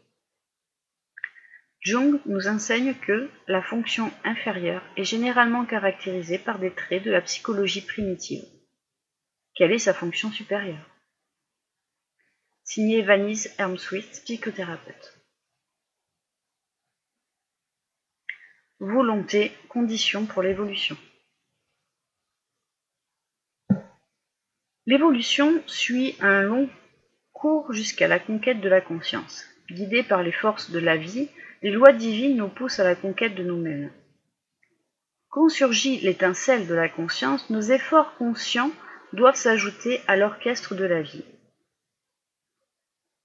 Jung 1.80 2.20
nous 2.26 2.46
enseigne 2.46 2.94
que 2.94 3.28
la 3.48 3.60
fonction 3.60 4.12
inférieure 4.22 4.82
est 4.96 5.04
généralement 5.04 5.66
caractérisée 5.66 6.38
par 6.38 6.60
des 6.60 6.70
traits 6.70 7.02
de 7.02 7.10
la 7.10 7.20
psychologie 7.20 7.84
primitive. 7.84 8.44
Quelle 9.56 9.72
est 9.72 9.78
sa 9.78 9.92
fonction 9.92 10.30
supérieure? 10.30 10.88
Signé 12.62 13.02
Vanise 13.02 13.52
Hermswit, 13.58 14.22
psychothérapeute. 14.24 15.13
Volonté, 18.80 19.52
condition 19.68 20.26
pour 20.26 20.42
l'évolution. 20.42 20.96
L'évolution 24.86 25.62
suit 25.66 26.16
un 26.20 26.42
long 26.42 26.68
cours 27.32 27.72
jusqu'à 27.72 28.08
la 28.08 28.18
conquête 28.18 28.60
de 28.60 28.68
la 28.68 28.80
conscience. 28.80 29.44
Guidés 29.70 30.02
par 30.02 30.22
les 30.22 30.32
forces 30.32 30.70
de 30.70 30.78
la 30.78 30.96
vie, 30.96 31.28
les 31.62 31.70
lois 31.70 31.92
divines 31.92 32.36
nous 32.36 32.48
poussent 32.48 32.80
à 32.80 32.84
la 32.84 32.94
conquête 32.94 33.34
de 33.34 33.44
nous-mêmes. 33.44 33.90
Quand 35.30 35.48
surgit 35.48 36.00
l'étincelle 36.00 36.66
de 36.66 36.74
la 36.74 36.88
conscience, 36.88 37.50
nos 37.50 37.60
efforts 37.60 38.14
conscients 38.16 38.70
doivent 39.12 39.36
s'ajouter 39.36 40.00
à 40.06 40.16
l'orchestre 40.16 40.74
de 40.74 40.84
la 40.84 41.00
vie. 41.00 41.24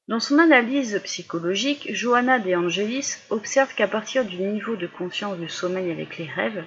Dans 0.09 0.19
son 0.19 0.39
analyse 0.39 0.99
psychologique, 1.03 1.93
Johanna 1.93 2.39
De 2.39 2.55
Angelis 2.55 3.17
observe 3.29 3.75
qu'à 3.75 3.87
partir 3.87 4.25
du 4.25 4.37
niveau 4.37 4.75
de 4.75 4.87
conscience 4.87 5.37
du 5.37 5.47
sommeil 5.47 5.91
avec 5.91 6.17
les 6.17 6.25
rêves, 6.25 6.65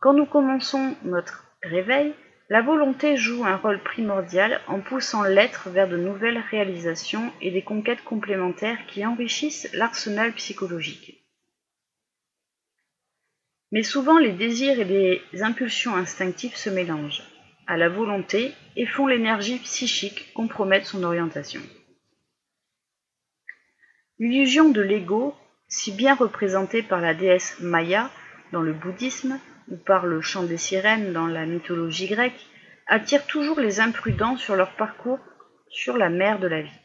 quand 0.00 0.14
nous 0.14 0.24
commençons 0.24 0.96
notre 1.04 1.44
réveil, 1.62 2.14
la 2.48 2.62
volonté 2.62 3.18
joue 3.18 3.44
un 3.44 3.56
rôle 3.56 3.82
primordial 3.82 4.62
en 4.66 4.80
poussant 4.80 5.24
l'être 5.24 5.68
vers 5.68 5.90
de 5.90 5.98
nouvelles 5.98 6.42
réalisations 6.50 7.30
et 7.42 7.50
des 7.50 7.60
conquêtes 7.60 8.02
complémentaires 8.02 8.86
qui 8.86 9.04
enrichissent 9.04 9.68
l'arsenal 9.74 10.32
psychologique. 10.32 11.22
Mais 13.72 13.82
souvent 13.82 14.16
les 14.16 14.32
désirs 14.32 14.80
et 14.80 14.84
les 14.84 15.42
impulsions 15.42 15.96
instinctives 15.96 16.56
se 16.56 16.70
mélangent 16.70 17.24
à 17.66 17.76
la 17.76 17.90
volonté 17.90 18.52
et 18.74 18.86
font 18.86 19.06
l'énergie 19.06 19.58
psychique 19.58 20.32
compromettre 20.32 20.86
son 20.86 21.02
orientation. 21.02 21.60
L'illusion 24.20 24.68
de 24.68 24.80
l'ego, 24.80 25.34
si 25.66 25.90
bien 25.90 26.14
représentée 26.14 26.82
par 26.82 27.00
la 27.00 27.14
déesse 27.14 27.56
Maya 27.60 28.10
dans 28.52 28.62
le 28.62 28.72
bouddhisme 28.72 29.40
ou 29.68 29.76
par 29.76 30.06
le 30.06 30.20
chant 30.20 30.44
des 30.44 30.56
sirènes 30.56 31.12
dans 31.12 31.26
la 31.26 31.46
mythologie 31.46 32.06
grecque, 32.06 32.46
attire 32.86 33.26
toujours 33.26 33.58
les 33.58 33.80
imprudents 33.80 34.36
sur 34.36 34.54
leur 34.54 34.76
parcours 34.76 35.18
sur 35.68 35.96
la 35.96 36.10
mer 36.10 36.38
de 36.38 36.46
la 36.46 36.62
vie. 36.62 36.80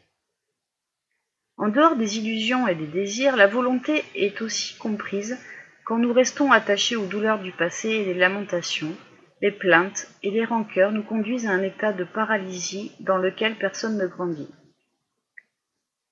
En 1.56 1.68
dehors 1.68 1.94
des 1.94 2.18
illusions 2.18 2.66
et 2.66 2.74
des 2.74 2.86
désirs, 2.86 3.36
la 3.36 3.46
volonté 3.46 4.02
est 4.16 4.42
aussi 4.42 4.76
comprise 4.78 5.38
quand 5.84 5.98
nous 5.98 6.12
restons 6.12 6.50
attachés 6.50 6.96
aux 6.96 7.06
douleurs 7.06 7.40
du 7.40 7.52
passé 7.52 7.90
et 7.90 8.04
les 8.04 8.14
lamentations, 8.14 8.96
les 9.40 9.52
plaintes 9.52 10.08
et 10.22 10.30
les 10.30 10.44
rancœurs 10.44 10.90
nous 10.90 11.02
conduisent 11.04 11.46
à 11.46 11.52
un 11.52 11.62
état 11.62 11.92
de 11.92 12.04
paralysie 12.04 12.92
dans 13.00 13.18
lequel 13.18 13.56
personne 13.56 13.98
ne 13.98 14.06
grandit. 14.06 14.48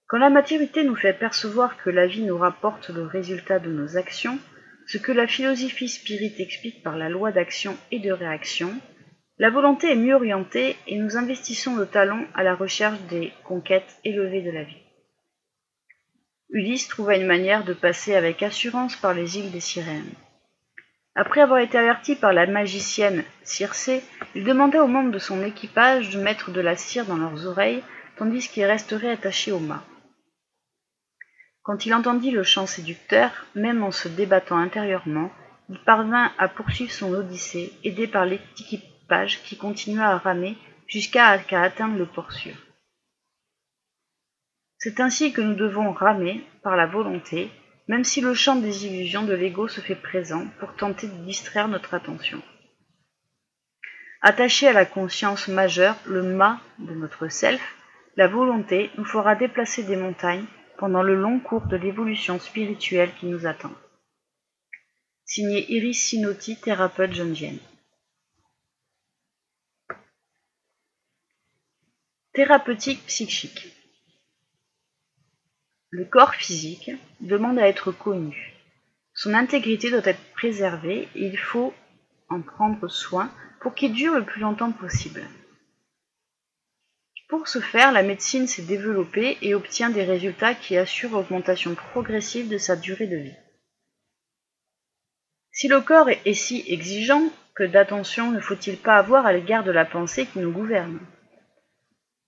Quand 0.08 0.16
la 0.16 0.30
maturité 0.30 0.84
nous 0.84 0.96
fait 0.96 1.12
percevoir 1.12 1.76
que 1.76 1.90
la 1.90 2.06
vie 2.06 2.22
nous 2.22 2.38
rapporte 2.38 2.88
le 2.88 3.02
résultat 3.02 3.58
de 3.58 3.70
nos 3.70 3.98
actions, 3.98 4.38
ce 4.86 4.96
que 4.96 5.12
la 5.12 5.26
philosophie 5.26 5.90
spirit 5.90 6.34
explique 6.38 6.82
par 6.82 6.96
la 6.96 7.10
loi 7.10 7.30
d'action 7.30 7.76
et 7.90 7.98
de 7.98 8.10
réaction, 8.10 8.72
la 9.36 9.50
volonté 9.50 9.92
est 9.92 9.96
mieux 9.96 10.14
orientée 10.14 10.76
et 10.86 10.96
nous 10.96 11.18
investissons 11.18 11.76
nos 11.76 11.84
talents 11.84 12.24
à 12.32 12.42
la 12.42 12.54
recherche 12.54 12.98
des 13.10 13.34
conquêtes 13.44 13.98
élevées 14.02 14.40
de 14.40 14.50
la 14.50 14.62
vie. 14.62 14.82
Ulysse 16.48 16.88
trouva 16.88 17.16
une 17.16 17.26
manière 17.26 17.64
de 17.64 17.74
passer 17.74 18.14
avec 18.14 18.42
assurance 18.42 18.96
par 18.96 19.12
les 19.12 19.36
îles 19.36 19.50
des 19.50 19.60
sirènes. 19.60 20.14
Après 21.16 21.42
avoir 21.42 21.58
été 21.58 21.76
averti 21.76 22.16
par 22.16 22.32
la 22.32 22.46
magicienne 22.46 23.24
Circé, 23.42 24.02
il 24.34 24.44
demanda 24.44 24.82
aux 24.82 24.88
membres 24.88 25.12
de 25.12 25.18
son 25.18 25.44
équipage 25.44 26.08
de 26.08 26.18
mettre 26.18 26.50
de 26.50 26.62
la 26.62 26.76
cire 26.76 27.04
dans 27.04 27.18
leurs 27.18 27.46
oreilles, 27.46 27.82
tandis 28.16 28.48
qu'ils 28.48 28.64
resteraient 28.64 29.10
attachés 29.10 29.52
au 29.52 29.58
mât. 29.58 29.84
Quand 31.68 31.84
il 31.84 31.92
entendit 31.92 32.30
le 32.30 32.44
chant 32.44 32.66
séducteur, 32.66 33.30
même 33.54 33.82
en 33.82 33.92
se 33.92 34.08
débattant 34.08 34.56
intérieurement, 34.56 35.30
il 35.68 35.78
parvint 35.84 36.32
à 36.38 36.48
poursuivre 36.48 36.90
son 36.90 37.12
odyssée, 37.12 37.74
aidé 37.84 38.06
par 38.06 38.24
l'équipage 38.24 39.42
qui 39.42 39.58
continua 39.58 40.06
à 40.06 40.16
ramer 40.16 40.56
jusqu'à 40.86 41.26
atteindre 41.26 41.98
le 41.98 42.06
port 42.06 42.32
sûr. 42.32 42.54
C'est 44.78 44.98
ainsi 44.98 45.34
que 45.34 45.42
nous 45.42 45.56
devons 45.56 45.92
ramer 45.92 46.42
par 46.62 46.74
la 46.74 46.86
volonté, 46.86 47.50
même 47.86 48.02
si 48.04 48.22
le 48.22 48.32
champ 48.32 48.56
des 48.56 48.86
illusions 48.86 49.24
de 49.24 49.34
l'ego 49.34 49.68
se 49.68 49.82
fait 49.82 49.94
présent 49.94 50.46
pour 50.60 50.74
tenter 50.74 51.06
de 51.06 51.24
distraire 51.26 51.68
notre 51.68 51.92
attention. 51.92 52.40
Attaché 54.22 54.68
à 54.68 54.72
la 54.72 54.86
conscience 54.86 55.48
majeure, 55.48 55.96
le 56.06 56.22
mât 56.22 56.62
de 56.78 56.94
notre 56.94 57.28
self, 57.28 57.60
la 58.16 58.26
volonté 58.26 58.90
nous 58.96 59.04
fera 59.04 59.34
déplacer 59.34 59.82
des 59.82 59.96
montagnes 59.96 60.46
pendant 60.78 61.02
le 61.02 61.20
long 61.20 61.40
cours 61.40 61.66
de 61.66 61.76
l'évolution 61.76 62.38
spirituelle 62.38 63.12
qui 63.18 63.26
nous 63.26 63.46
attend. 63.46 63.72
Signé 65.24 65.70
Iris 65.70 66.00
Sinotti, 66.00 66.56
thérapeute 66.56 67.12
Jungienne. 67.12 67.58
Thérapeutique 72.32 73.04
psychique. 73.06 73.74
Le 75.90 76.04
corps 76.04 76.34
physique 76.34 76.92
demande 77.20 77.58
à 77.58 77.66
être 77.66 77.90
connu. 77.90 78.54
Son 79.14 79.34
intégrité 79.34 79.90
doit 79.90 80.06
être 80.06 80.22
préservée 80.34 81.08
et 81.16 81.26
il 81.26 81.36
faut 81.36 81.74
en 82.28 82.40
prendre 82.40 82.86
soin 82.86 83.32
pour 83.60 83.74
qu'il 83.74 83.92
dure 83.92 84.14
le 84.14 84.24
plus 84.24 84.40
longtemps 84.40 84.70
possible. 84.70 85.26
Pour 87.28 87.46
ce 87.46 87.60
faire, 87.60 87.92
la 87.92 88.02
médecine 88.02 88.46
s'est 88.46 88.62
développée 88.62 89.38
et 89.42 89.54
obtient 89.54 89.90
des 89.90 90.04
résultats 90.04 90.54
qui 90.54 90.76
assurent 90.76 91.12
l'augmentation 91.12 91.74
progressive 91.74 92.48
de 92.48 92.58
sa 92.58 92.74
durée 92.74 93.06
de 93.06 93.16
vie. 93.16 93.36
Si 95.52 95.68
le 95.68 95.80
corps 95.80 96.08
est 96.08 96.34
si 96.34 96.64
exigeant, 96.66 97.30
que 97.54 97.64
d'attention 97.64 98.30
ne 98.30 98.40
faut-il 98.40 98.76
pas 98.76 98.96
avoir 98.96 99.26
à 99.26 99.32
l'égard 99.32 99.64
de 99.64 99.72
la 99.72 99.84
pensée 99.84 100.26
qui 100.26 100.38
nous 100.38 100.52
gouverne? 100.52 101.00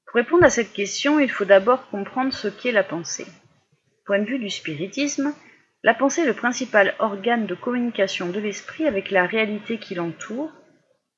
Pour 0.07 0.16
répondre 0.16 0.44
à 0.44 0.51
cette 0.51 0.72
question, 0.72 1.20
il 1.20 1.30
faut 1.30 1.44
d'abord 1.44 1.88
comprendre 1.88 2.32
ce 2.32 2.48
qu'est 2.48 2.72
la 2.72 2.82
pensée 2.82 3.26
point 4.11 4.18
de 4.18 4.24
vue 4.24 4.40
du 4.40 4.51
spiritisme, 4.51 5.32
la 5.84 5.94
pensée 5.94 6.22
est 6.22 6.26
le 6.26 6.34
principal 6.34 6.96
organe 6.98 7.46
de 7.46 7.55
communication 7.55 8.28
de 8.28 8.40
l'esprit 8.40 8.88
avec 8.88 9.12
la 9.12 9.24
réalité 9.24 9.78
qui 9.78 9.94
l'entoure 9.94 10.51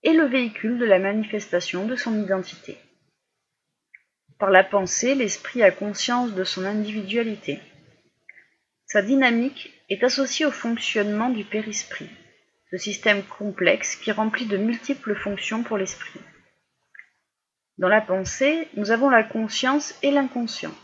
et 0.03 0.13
le 0.13 0.27
véhicule 0.27 0.77
de 0.77 0.85
la 0.85 0.99
manifestation 0.99 1.87
de 1.87 1.97
son 1.97 2.23
identité. 2.23 2.77
Par 4.43 4.51
la 4.51 4.65
pensée, 4.65 5.15
l'esprit 5.15 5.63
a 5.63 5.71
conscience 5.71 6.35
de 6.35 6.43
son 6.43 6.65
individualité. 6.65 7.61
Sa 8.87 9.01
dynamique 9.01 9.71
est 9.89 10.03
associée 10.03 10.47
au 10.47 10.51
fonctionnement 10.51 11.31
du 11.31 11.45
périsprit, 11.45 12.11
ce 12.69 12.77
système 12.77 13.23
complexe 13.23 13.95
qui 13.95 14.11
remplit 14.11 14.47
de 14.47 14.57
multiples 14.57 15.15
fonctions 15.15 15.63
pour 15.63 15.79
l'esprit. 15.79 16.19
Dans 17.79 17.87
la 17.87 18.01
pensée, 18.01 18.67
nous 18.75 18.91
avons 18.91 19.11
la 19.11 19.23
conscience 19.23 19.97
et 20.03 20.11
l'inconscient 20.11 20.75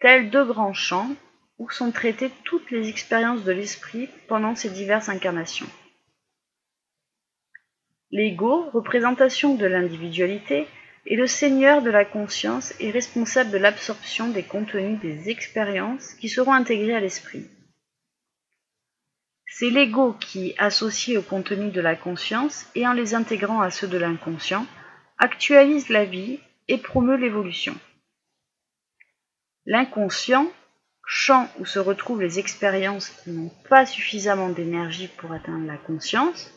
tels 0.00 0.30
deux 0.30 0.46
grands 0.46 0.72
champs 0.72 1.14
où 1.58 1.68
sont 1.68 1.92
traitées 1.92 2.30
toutes 2.44 2.70
les 2.70 2.88
expériences 2.88 3.44
de 3.44 3.52
l'esprit 3.52 4.08
pendant 4.26 4.54
ses 4.54 4.70
diverses 4.70 5.10
incarnations. 5.10 5.68
L'ego, 8.10 8.70
représentation 8.70 9.54
de 9.54 9.66
l'individualité, 9.66 10.66
est 11.06 11.16
le 11.16 11.26
seigneur 11.26 11.82
de 11.82 11.90
la 11.90 12.04
conscience 12.04 12.74
et 12.80 12.90
responsable 12.90 13.50
de 13.50 13.58
l'absorption 13.58 14.28
des 14.28 14.42
contenus 14.42 15.00
des 15.00 15.30
expériences 15.30 16.14
qui 16.14 16.28
seront 16.28 16.52
intégrées 16.52 16.94
à 16.94 17.00
l'esprit. 17.00 17.46
C'est 19.46 19.70
l'ego 19.70 20.12
qui, 20.12 20.54
associé 20.58 21.16
aux 21.16 21.22
contenus 21.22 21.72
de 21.72 21.80
la 21.80 21.96
conscience 21.96 22.66
et 22.74 22.86
en 22.86 22.92
les 22.92 23.14
intégrant 23.14 23.60
à 23.60 23.70
ceux 23.70 23.88
de 23.88 23.98
l'inconscient, 23.98 24.66
actualise 25.18 25.88
la 25.88 26.04
vie 26.04 26.38
et 26.68 26.78
promeut 26.78 27.16
l'évolution. 27.16 27.76
L'inconscient, 29.66 30.50
champ 31.04 31.48
où 31.58 31.66
se 31.66 31.78
retrouvent 31.78 32.22
les 32.22 32.38
expériences 32.38 33.08
qui 33.08 33.30
n'ont 33.30 33.50
pas 33.68 33.84
suffisamment 33.84 34.48
d'énergie 34.48 35.08
pour 35.08 35.32
atteindre 35.32 35.66
la 35.66 35.76
conscience, 35.76 36.54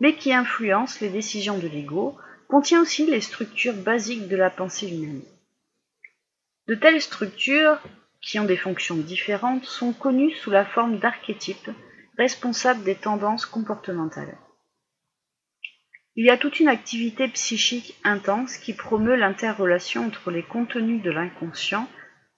mais 0.00 0.14
qui 0.14 0.32
influencent 0.32 0.98
les 1.00 1.10
décisions 1.10 1.58
de 1.58 1.66
l'ego, 1.66 2.16
contient 2.48 2.82
aussi 2.82 3.06
les 3.06 3.20
structures 3.20 3.74
basiques 3.74 4.28
de 4.28 4.36
la 4.36 4.50
pensée 4.50 4.88
humaine. 4.88 5.22
De 6.68 6.74
telles 6.74 7.00
structures, 7.00 7.80
qui 8.20 8.38
ont 8.38 8.44
des 8.44 8.56
fonctions 8.56 8.96
différentes, 8.96 9.64
sont 9.64 9.92
connues 9.92 10.32
sous 10.32 10.50
la 10.50 10.64
forme 10.64 10.98
d'archétypes 10.98 11.70
responsables 12.18 12.82
des 12.82 12.94
tendances 12.94 13.46
comportementales. 13.46 14.36
Il 16.16 16.24
y 16.24 16.30
a 16.30 16.38
toute 16.38 16.60
une 16.60 16.68
activité 16.68 17.28
psychique 17.28 17.94
intense 18.02 18.56
qui 18.56 18.72
promeut 18.72 19.16
l'interrelation 19.16 20.06
entre 20.06 20.30
les 20.30 20.42
contenus 20.42 21.02
de 21.02 21.10
l'inconscient 21.10 21.88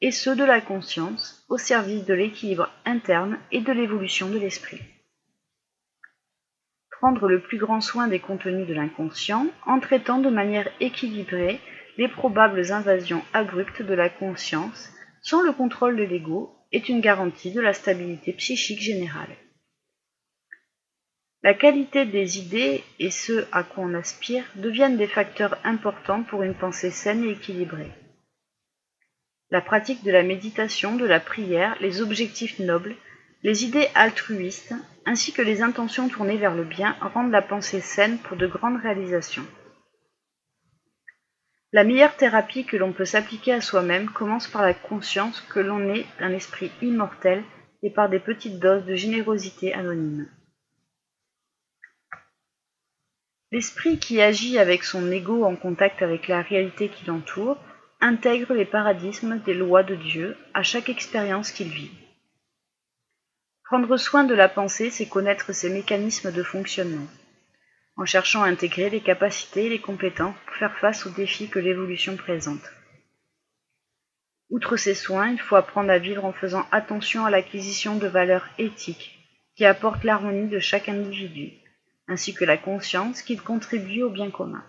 et 0.01 0.11
ceux 0.11 0.35
de 0.35 0.45
la 0.45 0.61
conscience 0.61 1.45
au 1.49 1.59
service 1.59 2.05
de 2.05 2.15
l'équilibre 2.15 2.71
interne 2.85 3.39
et 3.53 3.61
de 3.61 3.73
l'évolution 3.73 4.29
de 4.29 4.39
l'esprit. 4.39 4.81
Prendre 6.99 7.29
le 7.29 7.41
plus 7.41 7.59
grand 7.59 7.81
soin 7.81 8.09
des 8.09 8.19
contenus 8.19 8.67
de 8.67 8.75
l'inconscient 8.75 9.47
en 9.67 9.79
traitant 9.79 10.19
de 10.19 10.31
manière 10.31 10.69
équilibrée 10.81 11.61
les 11.97 12.09
probables 12.09 12.73
invasions 12.73 13.23
abruptes 13.33 13.83
de 13.83 13.95
la 13.95 14.09
conscience 14.09 14.93
sans 15.23 15.43
le 15.43 15.53
contrôle 15.53 15.97
de 15.97 16.03
l'ego 16.03 16.57
est 16.73 16.89
une 16.89 17.01
garantie 17.01 17.53
de 17.53 17.61
la 17.61 17.73
stabilité 17.73 18.33
psychique 18.33 18.81
générale. 18.81 19.37
La 21.45 21.55
qualité 21.55 22.05
des 22.05 22.39
idées 22.39 22.83
et 22.99 23.13
ce 23.13 23.47
à 23.53 23.63
quoi 23.63 23.85
on 23.85 23.95
aspire 23.95 24.45
deviennent 24.57 24.97
des 24.97 25.07
facteurs 25.07 25.57
importants 25.63 26.25
pour 26.25 26.43
une 26.43 26.55
pensée 26.55 26.91
saine 26.91 27.23
et 27.23 27.31
équilibrée. 27.31 27.93
La 29.51 29.61
pratique 29.61 30.03
de 30.03 30.11
la 30.11 30.25
méditation, 30.25 30.97
de 30.97 31.07
la 31.07 31.21
prière, 31.21 31.77
les 31.81 32.03
objectifs 32.03 32.59
nobles, 32.59 32.97
les 33.43 33.65
idées 33.65 33.89
altruistes, 33.95 34.75
ainsi 35.07 35.33
que 35.33 35.43
les 35.43 35.63
intentions 35.63 36.09
tournées 36.09 36.37
vers 36.37 36.55
le 36.55 36.65
bien 36.65 36.97
rendent 37.01 37.31
la 37.31 37.43
pensée 37.43 37.81
saine 37.81 38.19
pour 38.19 38.37
de 38.37 38.47
grandes 38.47 38.81
réalisations. 38.81 39.47
La 41.73 41.85
meilleure 41.85 42.17
thérapie 42.17 42.65
que 42.65 42.77
l'on 42.77 42.93
peut 42.93 43.05
s'appliquer 43.05 43.53
à 43.53 43.61
soi-même 43.61 44.11
commence 44.11 44.49
par 44.49 44.63
la 44.63 44.75
conscience 44.75 45.41
que 45.43 45.61
l'on 45.61 45.93
est 45.95 46.07
un 46.19 46.33
esprit 46.33 46.73
immortel 46.81 47.45
et 47.83 47.91
par 47.91 48.09
des 48.09 48.19
petites 48.19 48.59
doses 48.59 48.87
de 48.87 48.95
générosité 48.95 49.75
anonyme. 49.75 50.29
L'esprit 53.53 53.99
qui 53.99 54.21
agit 54.21 54.59
avec 54.59 54.83
son 54.83 55.11
ego 55.11 55.45
en 55.45 55.57
contact 55.57 56.03
avec 56.03 56.29
la 56.29 56.43
réalité 56.43 56.89
qui 56.89 57.07
l'entoure 57.07 57.59
intègre 58.01 58.55
les 58.55 58.67
paradigmes 58.67 59.41
des 59.45 59.55
lois 59.55 59.83
de 59.83 59.95
Dieu 59.95 60.37
à 60.55 60.63
chaque 60.63 60.89
expérience 60.89 61.51
qu'il 61.51 61.69
vit. 61.69 61.91
Prendre 63.69 63.99
soin 63.99 64.25
de 64.25 64.33
la 64.35 64.49
pensée, 64.49 64.89
c'est 64.89 65.11
connaître 65.11 65.53
ses 65.53 65.69
mécanismes 65.69 66.33
de 66.33 66.43
fonctionnement, 66.43 67.07
en 67.99 68.07
cherchant 68.07 68.43
à 68.43 68.49
intégrer 68.49 68.89
les 68.89 69.03
capacités 69.03 69.67
et 69.67 69.69
les 69.69 69.79
compétences 69.79 70.35
pour 70.47 70.55
faire 70.55 70.79
face 70.79 71.05
aux 71.05 71.11
défis 71.11 71.51
que 71.51 71.59
l'évolution 71.59 72.17
présente. 72.17 72.73
Outre 74.49 74.79
ces 74.79 74.95
soins, 74.95 75.29
il 75.29 75.39
faut 75.39 75.57
apprendre 75.57 75.91
à 75.91 75.99
vivre 75.99 76.25
en 76.25 76.33
faisant 76.33 76.67
attention 76.73 77.27
à 77.27 77.31
l'acquisition 77.31 77.97
de 77.97 78.07
valeurs 78.07 78.49
éthiques 78.57 79.19
qui 79.55 79.67
apportent 79.67 80.05
l'harmonie 80.05 80.49
de 80.49 80.61
chaque 80.61 80.89
individu, 80.89 81.53
ainsi 82.07 82.33
que 82.33 82.47
la 82.47 82.57
conscience 82.57 83.21
qu'il 83.21 83.43
contribue 83.43 84.03
au 84.03 84.09
bien 84.09 84.31
commun. 84.31 84.65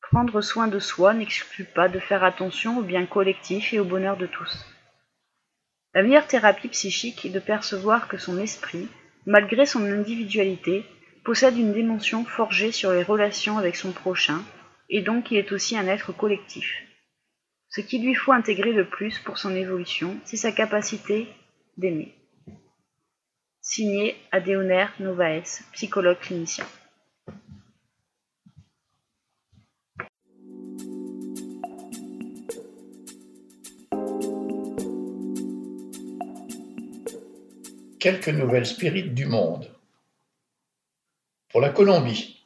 Prendre 0.00 0.40
soin 0.40 0.66
de 0.66 0.80
soi 0.80 1.14
n'exclut 1.14 1.66
pas 1.66 1.88
de 1.88 2.00
faire 2.00 2.24
attention 2.24 2.78
au 2.78 2.82
bien 2.82 3.06
collectif 3.06 3.72
et 3.72 3.78
au 3.78 3.84
bonheur 3.84 4.16
de 4.16 4.26
tous. 4.26 4.75
La 5.96 6.02
meilleure 6.02 6.26
thérapie 6.26 6.68
psychique 6.68 7.24
est 7.24 7.30
de 7.30 7.40
percevoir 7.40 8.06
que 8.06 8.18
son 8.18 8.38
esprit, 8.38 8.86
malgré 9.24 9.64
son 9.64 9.82
individualité, 9.82 10.84
possède 11.24 11.56
une 11.56 11.72
dimension 11.72 12.26
forgée 12.26 12.70
sur 12.70 12.92
les 12.92 13.02
relations 13.02 13.56
avec 13.56 13.76
son 13.76 13.92
prochain, 13.92 14.44
et 14.90 15.00
donc 15.00 15.30
il 15.30 15.38
est 15.38 15.52
aussi 15.52 15.74
un 15.74 15.86
être 15.86 16.12
collectif. 16.12 16.70
Ce 17.70 17.80
qu'il 17.80 18.04
lui 18.04 18.14
faut 18.14 18.32
intégrer 18.32 18.74
le 18.74 18.86
plus 18.86 19.18
pour 19.20 19.38
son 19.38 19.56
évolution, 19.56 20.20
c'est 20.26 20.36
sa 20.36 20.52
capacité 20.52 21.28
d'aimer. 21.78 22.14
Signé 23.62 24.16
Adéoner 24.32 24.88
Novaes, 25.00 25.62
psychologue 25.72 26.18
clinicien. 26.20 26.66
Quelques 37.98 38.28
nouvelles 38.28 38.66
spirites 38.66 39.14
du 39.14 39.24
monde. 39.24 39.74
Pour 41.48 41.62
la 41.62 41.70
Colombie, 41.70 42.44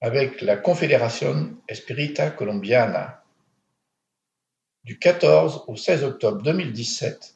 avec 0.00 0.40
la 0.40 0.56
Confédération 0.56 1.56
Espirita 1.66 2.30
Colombiana, 2.30 3.24
du 4.84 4.98
14 4.98 5.64
au 5.66 5.74
16 5.74 6.04
octobre 6.04 6.42
2017, 6.42 7.34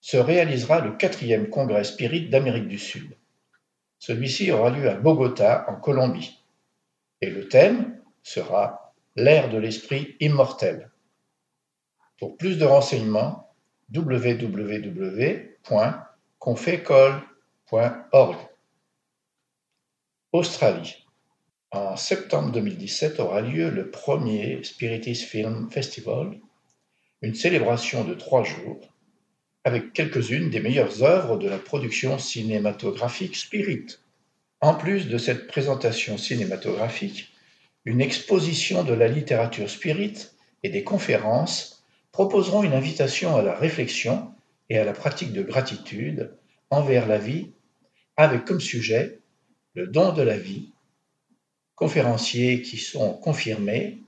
se 0.00 0.16
réalisera 0.18 0.80
le 0.80 0.96
quatrième 0.96 1.48
congrès 1.48 1.84
spirit 1.84 2.28
d'Amérique 2.28 2.68
du 2.68 2.78
Sud. 2.78 3.16
Celui-ci 3.98 4.50
aura 4.52 4.70
lieu 4.70 4.90
à 4.90 4.96
Bogota, 4.96 5.64
en 5.68 5.76
Colombie. 5.76 6.42
Et 7.22 7.30
le 7.30 7.48
thème 7.48 8.02
sera 8.22 8.94
l'ère 9.16 9.48
de 9.48 9.56
l'esprit 9.56 10.16
immortel. 10.20 10.90
Pour 12.18 12.36
plus 12.36 12.58
de 12.58 12.66
renseignements, 12.66 13.54
www.confécole.org. 15.68 18.36
Australie. 20.32 21.06
En 21.72 21.96
septembre 21.96 22.52
2017 22.52 23.20
aura 23.20 23.40
lieu 23.40 23.70
le 23.70 23.90
premier 23.90 24.62
Spiritist 24.64 25.24
Film 25.24 25.70
Festival, 25.70 26.40
une 27.22 27.34
célébration 27.34 28.04
de 28.04 28.14
trois 28.14 28.42
jours 28.42 28.80
avec 29.64 29.92
quelques-unes 29.92 30.50
des 30.50 30.60
meilleures 30.60 31.02
œuvres 31.02 31.36
de 31.36 31.48
la 31.48 31.58
production 31.58 32.18
cinématographique 32.18 33.36
Spirit. 33.36 33.98
En 34.60 34.74
plus 34.74 35.08
de 35.08 35.18
cette 35.18 35.46
présentation 35.46 36.16
cinématographique, 36.16 37.32
une 37.84 38.00
exposition 38.00 38.84
de 38.84 38.94
la 38.94 39.08
littérature 39.08 39.68
spirit 39.68 40.28
et 40.62 40.70
des 40.70 40.84
conférences 40.84 41.84
proposeront 42.12 42.62
une 42.62 42.74
invitation 42.74 43.36
à 43.36 43.42
la 43.42 43.54
réflexion 43.54 44.32
et 44.70 44.78
à 44.78 44.84
la 44.84 44.92
pratique 44.92 45.32
de 45.32 45.42
gratitude 45.42 46.34
envers 46.70 47.06
la 47.06 47.18
vie, 47.18 47.52
avec 48.16 48.44
comme 48.44 48.60
sujet 48.60 49.18
le 49.74 49.88
don 49.88 50.12
de 50.12 50.22
la 50.22 50.38
vie. 50.38 50.72
Conférenciers 51.74 52.62
qui 52.62 52.78
sont 52.78 53.14
confirmés 53.14 53.98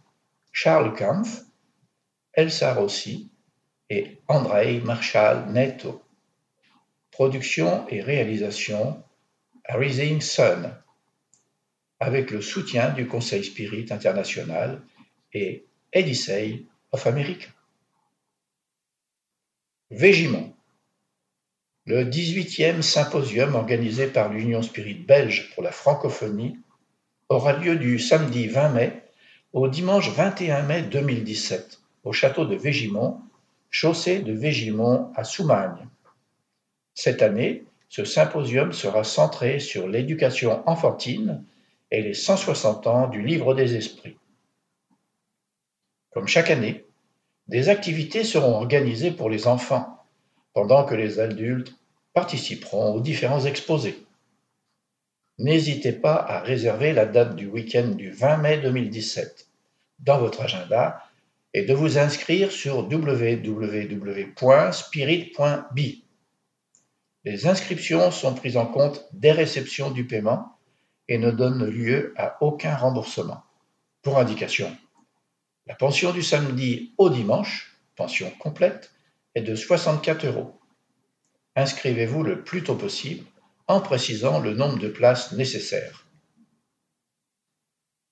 Charles 0.53 0.95
Kampf, 0.95 1.43
Elsa 2.35 2.75
Rossi, 2.75 3.31
et 3.91 4.19
Andrei 4.29 4.81
Marshall 4.81 5.53
Neto. 5.53 6.03
Production 7.11 7.87
et 7.89 8.01
réalisation 8.01 9.03
Rising 9.69 10.21
Sun, 10.21 10.75
avec 12.01 12.31
le 12.31 12.41
soutien 12.41 12.91
du 12.91 13.07
Conseil 13.07 13.45
Spirit 13.45 13.87
International 13.91 14.81
et 15.33 15.67
Edisei 15.93 16.67
of 16.91 17.07
America. 17.07 17.49
Végimont. 19.91 20.52
Le 21.85 22.05
18e 22.05 22.81
symposium 22.81 23.57
organisé 23.57 24.07
par 24.07 24.29
l'Union 24.29 24.63
Spirit 24.63 24.95
belge 24.95 25.51
pour 25.53 25.65
la 25.65 25.73
francophonie 25.73 26.57
aura 27.29 27.55
lieu 27.55 27.75
du 27.75 27.99
samedi 27.99 28.47
20 28.47 28.69
mai 28.69 29.03
au 29.53 29.67
dimanche 29.67 30.09
21 30.11 30.63
mai 30.63 30.83
2017 30.83 31.81
au 32.05 32.13
château 32.13 32.45
de 32.45 32.55
Végimont 32.55 33.21
chaussée 33.71 34.21
de 34.21 34.33
Végimont 34.33 35.11
à 35.17 35.25
Soumagne. 35.25 35.89
Cette 36.95 37.21
année, 37.21 37.65
ce 37.89 38.05
symposium 38.05 38.73
sera 38.73 39.03
centré 39.03 39.59
sur 39.59 39.89
l'éducation 39.89 40.63
enfantine 40.69 41.43
et 41.91 42.01
les 42.01 42.15
160 42.15 42.87
ans 42.87 43.09
du 43.09 43.23
Livre 43.23 43.55
des 43.55 43.75
Esprits. 43.75 44.19
Comme 46.13 46.29
chaque 46.29 46.51
année, 46.51 46.85
des 47.49 47.69
activités 47.69 48.23
seront 48.23 48.55
organisées 48.55 49.11
pour 49.11 49.29
les 49.29 49.49
enfants, 49.49 50.02
pendant 50.55 50.85
que 50.85 50.95
les 50.95 51.19
adultes 51.21 51.75
participeront 52.13 52.95
aux 52.95 53.01
différents 53.01 53.45
exposés. 53.45 54.05
N'hésitez 55.39 55.93
pas 55.93 56.15
à 56.15 56.41
réserver 56.41 56.93
la 56.93 57.07
date 57.07 57.37
du 57.37 57.47
week-end 57.47 57.89
du 57.89 58.11
20 58.11 58.37
mai 58.39 58.59
2017 58.59 59.49
dans 60.01 60.19
votre 60.19 60.43
agenda 60.43 61.03
et 61.55 61.65
de 61.65 61.75
vous 61.75 61.99
inscrire 61.99 62.53
sur 62.53 62.79
www.spirit.bi. 62.79 63.45
Les 67.25 67.47
inscriptions 67.47 68.11
sont 68.11 68.35
prises 68.35 68.57
en 68.57 68.67
compte 68.67 69.07
dès 69.13 69.33
réception 69.33 69.91
du 69.91 70.07
paiement 70.07 70.57
et 71.09 71.19
ne 71.19 71.31
donnent 71.31 71.67
lieu 71.67 72.15
à 72.17 72.37
aucun 72.43 72.75
remboursement. 72.75 73.43
Pour 74.03 74.19
indication, 74.19 74.77
la 75.67 75.75
pension 75.75 76.13
du 76.13 76.23
samedi 76.23 76.93
au 76.99 77.11
dimanche, 77.11 77.77
pension 77.97 78.31
complète, 78.39 78.92
est 79.35 79.43
de 79.43 79.55
64 79.55 80.27
euros. 80.27 80.59
Inscrivez-vous 81.57 82.23
le 82.23 82.43
plus 82.43 82.63
tôt 82.63 82.75
possible 82.75 83.25
en 83.67 83.81
précisant 83.81 84.41
le 84.41 84.55
nombre 84.55 84.79
de 84.79 84.89
places 84.89 85.33
nécessaires. 85.33 86.07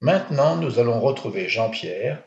Maintenant, 0.00 0.56
nous 0.56 0.78
allons 0.78 1.00
retrouver 1.00 1.48
Jean-Pierre 1.48 2.22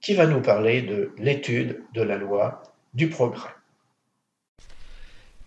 qui 0.00 0.14
va 0.14 0.26
nous 0.26 0.40
parler 0.40 0.82
de 0.82 1.12
l'étude 1.18 1.82
de 1.92 2.02
la 2.02 2.16
loi 2.16 2.62
du 2.94 3.08
progrès. 3.08 3.50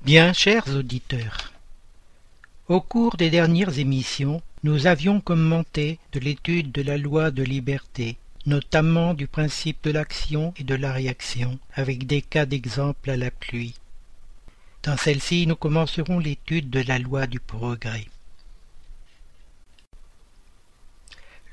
Bien, 0.02 0.34
chers 0.34 0.68
auditeurs, 0.76 1.52
au 2.68 2.82
cours 2.82 3.18
des 3.18 3.30
dernières 3.30 3.80
émissions, 3.80 4.41
nous 4.64 4.88
avions 4.88 5.22
commenté 5.22 5.99
de 6.12 6.20
l'étude 6.20 6.72
de 6.72 6.82
la 6.82 6.97
loi 6.97 7.32
de 7.32 7.43
liberté, 7.43 8.18
notamment 8.46 9.14
du 9.14 9.28
principe 9.28 9.84
de 9.84 9.92
l'action 9.92 10.54
et 10.58 10.64
de 10.64 10.76
la 10.76 10.92
réaction, 10.92 11.60
avec 11.74 12.08
des 12.08 12.22
cas 12.22 12.46
d'exemple 12.46 13.10
à 13.10 13.18
la 13.18 13.32
pluie. 13.32 13.76
Dans 14.84 14.98
celle-ci, 14.98 15.46
nous 15.46 15.56
commencerons 15.56 16.18
l'étude 16.18 16.70
de 16.70 16.82
la 16.82 16.98
loi 16.98 17.28
du 17.28 17.39
progrès. 17.39 18.08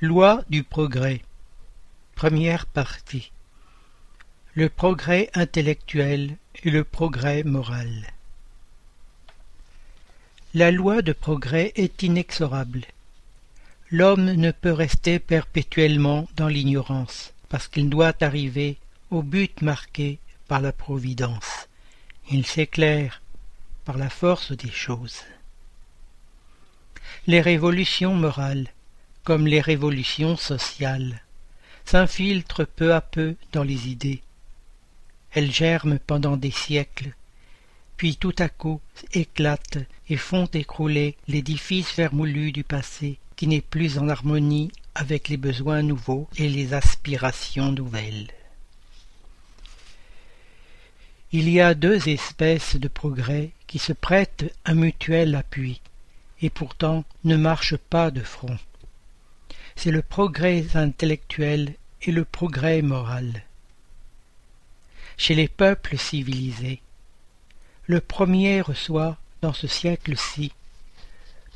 Loi 0.01 0.43
du 0.49 0.63
progrès. 0.63 1.23
Première 2.15 2.67
partie. 2.67 3.33
Le 4.55 4.69
progrès 4.69 5.31
intellectuel 5.35 6.37
et 6.63 6.71
le 6.71 6.85
progrès 6.85 7.43
moral. 7.43 8.07
La 10.55 10.71
loi 10.71 11.03
de 11.03 11.13
progrès 11.13 11.73
est 11.77 12.03
inexorable. 12.03 12.87
L'homme 13.91 14.33
ne 14.33 14.51
peut 14.51 14.73
rester 14.73 15.19
perpétuellement 15.19 16.29
dans 16.37 16.49
l'ignorance, 16.49 17.33
parce 17.49 17.69
qu'il 17.69 17.89
doit 17.89 18.15
arriver 18.21 18.77
au 19.11 19.23
but 19.23 19.63
marqué 19.63 20.19
par 20.47 20.61
la 20.61 20.73
Providence. 20.73 21.69
Il 22.31 22.45
s'éclaire 22.45 23.23
par 23.85 23.97
la 23.97 24.11
force 24.11 24.53
des 24.53 24.71
choses. 24.71 25.23
Les 27.27 27.41
révolutions 27.41 28.15
morales 28.15 28.69
comme 29.29 29.47
les 29.47 29.61
révolutions 29.61 30.39
sociales, 30.39 31.21
s'infiltrent 31.85 32.67
peu 32.67 32.95
à 32.95 33.03
peu 33.03 33.37
dans 33.53 33.63
les 33.63 33.89
idées. 33.89 34.23
Elles 35.33 35.53
germent 35.53 35.99
pendant 35.99 36.39
des 36.39 36.51
siècles, 36.51 37.13
puis 37.99 38.17
tout 38.17 38.35
à 38.39 38.49
coup 38.49 38.81
éclatent 39.13 39.85
et 40.09 40.17
font 40.17 40.47
écrouler 40.47 41.15
l'édifice 41.27 41.95
vermoulu 41.95 42.53
du 42.53 42.65
passé 42.65 43.19
qui 43.39 43.47
n'est 43.47 43.61
plus 43.61 43.99
en 43.99 44.09
harmonie 44.09 44.73
avec 44.97 45.29
les 45.29 45.37
besoins 45.37 45.83
nouveaux 45.83 46.29
et 46.39 46.49
les 46.49 46.75
aspirations 46.75 47.71
nouvelles. 47.71 48.27
Il 51.31 51.49
y 51.49 51.61
a 51.61 51.75
deux 51.75 52.09
espèces 52.09 52.75
de 52.75 52.89
progrès 52.89 53.51
qui 53.69 53.79
se 53.79 53.93
prêtent 53.93 54.53
un 54.65 54.75
mutuel 54.75 55.37
appui, 55.37 55.81
et 56.43 56.51
pourtant 56.51 57.05
ne 57.23 57.37
marchent 57.37 57.77
pas 57.77 58.11
de 58.11 58.23
front. 58.23 58.59
C'est 59.77 59.93
le 59.93 60.03
progrès 60.03 60.65
intellectuel 60.75 61.75
et 62.03 62.11
le 62.11 62.25
progrès 62.25 62.83
moral. 62.83 63.45
Chez 65.17 65.37
les 65.37 65.49
peuples 65.49 65.97
civilisés, 65.97 66.83
le 67.87 68.01
premier 68.01 68.63
reçoit, 68.63 69.17
dans 69.43 69.53
ce 69.53 69.69
siècle-ci, 69.69 70.53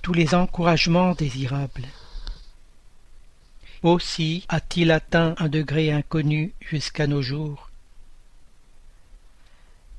tous 0.02 0.12
les 0.12 0.34
encouragements 0.34 1.14
désirables. 1.14 1.86
Aussi 3.82 4.44
a-t-il 4.48 4.90
atteint 4.90 5.34
un 5.38 5.48
degré 5.48 5.90
inconnu 5.90 6.52
jusqu'à 6.60 7.06
nos 7.06 7.22
jours, 7.22 7.70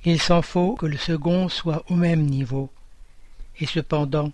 il 0.05 0.21
s'en 0.21 0.41
faut 0.41 0.75
que 0.75 0.85
le 0.85 0.97
second 0.97 1.47
soit 1.47 1.85
au 1.89 1.95
même 1.95 2.25
niveau. 2.25 2.69
Et 3.59 3.65
cependant, 3.65 4.33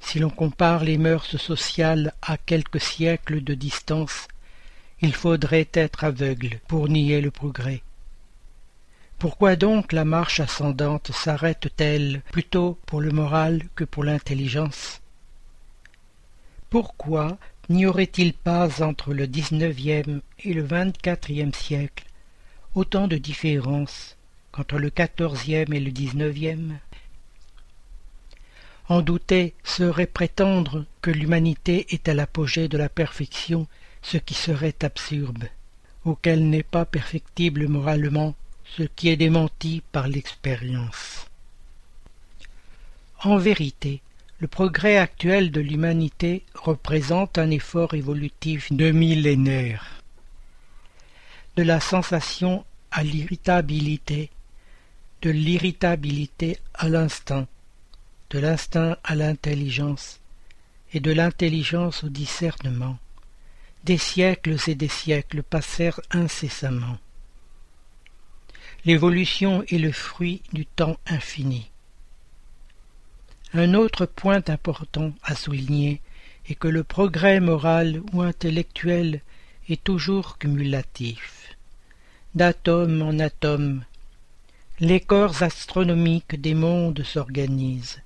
si 0.00 0.18
l'on 0.18 0.30
compare 0.30 0.84
les 0.84 0.96
mœurs 0.96 1.36
sociales 1.36 2.14
à 2.22 2.38
quelques 2.38 2.80
siècles 2.80 3.44
de 3.44 3.54
distance, 3.54 4.26
il 5.02 5.14
faudrait 5.14 5.68
être 5.74 6.04
aveugle 6.04 6.60
pour 6.66 6.88
nier 6.88 7.20
le 7.20 7.30
progrès. 7.30 7.82
Pourquoi 9.18 9.54
donc 9.54 9.92
la 9.92 10.06
marche 10.06 10.40
ascendante 10.40 11.12
s'arrête-t-elle 11.12 12.22
plutôt 12.32 12.78
pour 12.86 13.02
le 13.02 13.10
moral 13.10 13.68
que 13.74 13.84
pour 13.84 14.04
l'intelligence? 14.04 15.01
Pourquoi 16.72 17.36
n'y 17.68 17.84
aurait-il 17.84 18.32
pas 18.32 18.82
entre 18.82 19.12
le 19.12 19.26
dix-neuvième 19.26 20.22
et 20.42 20.54
le 20.54 20.62
vingt-quatrième 20.62 21.52
siècle 21.52 22.06
autant 22.74 23.08
de 23.08 23.18
différences 23.18 24.16
qu'entre 24.52 24.78
le 24.78 24.88
quatorzième 24.88 25.74
et 25.74 25.80
le 25.80 25.90
dix-neuvième? 25.90 26.78
En 28.88 29.02
douter 29.02 29.52
serait 29.62 30.06
prétendre 30.06 30.86
que 31.02 31.10
l'humanité 31.10 31.88
est 31.90 32.08
à 32.08 32.14
l'apogée 32.14 32.68
de 32.68 32.78
la 32.78 32.88
perfection, 32.88 33.66
ce 34.00 34.16
qui 34.16 34.32
serait 34.32 34.76
absurde, 34.80 35.50
auquel 36.06 36.48
n'est 36.48 36.62
pas 36.62 36.86
perfectible 36.86 37.68
moralement 37.68 38.34
ce 38.78 38.84
qui 38.84 39.10
est 39.10 39.18
démenti 39.18 39.82
par 39.92 40.08
l'expérience. 40.08 41.26
En 43.22 43.36
vérité, 43.36 44.00
le 44.42 44.48
progrès 44.48 44.96
actuel 44.96 45.52
de 45.52 45.60
l'humanité 45.60 46.42
représente 46.54 47.38
un 47.38 47.48
effort 47.52 47.94
évolutif 47.94 48.72
de 48.72 48.90
millénaires. 48.90 50.02
De 51.54 51.62
la 51.62 51.78
sensation 51.78 52.64
à 52.90 53.04
l'irritabilité, 53.04 54.30
de 55.22 55.30
l'irritabilité 55.30 56.58
à 56.74 56.88
l'instinct, 56.88 57.46
de 58.30 58.40
l'instinct 58.40 58.96
à 59.04 59.14
l'intelligence, 59.14 60.18
et 60.92 60.98
de 60.98 61.12
l'intelligence 61.12 62.02
au 62.02 62.08
discernement. 62.08 62.98
Des 63.84 63.98
siècles 63.98 64.56
et 64.66 64.74
des 64.74 64.88
siècles 64.88 65.44
passèrent 65.44 66.00
incessamment. 66.10 66.98
L'évolution 68.84 69.62
est 69.68 69.78
le 69.78 69.92
fruit 69.92 70.42
du 70.52 70.66
temps 70.66 70.96
infini. 71.06 71.71
Un 73.54 73.74
autre 73.74 74.06
point 74.06 74.42
important 74.48 75.12
à 75.22 75.34
souligner 75.34 76.00
est 76.48 76.54
que 76.54 76.68
le 76.68 76.84
progrès 76.84 77.38
moral 77.38 78.00
ou 78.12 78.22
intellectuel 78.22 79.20
est 79.68 79.84
toujours 79.84 80.38
cumulatif. 80.38 81.54
D'atome 82.34 83.02
en 83.02 83.18
atome, 83.18 83.84
les 84.80 85.00
corps 85.00 85.42
astronomiques 85.42 86.40
des 86.40 86.54
mondes 86.54 87.02
s'organisent, 87.04 88.00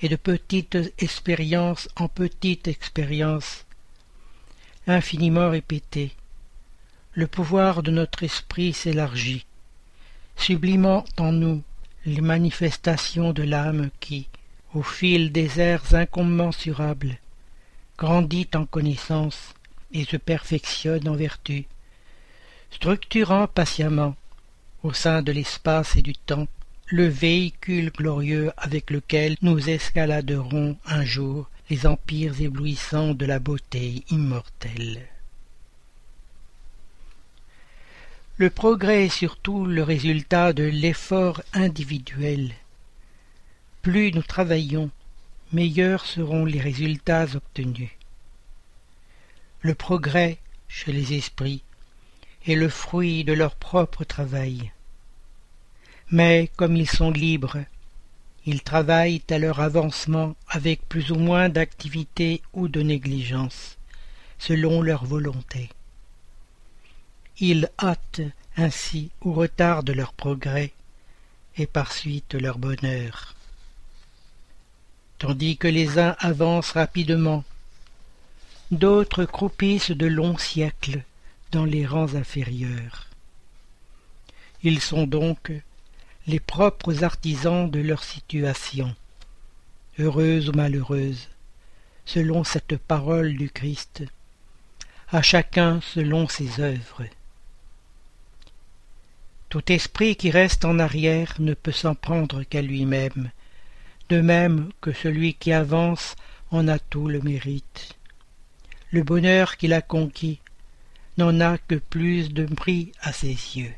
et 0.00 0.08
de 0.08 0.16
petite 0.16 0.78
expérience 0.98 1.90
en 1.96 2.08
petite 2.08 2.66
expérience, 2.66 3.66
infiniment 4.86 5.50
répétée, 5.50 6.12
le 7.12 7.26
pouvoir 7.26 7.82
de 7.82 7.90
notre 7.90 8.22
esprit 8.22 8.72
s'élargit, 8.72 9.44
sublimant 10.36 11.04
en 11.18 11.32
nous 11.32 11.62
les 12.06 12.22
manifestations 12.22 13.34
de 13.34 13.42
l'âme 13.42 13.90
qui, 14.00 14.26
au 14.74 14.82
fil 14.82 15.32
des 15.32 15.60
airs 15.60 15.94
incommensurables, 15.94 17.18
grandit 17.98 18.48
en 18.54 18.66
connaissance 18.66 19.54
et 19.92 20.04
se 20.04 20.16
perfectionne 20.16 21.08
en 21.08 21.14
vertu, 21.14 21.66
structurant 22.70 23.46
patiemment 23.46 24.14
au 24.82 24.92
sein 24.92 25.22
de 25.22 25.32
l'espace 25.32 25.96
et 25.96 26.02
du 26.02 26.14
temps, 26.14 26.46
le 26.86 27.06
véhicule 27.06 27.90
glorieux 27.90 28.52
avec 28.56 28.90
lequel 28.90 29.36
nous 29.42 29.68
escaladerons 29.68 30.76
un 30.86 31.04
jour 31.04 31.48
les 31.68 31.86
empires 31.86 32.40
éblouissants 32.40 33.14
de 33.14 33.26
la 33.26 33.38
beauté 33.38 34.04
immortelle. 34.10 35.06
Le 38.38 38.50
progrès 38.50 39.04
est 39.04 39.08
surtout 39.08 39.66
le 39.66 39.82
résultat 39.82 40.52
de 40.52 40.64
l'effort 40.64 41.42
individuel. 41.52 42.52
Plus 43.82 44.12
nous 44.12 44.22
travaillons, 44.22 44.90
meilleurs 45.52 46.04
seront 46.04 46.44
les 46.44 46.60
résultats 46.60 47.26
obtenus. 47.34 47.90
Le 49.62 49.74
progrès 49.74 50.38
chez 50.68 50.92
les 50.92 51.14
esprits 51.14 51.62
est 52.46 52.56
le 52.56 52.68
fruit 52.68 53.24
de 53.24 53.32
leur 53.32 53.54
propre 53.56 54.04
travail. 54.04 54.70
Mais 56.10 56.50
comme 56.56 56.76
ils 56.76 56.90
sont 56.90 57.10
libres, 57.10 57.64
ils 58.44 58.62
travaillent 58.62 59.22
à 59.30 59.38
leur 59.38 59.60
avancement 59.60 60.36
avec 60.48 60.86
plus 60.88 61.10
ou 61.10 61.16
moins 61.16 61.48
d'activité 61.48 62.42
ou 62.52 62.68
de 62.68 62.82
négligence, 62.82 63.78
selon 64.38 64.82
leur 64.82 65.06
volonté. 65.06 65.70
Ils 67.38 67.70
hâtent 67.78 68.20
ainsi 68.56 69.10
ou 69.22 69.32
retardent 69.32 69.90
leur 69.90 70.12
progrès 70.12 70.72
et 71.56 71.66
par 71.66 71.92
suite 71.92 72.34
leur 72.34 72.58
bonheur. 72.58 73.36
Tandis 75.20 75.58
que 75.58 75.68
les 75.68 75.98
uns 75.98 76.16
avancent 76.18 76.70
rapidement, 76.70 77.44
d'autres 78.70 79.26
croupissent 79.26 79.90
de 79.90 80.06
longs 80.06 80.38
siècles 80.38 81.02
dans 81.52 81.66
les 81.66 81.84
rangs 81.84 82.14
inférieurs. 82.14 83.06
Ils 84.62 84.80
sont 84.80 85.06
donc 85.06 85.52
les 86.26 86.40
propres 86.40 87.04
artisans 87.04 87.70
de 87.70 87.80
leur 87.80 88.02
situation, 88.02 88.96
heureuse 89.98 90.48
ou 90.48 90.52
malheureuse, 90.52 91.28
selon 92.06 92.42
cette 92.42 92.78
parole 92.78 93.36
du 93.36 93.50
Christ, 93.50 94.04
à 95.10 95.20
chacun 95.20 95.82
selon 95.82 96.28
ses 96.28 96.60
œuvres. 96.60 97.04
Tout 99.50 99.70
esprit 99.70 100.16
qui 100.16 100.30
reste 100.30 100.64
en 100.64 100.78
arrière 100.78 101.34
ne 101.40 101.52
peut 101.52 101.72
s'en 101.72 101.94
prendre 101.94 102.42
qu'à 102.42 102.62
lui-même, 102.62 103.30
de 104.10 104.20
même 104.20 104.70
que 104.80 104.92
celui 104.92 105.34
qui 105.34 105.52
avance 105.52 106.16
en 106.50 106.66
a 106.66 106.80
tout 106.80 107.08
le 107.08 107.20
mérite. 107.20 107.96
Le 108.90 109.04
bonheur 109.04 109.56
qu'il 109.56 109.72
a 109.72 109.82
conquis 109.82 110.40
n'en 111.16 111.40
a 111.40 111.58
que 111.58 111.76
plus 111.76 112.32
de 112.32 112.44
prix 112.44 112.90
à 113.00 113.12
ses 113.12 113.28
yeux. 113.28 113.72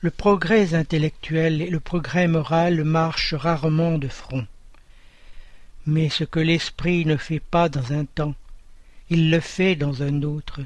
Le 0.00 0.10
progrès 0.10 0.74
intellectuel 0.74 1.62
et 1.62 1.70
le 1.70 1.78
progrès 1.78 2.26
moral 2.26 2.82
marchent 2.82 3.34
rarement 3.34 3.98
de 3.98 4.08
front. 4.08 4.46
Mais 5.86 6.08
ce 6.08 6.24
que 6.24 6.40
l'esprit 6.40 7.06
ne 7.06 7.16
fait 7.16 7.40
pas 7.40 7.68
dans 7.68 7.92
un 7.92 8.04
temps, 8.04 8.34
il 9.10 9.30
le 9.30 9.38
fait 9.38 9.76
dans 9.76 10.02
un 10.02 10.22
autre, 10.22 10.60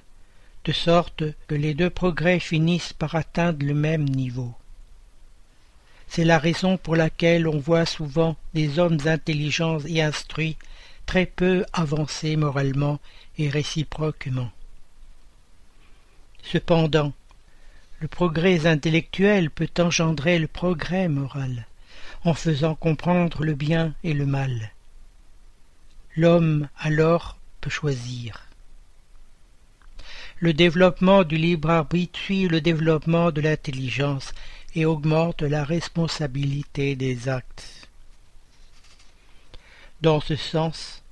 de 0.65 0.73
sorte 0.73 1.25
que 1.49 1.55
les 1.55 1.75
deux 1.75 1.91
progrès 1.91 2.41
finissent 2.41 2.95
par 2.95 3.15
atteindre 3.15 3.65
le 3.67 3.75
même 3.75 4.05
niveau. 4.05 4.55
C'est 6.11 6.25
la 6.25 6.41
raison 6.41 6.77
pour 6.77 6.97
laquelle 6.97 7.47
on 7.47 7.61
voit 7.61 7.87
souvent 7.87 8.37
des 8.53 8.81
hommes 8.81 8.99
intelligents 9.07 9.79
et 9.87 10.03
instruits 10.03 10.57
très 11.07 11.25
peu 11.25 11.65
avancés 11.73 12.35
moralement 12.35 12.99
et 13.39 13.49
réciproquement. 13.49 14.51
Cependant, 16.43 17.13
le 18.01 18.09
progrès 18.09 18.67
intellectuel 18.67 19.51
peut 19.51 19.71
engendrer 19.79 20.41
le 20.41 20.49
progrès 20.49 21.07
moral, 21.07 21.65
en 22.25 22.35
faisant 22.35 22.75
comprendre 22.75 23.45
le 23.45 23.55
bien 23.55 23.95
et 24.03 24.13
le 24.13 24.27
mal. 24.27 24.73
l'homme 26.17 26.69
alors 26.77 27.39
peut 27.61 27.71
choisir. 27.71 28.49
Le 30.41 30.53
développement 30.55 31.23
du 31.23 31.37
libre 31.37 31.71
arbitre 31.71 32.19
suit 32.19 32.49
le 32.49 32.61
développement 32.61 33.31
de 33.31 33.43
l'intelligence 33.43 34.33
et 34.75 34.85
augmente 34.85 35.43
la 35.43 35.65
responsabilité 35.65 36.97
des 36.97 37.29
actes. 37.29 37.89
Dans 40.01 40.21
ce 40.21 40.37
sens, 40.37 41.03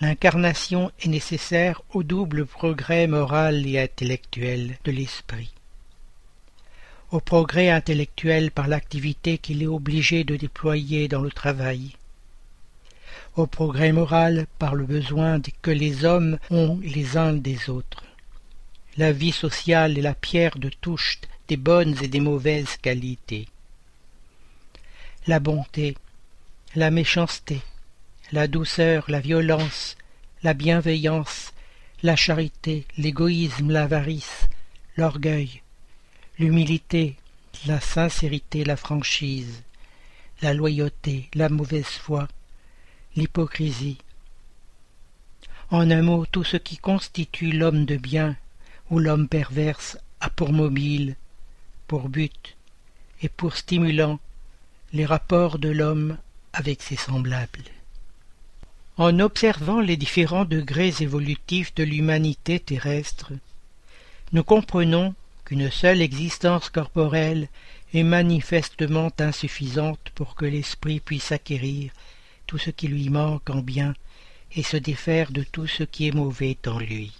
l'incarnation 0.00 0.90
est 1.00 1.08
nécessaire 1.08 1.82
au 1.90 2.02
double 2.02 2.46
progrès 2.46 3.06
moral 3.06 3.66
et 3.66 3.80
intellectuel 3.80 4.76
de 4.84 4.92
l'esprit. 4.92 5.52
Au 7.10 7.20
progrès 7.20 7.70
intellectuel 7.70 8.50
par 8.50 8.68
l'activité 8.68 9.38
qu'il 9.38 9.62
est 9.62 9.66
obligé 9.66 10.24
de 10.24 10.36
déployer 10.36 11.08
dans 11.08 11.22
le 11.22 11.30
travail, 11.30 11.96
au 13.36 13.46
progrès 13.46 13.92
moral 13.92 14.46
par 14.58 14.74
le 14.74 14.84
besoin 14.84 15.40
que 15.62 15.70
les 15.70 16.04
hommes 16.04 16.38
ont 16.50 16.78
les 16.82 17.16
uns 17.16 17.32
des 17.32 17.70
autres. 17.70 18.04
La 18.96 19.12
vie 19.12 19.32
sociale 19.32 19.98
est 19.98 20.02
la 20.02 20.14
pierre 20.14 20.58
de 20.58 20.68
touche 20.68 21.20
bonnes 21.56 21.96
et 22.02 22.08
des 22.08 22.20
mauvaises 22.20 22.76
qualités. 22.76 23.48
La 25.26 25.40
bonté, 25.40 25.96
la 26.74 26.90
méchanceté, 26.90 27.60
la 28.32 28.46
douceur, 28.46 29.04
la 29.08 29.20
violence, 29.20 29.96
la 30.42 30.54
bienveillance, 30.54 31.52
la 32.02 32.16
charité, 32.16 32.86
l'égoïsme, 32.96 33.70
l'avarice, 33.70 34.48
l'orgueil, 34.96 35.62
l'humilité, 36.38 37.16
la 37.66 37.80
sincérité, 37.80 38.64
la 38.64 38.76
franchise, 38.76 39.62
la 40.42 40.54
loyauté, 40.54 41.28
la 41.34 41.48
mauvaise 41.48 41.84
foi, 41.84 42.28
l'hypocrisie. 43.16 43.98
En 45.70 45.90
un 45.90 46.02
mot, 46.02 46.24
tout 46.26 46.44
ce 46.44 46.56
qui 46.56 46.78
constitue 46.78 47.52
l'homme 47.52 47.84
de 47.84 47.96
bien 47.96 48.36
ou 48.90 48.98
l'homme 48.98 49.28
perverse 49.28 49.98
a 50.20 50.30
pour 50.30 50.52
mobile, 50.52 51.16
pour 51.90 52.08
but 52.08 52.56
et 53.20 53.28
pour 53.28 53.56
stimulant 53.56 54.20
les 54.92 55.04
rapports 55.04 55.58
de 55.58 55.70
l'homme 55.70 56.18
avec 56.52 56.82
ses 56.82 56.94
semblables. 56.94 57.64
En 58.96 59.18
observant 59.18 59.80
les 59.80 59.96
différents 59.96 60.44
degrés 60.44 60.94
évolutifs 61.00 61.74
de 61.74 61.82
l'humanité 61.82 62.60
terrestre, 62.60 63.32
nous 64.30 64.44
comprenons 64.44 65.16
qu'une 65.44 65.68
seule 65.68 66.00
existence 66.00 66.68
corporelle 66.68 67.48
est 67.92 68.04
manifestement 68.04 69.10
insuffisante 69.18 70.12
pour 70.14 70.36
que 70.36 70.44
l'esprit 70.44 71.00
puisse 71.00 71.32
acquérir 71.32 71.90
tout 72.46 72.58
ce 72.58 72.70
qui 72.70 72.86
lui 72.86 73.10
manque 73.10 73.50
en 73.50 73.62
bien 73.62 73.94
et 74.54 74.62
se 74.62 74.76
défaire 74.76 75.32
de 75.32 75.42
tout 75.42 75.66
ce 75.66 75.82
qui 75.82 76.06
est 76.06 76.14
mauvais 76.14 76.56
en 76.68 76.78
lui. 76.78 77.12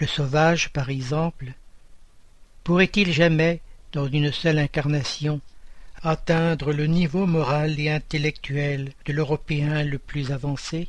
Le 0.00 0.06
sauvage, 0.06 0.68
par 0.68 0.90
exemple, 0.90 1.54
pourrait-il 2.68 3.14
jamais, 3.14 3.62
dans 3.94 4.08
une 4.08 4.30
seule 4.30 4.58
incarnation, 4.58 5.40
atteindre 6.02 6.70
le 6.70 6.86
niveau 6.86 7.24
moral 7.24 7.80
et 7.80 7.88
intellectuel 7.88 8.92
de 9.06 9.14
l'Européen 9.14 9.84
le 9.84 9.96
plus 9.96 10.32
avancé? 10.32 10.88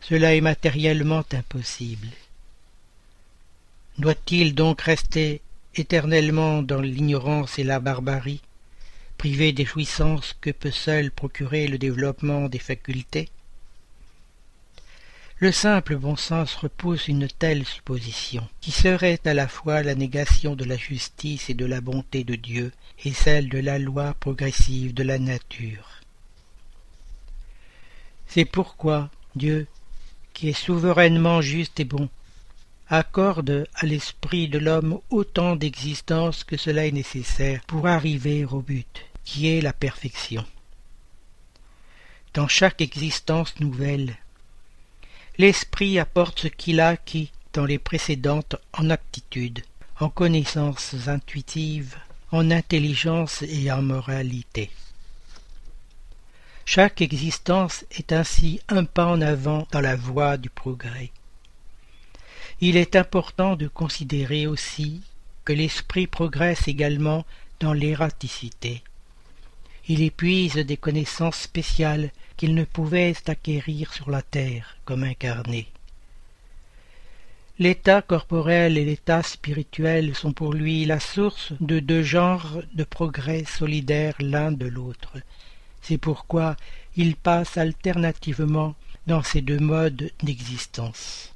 Cela 0.00 0.36
est 0.36 0.40
matériellement 0.40 1.24
impossible. 1.32 2.06
Doit-il 3.98 4.54
donc 4.54 4.82
rester 4.82 5.40
éternellement 5.74 6.62
dans 6.62 6.80
l'ignorance 6.80 7.58
et 7.58 7.64
la 7.64 7.80
barbarie, 7.80 8.42
privé 9.18 9.52
des 9.52 9.64
jouissances 9.64 10.36
que 10.40 10.50
peut 10.50 10.70
seul 10.70 11.10
procurer 11.10 11.66
le 11.66 11.78
développement 11.78 12.48
des 12.48 12.60
facultés? 12.60 13.28
Le 15.42 15.50
simple 15.50 15.96
bon 15.96 16.14
sens 16.14 16.54
repousse 16.54 17.08
une 17.08 17.26
telle 17.26 17.66
supposition, 17.66 18.48
qui 18.60 18.70
serait 18.70 19.18
à 19.24 19.34
la 19.34 19.48
fois 19.48 19.82
la 19.82 19.96
négation 19.96 20.54
de 20.54 20.62
la 20.62 20.76
justice 20.76 21.50
et 21.50 21.54
de 21.54 21.66
la 21.66 21.80
bonté 21.80 22.22
de 22.22 22.36
Dieu, 22.36 22.70
et 23.04 23.12
celle 23.12 23.48
de 23.48 23.58
la 23.58 23.80
loi 23.80 24.14
progressive 24.20 24.94
de 24.94 25.02
la 25.02 25.18
nature. 25.18 26.00
C'est 28.28 28.44
pourquoi 28.44 29.10
Dieu, 29.34 29.66
qui 30.32 30.48
est 30.48 30.52
souverainement 30.52 31.42
juste 31.42 31.80
et 31.80 31.84
bon, 31.84 32.08
accorde 32.88 33.66
à 33.74 33.84
l'esprit 33.84 34.46
de 34.46 34.60
l'homme 34.60 35.00
autant 35.10 35.56
d'existence 35.56 36.44
que 36.44 36.56
cela 36.56 36.86
est 36.86 36.92
nécessaire 36.92 37.62
pour 37.66 37.88
arriver 37.88 38.44
au 38.44 38.60
but, 38.60 39.06
qui 39.24 39.48
est 39.48 39.60
la 39.60 39.72
perfection. 39.72 40.46
Dans 42.32 42.46
chaque 42.46 42.80
existence 42.80 43.58
nouvelle, 43.58 44.16
L'esprit 45.38 45.98
apporte 45.98 46.40
ce 46.40 46.48
qu'il 46.48 46.78
a 46.80 46.88
acquis 46.88 47.32
dans 47.54 47.64
les 47.64 47.78
précédentes 47.78 48.56
en 48.74 48.90
aptitude, 48.90 49.62
en 49.98 50.10
connaissances 50.10 51.08
intuitives, 51.08 51.96
en 52.30 52.50
intelligence 52.50 53.42
et 53.42 53.72
en 53.72 53.82
moralité. 53.82 54.70
Chaque 56.64 57.00
existence 57.00 57.84
est 57.92 58.12
ainsi 58.12 58.60
un 58.68 58.84
pas 58.84 59.06
en 59.06 59.20
avant 59.20 59.66
dans 59.72 59.80
la 59.80 59.96
voie 59.96 60.36
du 60.36 60.50
progrès. 60.50 61.10
Il 62.60 62.76
est 62.76 62.94
important 62.94 63.56
de 63.56 63.68
considérer 63.68 64.46
aussi 64.46 65.00
que 65.44 65.52
l'esprit 65.52 66.06
progresse 66.06 66.68
également 66.68 67.24
dans 67.58 67.72
l'ératicité. 67.72 68.82
Il 69.88 70.02
épuise 70.02 70.54
des 70.54 70.76
connaissances 70.76 71.38
spéciales 71.38 72.10
qu'il 72.36 72.54
ne 72.54 72.64
pouvait 72.64 73.14
acquérir 73.26 73.92
sur 73.92 74.10
la 74.10 74.22
terre 74.22 74.76
comme 74.84 75.04
incarné. 75.04 75.68
L'état 77.58 78.00
corporel 78.02 78.78
et 78.78 78.84
l'état 78.84 79.22
spirituel 79.22 80.14
sont 80.14 80.32
pour 80.32 80.52
lui 80.52 80.84
la 80.84 81.00
source 81.00 81.52
de 81.60 81.80
deux 81.80 82.02
genres 82.02 82.62
de 82.74 82.84
progrès 82.84 83.44
solidaires 83.44 84.16
l'un 84.20 84.52
de 84.52 84.66
l'autre. 84.66 85.18
C'est 85.82 85.98
pourquoi 85.98 86.56
il 86.96 87.14
passe 87.16 87.58
alternativement 87.58 88.74
dans 89.06 89.22
ces 89.22 89.42
deux 89.42 89.58
modes 89.58 90.10
d'existence. 90.22 91.34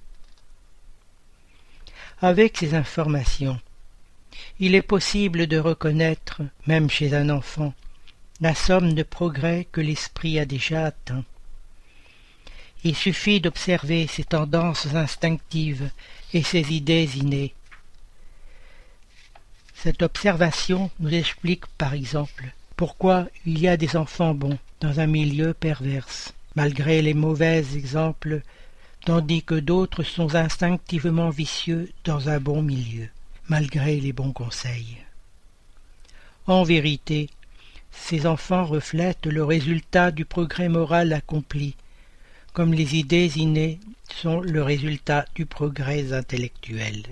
Avec 2.22 2.56
ces 2.56 2.74
informations, 2.74 3.60
il 4.58 4.74
est 4.74 4.82
possible 4.82 5.46
de 5.46 5.58
reconnaître, 5.58 6.42
même 6.66 6.88
chez 6.88 7.14
un 7.14 7.28
enfant, 7.28 7.74
la 8.40 8.54
somme 8.54 8.94
de 8.94 9.02
progrès 9.02 9.66
que 9.72 9.80
l'esprit 9.80 10.38
a 10.38 10.44
déjà 10.44 10.86
atteint. 10.86 11.24
Il 12.84 12.94
suffit 12.94 13.40
d'observer 13.40 14.06
ses 14.06 14.24
tendances 14.24 14.94
instinctives 14.94 15.90
et 16.32 16.42
ses 16.42 16.72
idées 16.72 17.16
innées. 17.16 17.54
Cette 19.74 20.02
observation 20.02 20.90
nous 21.00 21.12
explique, 21.12 21.66
par 21.78 21.94
exemple, 21.94 22.52
pourquoi 22.76 23.26
il 23.46 23.58
y 23.58 23.68
a 23.68 23.76
des 23.76 23.96
enfants 23.96 24.34
bons 24.34 24.58
dans 24.80 25.00
un 25.00 25.06
milieu 25.06 25.54
perverse, 25.54 26.34
malgré 26.54 27.00
les 27.00 27.14
mauvais 27.14 27.64
exemples, 27.74 28.42
tandis 29.04 29.42
que 29.42 29.54
d'autres 29.54 30.02
sont 30.02 30.34
instinctivement 30.34 31.30
vicieux 31.30 31.90
dans 32.04 32.28
un 32.28 32.38
bon 32.38 32.62
milieu, 32.62 33.08
malgré 33.48 33.98
les 34.00 34.12
bons 34.12 34.32
conseils. 34.32 34.98
En 36.46 36.62
vérité, 36.62 37.30
ces 37.98 38.26
enfants 38.26 38.64
reflètent 38.64 39.26
le 39.26 39.44
résultat 39.44 40.10
du 40.10 40.24
progrès 40.24 40.68
moral 40.68 41.12
accompli, 41.12 41.74
comme 42.52 42.72
les 42.72 42.96
idées 42.96 43.38
innées 43.38 43.80
sont 44.14 44.40
le 44.40 44.62
résultat 44.62 45.26
du 45.34 45.44
progrès 45.44 46.12
intellectuel. 46.12 47.02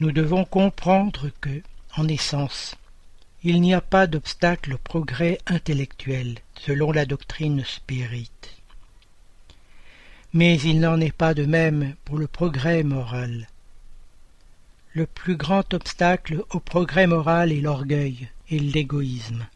Nous 0.00 0.12
devons 0.12 0.44
comprendre 0.44 1.30
que, 1.40 1.62
en 1.96 2.08
essence, 2.08 2.74
il 3.44 3.60
n'y 3.60 3.74
a 3.74 3.80
pas 3.80 4.06
d'obstacle 4.06 4.74
au 4.74 4.78
progrès 4.78 5.38
intellectuel, 5.46 6.38
selon 6.54 6.92
la 6.92 7.06
doctrine 7.06 7.64
spirite. 7.64 8.50
Mais 10.32 10.60
il 10.60 10.80
n'en 10.80 11.00
est 11.00 11.16
pas 11.16 11.34
de 11.34 11.44
même 11.44 11.94
pour 12.04 12.18
le 12.18 12.26
progrès 12.26 12.82
moral. 12.82 13.48
Le 14.94 15.06
plus 15.06 15.36
grand 15.36 15.72
obstacle 15.72 16.44
au 16.50 16.60
progrès 16.60 17.06
moral 17.06 17.50
est 17.50 17.62
l'orgueil 17.62 18.28
et 18.50 18.58
l'égoïsme, 18.58 19.46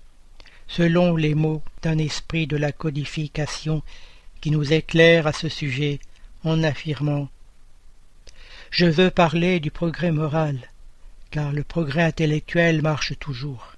selon 0.67 1.15
les 1.15 1.35
mots 1.35 1.63
d'un 1.83 1.99
esprit 1.99 2.47
de 2.47 2.57
la 2.57 2.73
codification 2.73 3.83
qui 4.41 4.51
nous 4.51 4.73
éclaire 4.73 5.27
à 5.27 5.35
ce 5.35 5.51
sujet 5.51 6.01
en 6.43 6.63
affirmant 6.63 7.29
Je 8.71 8.87
veux 8.87 9.11
parler 9.11 9.61
du 9.61 9.71
progrès 9.71 10.11
moral, 10.11 10.71
car 11.31 11.53
le 11.53 11.65
progrès 11.65 12.05
intellectuel 12.05 12.81
marche 12.81 13.13
toujours. 13.19 13.75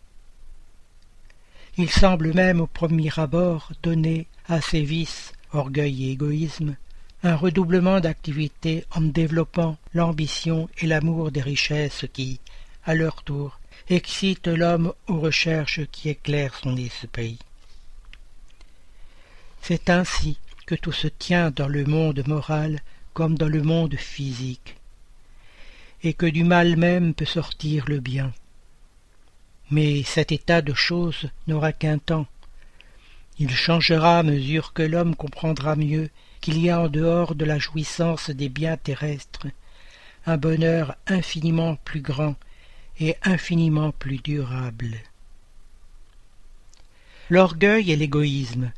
Il 1.77 1.91
semble 1.91 2.35
même 2.35 2.61
au 2.61 2.69
premier 2.69 3.11
abord 3.19 3.73
donner 3.83 4.29
à 4.47 4.61
ces 4.61 4.83
vices, 4.83 5.33
orgueil 5.53 6.05
et 6.05 6.13
égoïsme, 6.13 6.77
un 7.23 7.35
redoublement 7.35 8.01
d'activité 8.01 8.85
en 8.95 9.01
développant 9.01 9.77
l'ambition 9.93 10.69
et 10.79 10.87
l'amour 10.87 11.31
des 11.33 11.43
richesses 11.43 12.07
qui, 12.13 12.41
à 12.85 12.95
leur 12.95 13.23
tour, 13.23 13.59
excitent 13.89 14.49
l'homme 14.49 14.93
aux 15.09 15.19
recherches 15.19 15.81
qui 15.91 16.11
éclairent 16.11 16.55
son 16.55 16.77
esprit. 16.77 17.39
C'est 19.63 19.91
ainsi 19.91 20.39
que 20.67 20.75
tout 20.75 20.93
se 20.93 21.09
tient 21.09 21.51
dans 21.51 21.69
le 21.69 21.85
monde 21.85 22.23
moral 22.27 22.81
comme 23.15 23.37
dans 23.37 23.49
le 23.49 23.63
monde 23.63 23.97
physique, 23.97 24.77
et 26.05 26.15
que 26.15 26.27
du 26.27 26.45
mal 26.45 26.77
même 26.77 27.15
peut 27.15 27.25
sortir 27.25 27.85
le 27.89 27.99
bien. 27.99 28.33
Mais 29.71 30.03
cet 30.05 30.31
état 30.31 30.63
de 30.63 30.73
choses 30.73 31.29
n'aura 31.47 31.73
qu'un 31.73 31.99
temps. 31.99 32.27
Il 33.39 33.51
changera 33.51 34.21
à 34.21 34.23
mesure 34.23 34.73
que 34.73 34.83
l'homme 34.83 35.17
comprendra 35.17 35.75
mieux 35.75 36.11
qu'il 36.41 36.59
y 36.59 36.71
a 36.71 36.81
en 36.81 36.89
dehors 36.89 37.35
de 37.35 37.45
la 37.45 37.59
jouissance 37.59 38.31
des 38.31 38.49
biens 38.49 38.77
terrestres 38.77 39.47
un 40.27 40.37
bonheur 40.37 40.97
infiniment 41.07 41.77
plus 41.85 42.01
grand 42.01 42.37
et 43.01 43.17
infiniment 43.23 43.93
plus 43.93 44.19
durable. 44.19 44.97
L'orgueil 47.31 47.93
et 47.93 47.97
l'égoïsme, 47.97 48.73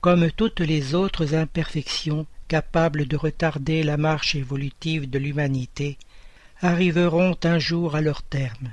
comme 0.00 0.30
toutes 0.30 0.60
les 0.60 0.94
autres 0.94 1.34
imperfections 1.34 2.26
capables 2.48 3.06
de 3.06 3.16
retarder 3.16 3.82
la 3.82 3.96
marche 3.96 4.34
évolutive 4.34 5.08
de 5.08 5.18
l'humanité, 5.18 5.96
arriveront 6.60 7.36
un 7.44 7.58
jour 7.58 7.94
à 7.94 8.00
leur 8.00 8.22
terme. 8.22 8.72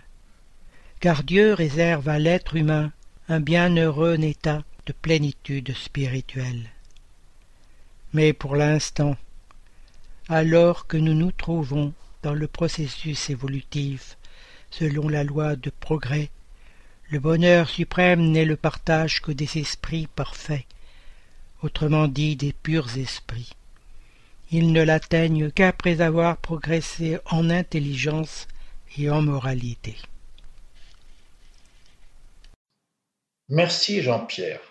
Car 0.99 1.23
Dieu 1.23 1.53
réserve 1.53 2.09
à 2.09 2.19
l'être 2.19 2.55
humain 2.55 2.91
un 3.29 3.39
bienheureux 3.39 4.19
état 4.21 4.63
de 4.85 4.93
plénitude 4.93 5.75
spirituelle. 5.75 6.70
Mais 8.13 8.33
pour 8.33 8.55
l'instant, 8.55 9.15
alors 10.27 10.87
que 10.87 10.97
nous 10.97 11.13
nous 11.13 11.31
trouvons 11.31 11.93
dans 12.23 12.33
le 12.33 12.47
processus 12.47 13.29
évolutif, 13.29 14.17
selon 14.69 15.09
la 15.09 15.23
loi 15.23 15.55
de 15.55 15.69
progrès, 15.69 16.29
le 17.09 17.19
bonheur 17.19 17.69
suprême 17.69 18.31
n'est 18.31 18.45
le 18.45 18.55
partage 18.55 19.21
que 19.21 19.31
des 19.31 19.57
esprits 19.57 20.07
parfaits, 20.07 20.65
autrement 21.61 22.07
dit 22.07 22.35
des 22.35 22.53
purs 22.53 22.97
esprits. 22.97 23.51
Ils 24.51 24.71
ne 24.71 24.81
l'atteignent 24.81 25.51
qu'après 25.51 26.01
avoir 26.01 26.37
progressé 26.37 27.17
en 27.25 27.49
intelligence 27.49 28.47
et 28.97 29.09
en 29.09 29.21
moralité. 29.21 29.95
Merci 33.49 34.01
Jean-Pierre. 34.01 34.70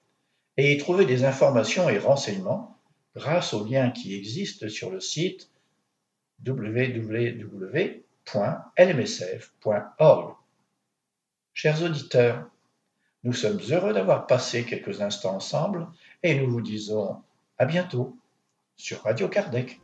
et 0.69 0.77
trouver 0.77 1.05
des 1.05 1.23
informations 1.23 1.89
et 1.89 1.97
renseignements 1.97 2.77
grâce 3.15 3.53
aux 3.53 3.65
liens 3.65 3.89
qui 3.89 4.15
existent 4.15 4.69
sur 4.69 4.91
le 4.91 4.99
site 4.99 5.49
www.lmsf.org. 6.45 7.95
Chers 11.53 11.83
auditeurs, 11.83 12.47
nous 13.23 13.33
sommes 13.33 13.59
heureux 13.69 13.93
d'avoir 13.93 14.27
passé 14.27 14.63
quelques 14.63 15.01
instants 15.01 15.35
ensemble 15.35 15.87
et 16.23 16.35
nous 16.35 16.49
vous 16.49 16.61
disons 16.61 17.21
à 17.57 17.65
bientôt 17.65 18.15
sur 18.77 19.01
Radio 19.01 19.27
Kardec. 19.27 19.81